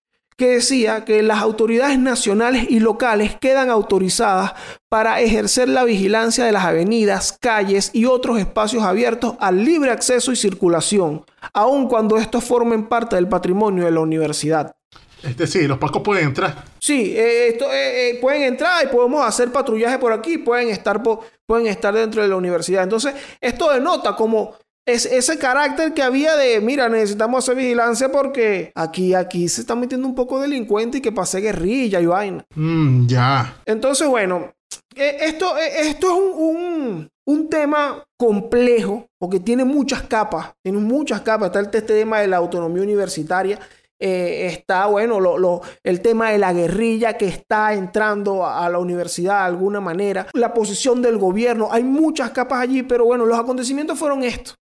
que 0.42 0.50
decía 0.56 1.06
que 1.06 1.22
las 1.22 1.38
autoridades 1.40 2.00
nacionales 2.00 2.66
y 2.68 2.80
locales 2.80 3.36
quedan 3.40 3.70
autorizadas 3.70 4.54
para 4.90 5.22
ejercer 5.22 5.70
la 5.70 5.84
vigilancia 5.84 6.46
de 6.46 6.52
las 6.52 6.66
avenidas, 6.66 7.38
calles 7.40 7.92
y 7.94 8.06
otros 8.06 8.40
espacios 8.40 8.82
abiertos 8.82 9.36
al 9.40 9.64
libre 9.64 9.92
acceso 9.92 10.32
y 10.32 10.36
circulación, 10.36 11.24
aun 11.54 11.88
cuando 11.88 12.18
estos 12.18 12.44
formen 12.44 12.88
parte 12.88 13.18
del 13.18 13.28
patrimonio 13.28 13.86
de 13.86 13.92
la 13.92 14.00
universidad. 14.00 14.76
Es 15.22 15.38
decir, 15.38 15.70
los 15.70 15.78
pacos 15.78 16.02
pueden 16.02 16.26
entrar. 16.30 16.66
Sí, 16.80 17.14
eh, 17.16 17.50
esto, 17.50 17.72
eh, 17.72 18.10
eh, 18.10 18.18
pueden 18.20 18.42
entrar 18.42 18.84
y 18.84 18.88
podemos 18.88 19.24
hacer 19.24 19.52
patrullaje 19.52 20.00
por 20.00 20.12
aquí, 20.12 20.40
pueden 20.40 20.70
estar, 20.70 21.04
po- 21.04 21.24
pueden 21.46 21.68
estar 21.68 21.94
dentro 21.94 22.24
de 22.24 22.28
la 22.30 22.36
universidad. 22.36 22.82
Entonces, 22.82 23.14
esto 23.40 23.72
denota 23.72 24.16
como 24.16 24.56
es, 24.86 25.06
ese 25.06 25.38
carácter 25.38 25.94
que 25.94 26.02
había 26.02 26.36
de, 26.36 26.60
mira, 26.62 26.90
necesitamos 26.90 27.44
hacer 27.44 27.56
vigilancia 27.56 28.12
porque 28.12 28.72
aquí, 28.76 29.14
aquí 29.14 29.48
se 29.48 29.62
está 29.62 29.76
metiendo 29.76 30.08
un 30.08 30.16
poco 30.16 30.40
delincuente 30.40 30.98
y 30.98 31.02
que 31.02 31.12
pase 31.12 31.40
guerrilla 31.40 32.00
y 32.02 32.06
vaina. 32.08 32.44
Mm, 32.56 33.08
ya. 33.08 33.62
Entonces, 33.66 34.08
bueno, 34.08 34.52
eh, 34.96 35.18
esto, 35.22 35.58
eh, 35.58 35.90
esto 35.90 36.08
es 36.08 36.14
un, 36.14 36.32
un- 36.58 37.08
un 37.28 37.50
tema 37.50 38.04
complejo 38.20 39.06
porque 39.20 39.40
tiene 39.40 39.64
muchas 39.64 40.02
capas, 40.04 40.52
tiene 40.64 40.80
muchas 40.80 41.22
capas. 41.22 41.48
Está 41.48 41.60
el, 41.60 41.66
este 41.68 41.82
tema 41.82 42.20
de 42.20 42.28
la 42.28 42.38
autonomía 42.38 42.82
universitaria, 42.84 43.60
eh, 44.02 44.48
está, 44.52 44.88
bueno, 44.88 45.20
lo- 45.20 45.38
lo- 45.38 45.62
el 45.84 46.02
tema 46.02 46.32
de 46.32 46.40
la 46.40 46.52
guerrilla 46.54 47.18
que 47.18 47.28
está 47.28 47.74
entrando 47.76 48.44
a, 48.44 48.66
a 48.66 48.70
la 48.70 48.80
universidad 48.80 49.42
de 49.42 49.46
alguna 49.46 49.80
manera, 49.80 50.26
la 50.34 50.54
posición 50.54 51.04
del 51.04 51.18
gobierno, 51.20 51.70
hay 51.72 51.84
muchas 51.84 52.32
capas 52.32 52.60
allí, 52.62 52.82
pero 52.82 53.06
bueno, 53.06 53.26
los 53.28 53.38
acontecimientos 53.38 54.00
fueron 54.00 54.24
estos. 54.24 54.56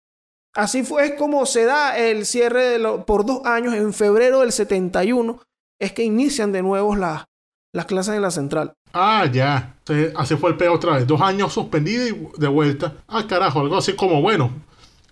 Así 0.55 0.83
fue 0.83 1.17
como 1.17 1.47
se 1.47 1.65
da 1.65 1.97
el 1.99 2.27
cierre 2.27 2.65
de 2.71 2.79
lo- 2.79 3.05
por 3.07 3.25
dos 3.25 3.43
años, 3.45 3.75
en 3.75 3.93
febrero 3.93 4.41
del 4.41 4.53
71, 4.53 5.41
es 5.81 5.93
que 5.93 6.03
inician 6.05 6.51
de 6.53 6.63
nuevo 6.63 6.97
las, 6.97 7.25
las 7.73 7.87
clases 7.87 8.15
en 8.17 8.23
la 8.23 8.31
central. 8.31 8.73
Ah, 8.93 9.27
ya. 9.33 9.77
Sí, 9.87 10.07
así 10.17 10.37
fue 10.37 10.51
el 10.51 10.57
peo 10.57 10.75
otra 10.75 10.97
vez. 10.97 11.07
Dos 11.07 11.21
años 11.21 11.53
suspendido 11.53 12.07
y 12.09 12.29
de 12.39 12.49
vuelta. 12.49 12.95
Ah, 13.07 13.25
carajo, 13.29 13.61
algo 13.61 13.77
así 13.77 13.93
como, 13.95 14.21
bueno. 14.21 14.51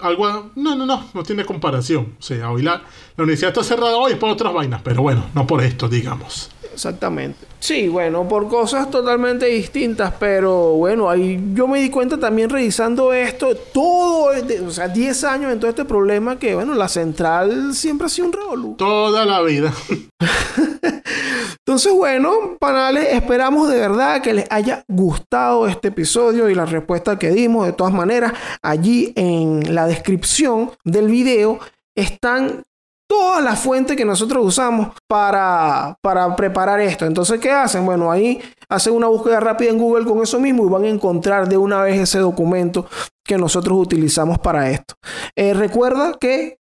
Algo. 0.00 0.50
No, 0.56 0.74
no, 0.76 0.84
no, 0.86 1.08
no 1.14 1.22
tiene 1.22 1.44
comparación. 1.44 2.16
O 2.18 2.22
sea, 2.22 2.50
hoy 2.50 2.62
la, 2.62 2.82
la 3.16 3.24
universidad 3.24 3.50
está 3.50 3.62
cerrada 3.62 3.96
hoy 3.96 4.14
por 4.16 4.30
otras 4.30 4.52
vainas, 4.52 4.80
pero 4.82 5.02
bueno, 5.02 5.26
no 5.34 5.46
por 5.46 5.62
esto, 5.62 5.88
digamos. 5.88 6.50
Exactamente. 6.78 7.44
Sí, 7.58 7.88
bueno, 7.88 8.28
por 8.28 8.46
cosas 8.46 8.88
totalmente 8.88 9.46
distintas, 9.46 10.14
pero 10.20 10.74
bueno, 10.74 11.10
ahí 11.10 11.42
yo 11.54 11.66
me 11.66 11.80
di 11.80 11.90
cuenta 11.90 12.16
también 12.20 12.48
revisando 12.48 13.12
esto, 13.12 13.56
todo, 13.74 14.30
es 14.32 14.46
de- 14.46 14.60
o 14.60 14.70
sea, 14.70 14.86
10 14.86 15.24
años 15.24 15.52
en 15.52 15.58
todo 15.58 15.68
este 15.68 15.84
problema 15.84 16.38
que, 16.38 16.54
bueno, 16.54 16.74
la 16.74 16.86
central 16.86 17.74
siempre 17.74 18.06
ha 18.06 18.08
sido 18.10 18.28
un 18.28 18.32
revolú. 18.32 18.74
Toda 18.78 19.24
la 19.24 19.42
vida. 19.42 19.74
Entonces, 21.66 21.92
bueno, 21.92 22.56
panales, 22.60 23.08
esperamos 23.12 23.68
de 23.68 23.78
verdad 23.80 24.22
que 24.22 24.34
les 24.34 24.46
haya 24.50 24.84
gustado 24.86 25.66
este 25.66 25.88
episodio 25.88 26.48
y 26.48 26.54
la 26.54 26.64
respuesta 26.64 27.18
que 27.18 27.30
dimos. 27.30 27.66
De 27.66 27.72
todas 27.72 27.92
maneras, 27.92 28.34
allí 28.62 29.12
en 29.16 29.74
la 29.74 29.86
descripción 29.88 30.70
del 30.84 31.08
video 31.08 31.58
están 31.96 32.62
todas 33.08 33.42
las 33.42 33.58
fuentes 33.58 33.96
que 33.96 34.04
nosotros 34.04 34.44
usamos 34.46 34.88
para, 35.08 35.96
para 36.02 36.36
preparar 36.36 36.80
esto. 36.80 37.06
Entonces, 37.06 37.40
¿qué 37.40 37.50
hacen? 37.50 37.86
Bueno, 37.86 38.12
ahí 38.12 38.40
hacen 38.68 38.92
una 38.92 39.08
búsqueda 39.08 39.40
rápida 39.40 39.70
en 39.70 39.78
Google 39.78 40.04
con 40.04 40.22
eso 40.22 40.38
mismo 40.38 40.64
y 40.66 40.70
van 40.70 40.84
a 40.84 40.88
encontrar 40.88 41.48
de 41.48 41.56
una 41.56 41.80
vez 41.82 41.98
ese 41.98 42.18
documento 42.18 42.86
que 43.24 43.38
nosotros 43.38 43.78
utilizamos 43.78 44.38
para 44.38 44.70
esto. 44.70 44.94
Eh, 45.34 45.54
recuerda 45.54 46.16
que 46.20 46.58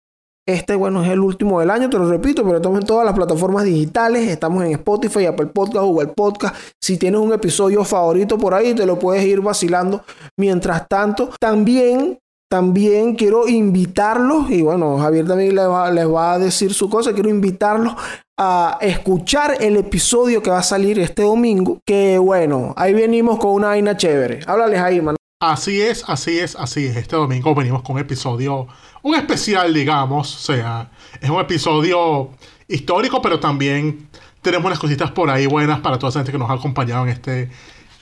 Este, 0.49 0.77
bueno, 0.77 1.03
es 1.03 1.11
el 1.11 1.19
último 1.19 1.59
del 1.59 1.71
año, 1.73 1.91
te 1.91 1.99
lo 1.99 2.09
repito, 2.09 2.45
pero 2.45 2.59
estamos 2.59 2.79
en 2.79 2.87
todas 2.87 3.05
las 3.05 3.17
plataformas 3.17 3.65
digitales. 3.65 4.29
Estamos 4.29 4.65
en 4.65 4.71
Spotify, 4.71 5.27
Apple 5.27 5.47
Podcast, 5.47 5.85
Google 5.85 6.07
Podcast. 6.15 6.55
Si 6.81 6.99
tienes 6.99 7.21
un 7.21 7.33
episodio 7.33 7.83
favorito 7.83 8.39
por 8.39 8.55
ahí, 8.55 8.73
te 8.73 8.87
lo 8.87 8.97
puedes 8.97 9.25
ir 9.25 9.41
vacilando. 9.41 10.05
Mientras 10.39 10.87
tanto, 10.87 11.31
también 11.41 12.21
también 12.49 13.17
quiero 13.17 13.49
invitarlos, 13.49 14.51
y 14.51 14.63
bueno, 14.63 14.99
Javier 14.99 15.27
también 15.27 15.55
les 15.55 15.67
va, 15.67 16.33
a 16.33 16.39
decir 16.39 16.73
su 16.73 16.89
cosa, 16.89 17.13
quiero 17.13 17.29
invitarlos 17.29 17.95
a 18.39 18.79
escuchar 18.81 19.57
el 19.61 19.77
episodio 19.77 20.43
que 20.43 20.51
va 20.51 20.59
a 20.59 20.63
salir 20.63 20.99
este 21.01 21.23
domingo, 21.23 21.81
que 21.85 22.19
bueno, 22.19 22.75
ahí 22.77 22.93
venimos 22.95 23.39
con 23.39 23.53
una 23.53 23.69
vaina 23.69 23.97
chévere. 23.97 24.41
Háblales 24.47 24.81
ahí, 24.81 25.01
man. 25.01 25.17
Así 25.41 25.81
es, 25.81 26.05
así 26.07 26.39
es, 26.39 26.57
así 26.57 26.87
es. 26.87 26.97
Este 26.97 27.17
domingo 27.17 27.55
venimos 27.55 27.83
con 27.83 27.97
un 27.97 28.03
episodio, 28.03 28.67
un 29.03 29.15
especial, 29.15 29.73
digamos, 29.75 30.35
o 30.35 30.39
sea, 30.39 30.91
es 31.21 31.29
un 31.29 31.41
episodio 31.41 32.31
histórico, 32.69 33.21
pero 33.21 33.41
también 33.41 34.09
tenemos 34.41 34.67
unas 34.67 34.79
cositas 34.79 35.11
por 35.11 35.29
ahí 35.29 35.47
buenas 35.47 35.81
para 35.81 35.99
toda 35.99 36.11
esa 36.11 36.21
gente 36.21 36.33
que 36.33 36.39
nos 36.39 36.49
ha 36.49 36.55
acompañado 36.55 37.05
en 37.05 37.11
este 37.11 37.51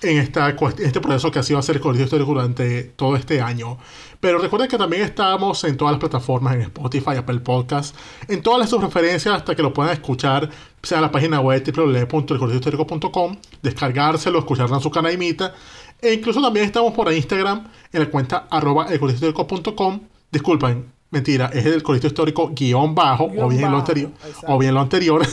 en, 0.02 0.18
esta, 0.18 0.56
este 0.78 1.00
proceso 1.00 1.30
que 1.30 1.38
ha 1.38 1.42
sido 1.42 1.58
hacer 1.58 1.76
el 1.76 1.82
colegio 1.82 2.04
histórico 2.04 2.32
durante 2.32 2.84
todo 2.84 3.16
este 3.16 3.40
año. 3.40 3.78
Pero 4.20 4.38
recuerden 4.38 4.68
que 4.68 4.78
también 4.78 5.02
estamos 5.02 5.64
en 5.64 5.76
todas 5.76 5.92
las 5.92 6.00
plataformas, 6.00 6.54
en 6.54 6.62
Spotify, 6.62 7.16
Apple 7.16 7.40
Podcasts, 7.40 7.94
en 8.28 8.42
todas 8.42 8.58
las 8.58 8.70
sus 8.70 8.80
referencias 8.80 9.34
hasta 9.34 9.54
que 9.54 9.62
lo 9.62 9.72
puedan 9.72 9.92
escuchar, 9.92 10.48
sea 10.82 10.98
en 10.98 11.02
la 11.02 11.10
página 11.10 11.40
web 11.40 11.62
www.elcolegiohistórico.com, 11.64 13.36
descargárselo, 13.62 14.38
escucharlo 14.38 14.76
en 14.76 14.82
su 14.82 14.90
canalita. 14.90 15.54
E 16.00 16.14
incluso 16.14 16.40
también 16.40 16.66
estamos 16.66 16.92
por 16.94 17.12
Instagram 17.12 17.68
en 17.92 18.00
la 18.00 18.10
cuenta 18.10 18.46
arroba 18.50 18.86
elcolegiohistórico.com. 18.86 20.00
Disculpen, 20.30 20.93
mentira, 21.14 21.50
es 21.54 21.64
el 21.64 21.82
colegio 21.82 22.08
histórico 22.08 22.50
guion 22.54 22.94
bajo, 22.94 23.24
o 23.24 23.48
bien 23.48 23.70
lo 23.70 23.78
anterior. 23.78 24.10
O 24.46 24.58
bien 24.58 24.74
lo 24.74 24.80
anterior. 24.80 25.26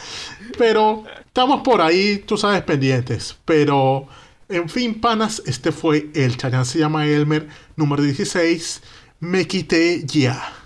Pero 0.58 1.04
estamos 1.26 1.60
por 1.62 1.82
ahí, 1.82 2.22
tú 2.24 2.38
sabes, 2.38 2.62
pendientes. 2.62 3.36
Pero, 3.44 4.06
en 4.48 4.68
fin, 4.68 5.00
panas, 5.00 5.42
este 5.44 5.72
fue 5.72 6.08
el 6.14 6.36
Chayan 6.36 6.64
se 6.64 6.78
llama 6.78 7.06
Elmer 7.06 7.48
número 7.76 8.02
16. 8.02 8.82
Me 9.20 9.46
quité 9.46 10.04
ya. 10.06 10.63